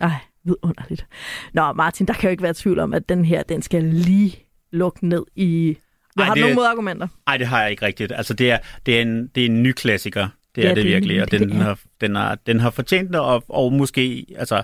Ej, 0.00 0.14
vidunderligt. 0.44 1.06
Nå, 1.52 1.72
Martin, 1.72 2.06
der 2.06 2.14
kan 2.14 2.28
jo 2.28 2.30
ikke 2.30 2.42
være 2.42 2.54
tvivl 2.54 2.78
om, 2.78 2.94
at 2.94 3.08
den 3.08 3.24
her, 3.24 3.42
den 3.42 3.62
skal 3.62 3.82
lige 3.82 4.46
lukke 4.72 5.06
ned 5.06 5.24
i... 5.36 5.78
Ej, 6.18 6.24
har 6.24 6.34
du 6.34 6.40
nogle 6.40 6.54
modargumenter? 6.54 7.08
Nej, 7.26 7.36
det 7.36 7.46
har 7.46 7.62
jeg 7.62 7.70
ikke 7.70 7.86
rigtigt. 7.86 8.12
Altså, 8.16 8.34
det 8.34 8.50
er, 8.50 8.58
det 8.86 8.98
er, 8.98 9.02
en, 9.02 9.26
det 9.34 9.40
er 9.42 9.46
en 9.46 9.62
ny 9.62 9.72
klassiker. 9.72 10.28
Det 10.56 10.64
Ja, 10.64 10.70
er 10.70 10.74
det, 10.74 10.84
det 10.84 10.92
virkelig, 10.92 11.22
og 11.22 11.30
den, 11.30 11.48
det 11.48 11.56
er- 11.58 11.62
har, 11.62 11.78
den, 12.00 12.14
har, 12.16 12.38
den 12.46 12.60
har 12.60 12.70
fortjent 12.70 13.08
det, 13.12 13.20
og, 13.20 13.44
og 13.48 13.72
måske, 13.72 14.26
altså, 14.38 14.62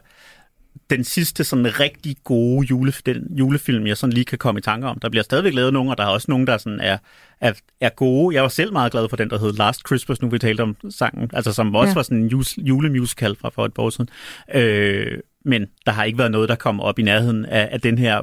den 0.91 1.05
sidste 1.05 1.45
sådan 1.45 1.81
rigtig 1.81 2.17
gode 2.25 2.67
jule, 2.71 2.93
den 3.07 3.27
julefilm, 3.39 3.87
jeg 3.87 3.97
sådan 3.97 4.13
lige 4.13 4.25
kan 4.25 4.39
komme 4.39 4.59
i 4.59 4.63
tanker 4.63 4.89
om. 4.89 4.99
Der 4.99 5.09
bliver 5.09 5.23
stadigvæk 5.23 5.55
lavet 5.55 5.73
nogle, 5.73 5.91
og 5.91 5.99
der 5.99 6.05
er 6.05 6.09
også 6.09 6.27
nogle, 6.31 6.47
der 6.47 6.59
sådan 6.59 6.81
er, 6.81 6.99
er, 7.41 7.53
er 7.81 7.89
gode. 7.89 8.35
Jeg 8.35 8.43
var 8.43 8.49
selv 8.49 8.73
meget 8.73 8.93
glad 8.93 9.09
for 9.09 9.17
den, 9.17 9.31
der 9.31 9.39
hed 9.39 9.53
Last 9.53 9.81
Christmas, 9.87 10.23
nu 10.23 10.29
vi 10.29 10.39
talte 10.39 10.61
om 10.61 10.77
sangen, 10.91 11.31
altså 11.33 11.53
som 11.53 11.75
også 11.75 11.87
Ja. 11.87 11.91
ja. 11.91 11.95
var 11.95 12.03
sådan 12.03 12.19
en 12.19 12.29
julemusical 12.67 13.37
fra 13.41 13.49
for 13.49 13.65
et 13.65 13.75
par 13.75 13.83
år 13.83 13.91
siden. 13.91 14.09
Øh, 14.55 15.19
men 15.45 15.67
der 15.87 15.93
har 15.93 16.05
ikke 16.05 16.19
været 16.19 16.31
noget, 16.31 16.49
der 16.49 16.55
kommer 16.55 16.85
op 16.85 16.99
i 16.99 17.03
nærheden 17.03 17.45
af, 17.45 17.69
af 17.73 17.81
den 17.81 17.99
her 17.99 18.23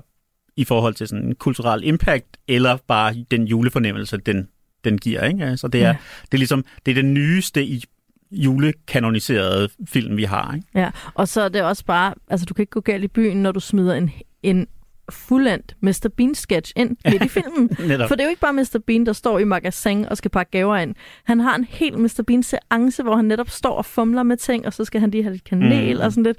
i 0.58 0.64
forhold 0.64 0.94
til 0.94 1.08
sådan 1.08 1.26
en 1.26 1.36
kulturel 1.36 1.84
impact, 1.84 2.38
eller 2.48 2.78
bare 2.88 3.26
den 3.32 3.48
julefornemmelse, 3.48 4.18
den, 4.18 4.48
den 4.84 4.98
giver. 4.98 5.24
Ikke? 5.24 5.58
Så 5.58 5.68
det 5.68 5.82
er, 5.84 5.88
Ja. 5.88 5.96
det 6.22 6.34
er 6.34 6.38
ligesom 6.38 6.66
det 6.86 6.92
er 6.92 6.96
den 6.96 7.14
nyeste 7.14 7.64
i 7.66 7.84
julekanoniserede 8.32 9.70
film, 9.88 10.18
vi 10.18 10.24
har. 10.24 10.54
Ikke? 10.56 10.68
Ja, 10.76 10.90
og 11.14 11.28
så 11.28 11.42
er 11.42 11.50
det 11.50 11.62
også 11.62 11.86
bare, 11.86 12.14
altså 12.30 12.46
du 12.46 12.54
kan 12.54 12.62
ikke 12.64 12.72
gå 12.72 12.80
galt 12.80 13.04
i 13.04 13.08
byen, 13.08 13.44
når 13.44 13.52
du 13.52 13.60
smider 13.60 13.94
en, 13.96 14.12
en 14.44 14.68
fuldendt 15.10 15.76
Mr. 15.82 16.10
Bean-sketch 16.18 16.74
ind 16.76 16.98
midt 17.06 17.24
i 17.24 17.28
filmen. 17.28 17.70
For 18.08 18.16
det 18.16 18.20
er 18.20 18.24
jo 18.24 18.30
ikke 18.30 18.42
bare 18.42 18.54
Mr. 18.54 18.80
Bean, 18.88 19.06
der 19.06 19.14
står 19.14 19.40
i 19.40 19.44
magasin 19.44 20.06
og 20.06 20.18
skal 20.18 20.32
pakke 20.32 20.52
gaver 20.52 20.78
ind. 20.78 20.96
Han 21.24 21.40
har 21.40 21.56
en 21.56 21.64
helt 21.70 22.00
Mr. 22.00 22.24
Bean-seance, 22.32 23.04
hvor 23.04 23.16
han 23.16 23.26
netop 23.26 23.50
står 23.50 23.76
og 23.78 23.86
fumler 23.86 24.24
med 24.24 24.38
ting, 24.38 24.66
og 24.66 24.74
så 24.74 24.86
skal 24.86 25.02
han 25.02 25.12
lige 25.12 25.24
have 25.24 25.32
lidt 25.34 25.44
kanel 25.44 25.96
Mm. 25.96 26.02
og 26.02 26.12
sådan 26.12 26.24
lidt. 26.24 26.38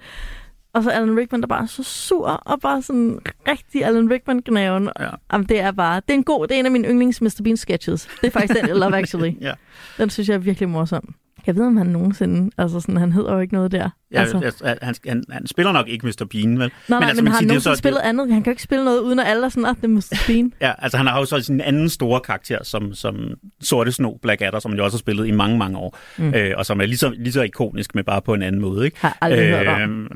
Og 0.77 0.83
så 0.83 0.91
Alan 0.91 1.19
Rickman, 1.19 1.41
der 1.41 1.47
bare 1.47 1.63
er 1.63 1.67
så 1.67 1.83
sur, 1.83 2.27
og 2.29 2.61
bare 2.61 2.83
sådan 2.83 3.19
rigtig 3.49 3.85
Alan 3.85 4.11
Rickman-gnaven. 4.11 4.89
Ja. 5.01 5.09
Jamen, 5.33 5.47
det 5.49 5.61
er 5.61 5.71
bare, 5.71 5.97
det 5.97 6.11
er 6.11 6.15
en 6.15 6.25
god, 6.25 6.47
det 6.47 6.55
er 6.55 6.59
en 6.59 6.67
af 6.67 6.73
mine 6.73 6.89
yndlings 6.89 7.21
Mr. 7.21 7.41
Bean-sketches. 7.45 8.09
Det 8.21 8.27
er 8.27 8.31
faktisk 8.31 8.61
den, 8.61 8.69
jeg 8.69 8.77
Love 8.77 8.97
Actually. 8.97 9.33
Ja. 9.47 9.53
Den 9.99 10.11
synes 10.11 10.29
jeg 10.29 10.35
er 10.35 10.39
virkelig 10.39 10.69
morsom. 10.69 11.15
Jeg 11.47 11.57
ved, 11.57 11.67
om 11.67 11.77
han 11.77 11.87
nogensinde, 11.87 12.51
altså 12.59 12.81
sådan, 12.81 12.97
han 12.97 13.13
hedder 13.13 13.33
jo 13.35 13.41
ikke 13.41 13.55
noget 13.55 13.73
der. 13.73 13.91
Ja, 14.13 14.21
altså. 14.21 14.39
altså, 14.45 14.75
han, 14.83 14.95
han, 15.07 15.25
han 15.31 15.47
spiller 15.47 15.73
nok 15.73 15.89
ikke 15.89 16.07
Mr. 16.07 16.27
Bean, 16.31 16.59
vel? 16.59 16.59
Nej, 16.59 16.71
nej, 16.89 17.01
men, 17.01 17.09
altså, 17.09 17.23
men 17.25 17.33
har 17.33 17.35
han 17.39 17.43
det 17.43 17.49
nogensinde 17.49 17.77
så- 17.77 17.79
spillet 17.79 18.01
andet? 18.01 18.33
Han 18.33 18.43
kan 18.43 18.51
jo 18.51 18.53
ikke 18.53 18.63
spille 18.63 18.85
noget, 18.85 19.01
uden 19.01 19.19
at 19.19 19.27
alle 19.27 19.45
er 19.45 19.49
sådan, 19.49 19.67
at 19.67 19.77
det 19.77 19.85
er 19.85 19.89
Mr. 19.89 20.25
Bean. 20.27 20.53
Ja, 20.61 20.73
altså 20.79 20.97
han 20.99 21.07
har 21.07 21.19
jo 21.19 21.25
så 21.25 21.41
sin 21.41 21.61
anden 21.61 21.89
store 21.89 22.21
karakter, 22.21 22.59
som, 22.65 22.95
som 22.95 23.17
Sorte 23.61 23.93
Sno 23.93 24.13
Black 24.23 24.41
Adder, 24.43 24.59
som 24.59 24.71
han 24.71 24.79
jo 24.79 24.85
også 24.85 24.97
har 24.97 24.99
spillet 24.99 25.27
i 25.27 25.31
mange, 25.31 25.59
mange 25.59 25.79
år, 25.79 25.99
Mm. 26.19 26.35
øh, 26.35 26.53
og 26.57 26.67
som 26.67 26.81
er 26.81 26.87
lige 26.87 26.99
så, 26.99 27.11
lige 27.19 27.33
så 27.33 27.43
ikonisk, 27.43 27.95
men 27.95 28.05
bare 28.05 28.23
på 28.23 28.35
en 28.35 28.43
anden 28.43 28.61
måde. 28.61 28.85
Ikke? 28.85 28.97
Har 29.01 29.19
aldrig 29.21 29.49
hørt 29.49 29.67
om. 29.69 30.09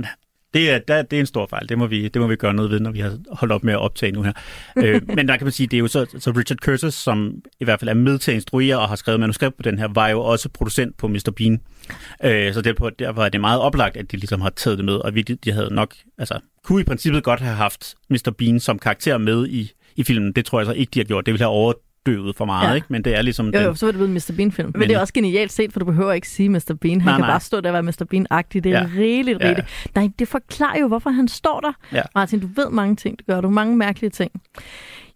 Det 0.54 0.70
er, 0.70 0.78
der, 0.78 1.02
det 1.02 1.16
er 1.16 1.20
en 1.20 1.26
stor 1.26 1.46
fejl. 1.46 1.68
Det 1.68 1.78
må, 1.78 1.86
vi, 1.86 2.08
det 2.08 2.22
må 2.22 2.28
vi 2.28 2.36
gøre 2.36 2.54
noget 2.54 2.70
ved, 2.70 2.80
når 2.80 2.90
vi 2.90 3.00
har 3.00 3.18
holdt 3.30 3.52
op 3.52 3.64
med 3.64 3.72
at 3.72 3.78
optage 3.78 4.12
nu 4.12 4.22
her. 4.22 4.32
øh, 4.76 5.02
men 5.16 5.28
der 5.28 5.36
kan 5.36 5.44
man 5.44 5.52
sige, 5.52 5.66
det 5.66 5.76
er 5.76 5.78
jo 5.78 5.88
så, 5.88 6.06
så 6.18 6.30
Richard 6.30 6.58
Curtis, 6.58 6.94
som 6.94 7.34
i 7.60 7.64
hvert 7.64 7.80
fald 7.80 7.88
er 7.88 7.94
med 7.94 8.18
til 8.18 8.30
at 8.30 8.34
instruere 8.34 8.78
og 8.78 8.88
har 8.88 8.96
skrevet 8.96 9.20
manuskript 9.20 9.56
på 9.56 9.62
den 9.62 9.78
her, 9.78 9.88
var 9.88 10.08
jo 10.08 10.20
også 10.20 10.48
producent 10.48 10.96
på 10.96 11.08
Mr. 11.08 11.32
Bean. 11.36 11.60
Øh, 12.24 12.54
så 12.54 12.62
derfor, 12.62 12.90
derfor 12.90 13.24
er 13.24 13.28
det 13.28 13.40
meget 13.40 13.60
oplagt, 13.60 13.96
at 13.96 14.12
de 14.12 14.16
ligesom 14.16 14.40
har 14.40 14.50
taget 14.50 14.78
det 14.78 14.84
med, 14.84 14.94
og 14.94 15.14
vi, 15.14 15.22
de 15.22 15.52
havde 15.52 15.74
nok, 15.74 15.94
altså, 16.18 16.40
kunne 16.64 16.80
i 16.80 16.84
princippet 16.84 17.24
godt 17.24 17.40
have 17.40 17.56
haft 17.56 17.94
Mr. 18.10 18.34
Bean 18.38 18.60
som 18.60 18.78
karakter 18.78 19.18
med 19.18 19.48
i, 19.48 19.72
i 19.96 20.04
filmen. 20.04 20.32
Det 20.32 20.44
tror 20.44 20.60
jeg 20.60 20.66
så 20.66 20.72
ikke, 20.72 20.90
de 20.94 20.98
har 20.98 21.04
gjort. 21.04 21.26
Det 21.26 21.32
ville 21.32 21.44
have 21.44 21.54
overdøvet 22.08 22.36
for 22.36 22.44
meget, 22.44 22.64
Ja. 22.64 22.68
ja. 22.68 22.74
ikke? 22.74 22.86
Men 22.90 23.04
det 23.04 23.16
er 23.18 23.22
ligesom... 23.22 23.46
Jo, 23.46 23.52
den, 23.52 23.62
jo, 23.62 23.74
så 23.74 23.86
var 23.86 23.92
det 23.92 23.98
blevet 23.98 24.10
Mr. 24.30 24.32
Bean-film. 24.36 24.68
Men, 24.74 24.78
Men- 24.80 24.88
det 24.88 24.96
er 24.96 25.00
også 25.00 25.12
genialt 25.12 25.52
set, 25.52 25.72
for 25.72 25.80
du 25.80 25.86
behøver 25.86 26.12
ikke 26.12 26.28
sige 26.28 26.48
Mr. 26.48 26.76
Bean. 26.80 27.00
Han 27.00 27.06
Nej, 27.08 27.14
kan 27.14 27.20
nej. 27.20 27.30
bare 27.30 27.40
stå 27.40 27.60
der 27.60 27.68
og 27.68 27.72
være 27.72 27.82
Mr. 27.82 28.04
Bean-agtig. 28.14 28.54
Det 28.60 28.66
er 28.66 28.70
ja. 28.70 28.78
Ja. 28.80 28.88
rigeligt, 28.96 29.40
Ja. 29.40 29.44
rigeligt. 29.46 29.90
Nej, 29.94 30.08
det 30.18 30.28
forklarer 30.28 30.78
jo, 30.80 30.88
hvorfor 30.88 31.10
han 31.10 31.28
står 31.28 31.60
der. 31.60 31.72
Ja. 31.92 32.02
Martin, 32.14 32.40
du 32.40 32.46
ved 32.56 32.70
mange 32.70 32.96
ting. 32.96 33.18
Det 33.18 33.26
gør 33.26 33.40
du. 33.40 33.50
Mange 33.50 33.76
mærkelige 33.76 34.10
ting. 34.10 34.30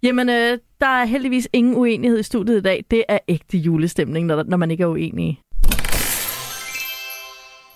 Jamen, 0.03 0.29
øh, 0.29 0.59
der 0.81 0.87
er 0.87 1.05
heldigvis 1.05 1.49
ingen 1.53 1.75
uenighed 1.75 2.19
i 2.21 2.23
studiet 2.23 2.59
i 2.59 2.63
dag. 2.63 2.85
Det 2.91 3.05
er 3.09 3.19
ægte 3.29 3.59
julestemning, 3.59 4.27
når, 4.27 4.43
når 4.43 4.57
man 4.57 4.71
ikke 4.71 4.83
er 4.83 4.87
uenige. 4.89 5.41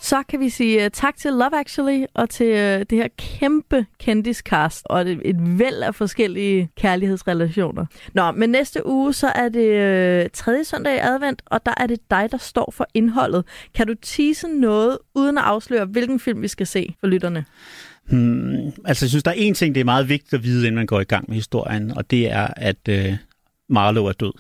Så 0.01 0.23
kan 0.29 0.41
vi 0.41 0.49
sige 0.49 0.85
uh, 0.85 0.91
tak 0.93 1.17
til 1.17 1.33
Love 1.33 1.59
Actually 1.61 2.05
og 2.15 2.31
til 2.31 2.47
uh, 2.47 2.83
det 2.91 2.93
her 2.93 3.09
kæmpe 3.19 3.87
kendiscast 3.99 4.83
og 4.85 5.01
et, 5.01 5.21
et 5.25 5.59
væld 5.59 5.83
af 5.83 5.95
forskellige 5.95 6.71
kærlighedsrelationer. 6.77 7.87
Nå, 8.15 8.33
men 8.33 8.51
næste 8.51 8.87
uge 8.87 9.13
så 9.13 9.27
er 9.27 9.49
det 9.49 9.69
uh, 10.25 10.31
tredje 10.33 10.65
søndag 10.65 10.95
i 10.95 10.99
advent, 10.99 11.43
og 11.47 11.67
der 11.67 11.75
er 11.77 11.87
det 11.87 11.99
dig, 12.11 12.29
der 12.31 12.39
står 12.39 12.73
for 12.77 12.87
indholdet. 12.95 13.45
Kan 13.75 13.87
du 13.87 13.95
tease 14.03 14.49
noget 14.49 14.99
uden 15.15 15.39
at 15.39 15.45
afsløre, 15.45 15.85
hvilken 15.85 16.21
film 16.21 16.43
vi 16.43 16.49
skal 16.49 16.67
se 16.67 16.95
for 17.01 17.07
lytterne? 17.07 17.45
Hmm, 18.11 18.67
altså, 18.85 19.05
jeg 19.05 19.11
synes, 19.11 19.23
der 19.23 19.31
er 19.31 19.35
en 19.35 19.55
ting, 19.55 19.75
det 19.75 19.81
er 19.81 19.85
meget 19.85 20.09
vigtigt 20.09 20.35
at 20.35 20.45
vide, 20.45 20.67
inden 20.67 20.75
man 20.75 20.87
går 20.87 21.01
i 21.01 21.05
gang 21.05 21.25
med 21.29 21.35
historien, 21.35 21.97
og 21.97 22.11
det 22.11 22.31
er, 22.31 22.49
at 22.57 22.89
øh, 22.89 23.17
Marlowe 23.69 24.09
er 24.09 24.13
død. 24.13 24.33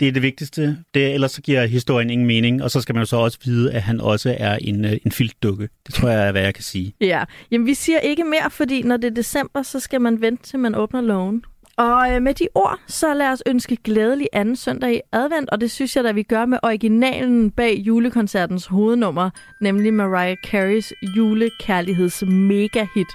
Det 0.00 0.08
er 0.08 0.12
det 0.12 0.22
vigtigste. 0.22 0.76
Det, 0.94 1.14
ellers 1.14 1.32
så 1.32 1.42
giver 1.42 1.66
historien 1.66 2.10
ingen 2.10 2.26
mening, 2.26 2.62
og 2.62 2.70
så 2.70 2.80
skal 2.80 2.94
man 2.94 3.02
jo 3.02 3.06
så 3.06 3.16
også 3.16 3.38
vide, 3.44 3.72
at 3.72 3.82
han 3.82 4.00
også 4.00 4.36
er 4.38 4.56
en, 4.56 4.84
øh, 4.84 4.92
en 5.04 5.12
filtdukke. 5.12 5.68
Det 5.86 5.94
tror 5.94 6.08
jeg 6.08 6.28
er, 6.28 6.32
hvad 6.32 6.42
jeg 6.42 6.54
kan 6.54 6.64
sige. 6.64 6.94
Ja, 7.00 7.24
jamen 7.50 7.66
vi 7.66 7.74
siger 7.74 7.98
ikke 7.98 8.24
mere, 8.24 8.50
fordi 8.50 8.82
når 8.82 8.96
det 8.96 9.10
er 9.10 9.14
december, 9.14 9.62
så 9.62 9.80
skal 9.80 10.00
man 10.00 10.20
vente 10.20 10.42
til 10.42 10.58
man 10.58 10.74
åbner 10.74 11.00
lågen. 11.00 11.44
Og 11.76 12.14
øh, 12.14 12.22
med 12.22 12.34
de 12.34 12.48
ord, 12.54 12.78
så 12.86 13.14
lad 13.14 13.28
os 13.28 13.42
ønske 13.46 13.76
glædelig 13.76 14.28
anden 14.32 14.56
søndag 14.56 14.94
i 14.94 15.00
advent, 15.12 15.50
og 15.50 15.60
det 15.60 15.70
synes 15.70 15.96
jeg, 15.96 16.04
at 16.04 16.14
vi 16.14 16.22
gør 16.22 16.46
med 16.46 16.58
originalen 16.62 17.50
bag 17.50 17.78
julekoncertens 17.78 18.66
hovednummer, 18.66 19.30
nemlig 19.60 19.94
Mariah 19.94 20.36
Careys 20.46 20.92
julekærligheds 21.16 22.22
mega 22.22 22.86
hit 22.94 23.08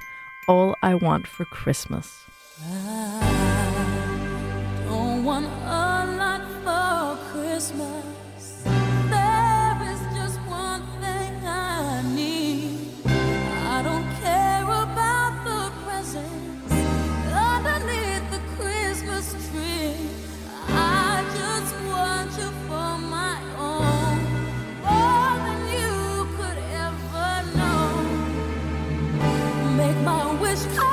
All 0.50 0.74
I 0.84 1.06
Want 1.06 1.28
for 1.38 1.46
Christmas. 1.62 2.06
I 5.28 5.55
Christmas. 30.56 30.85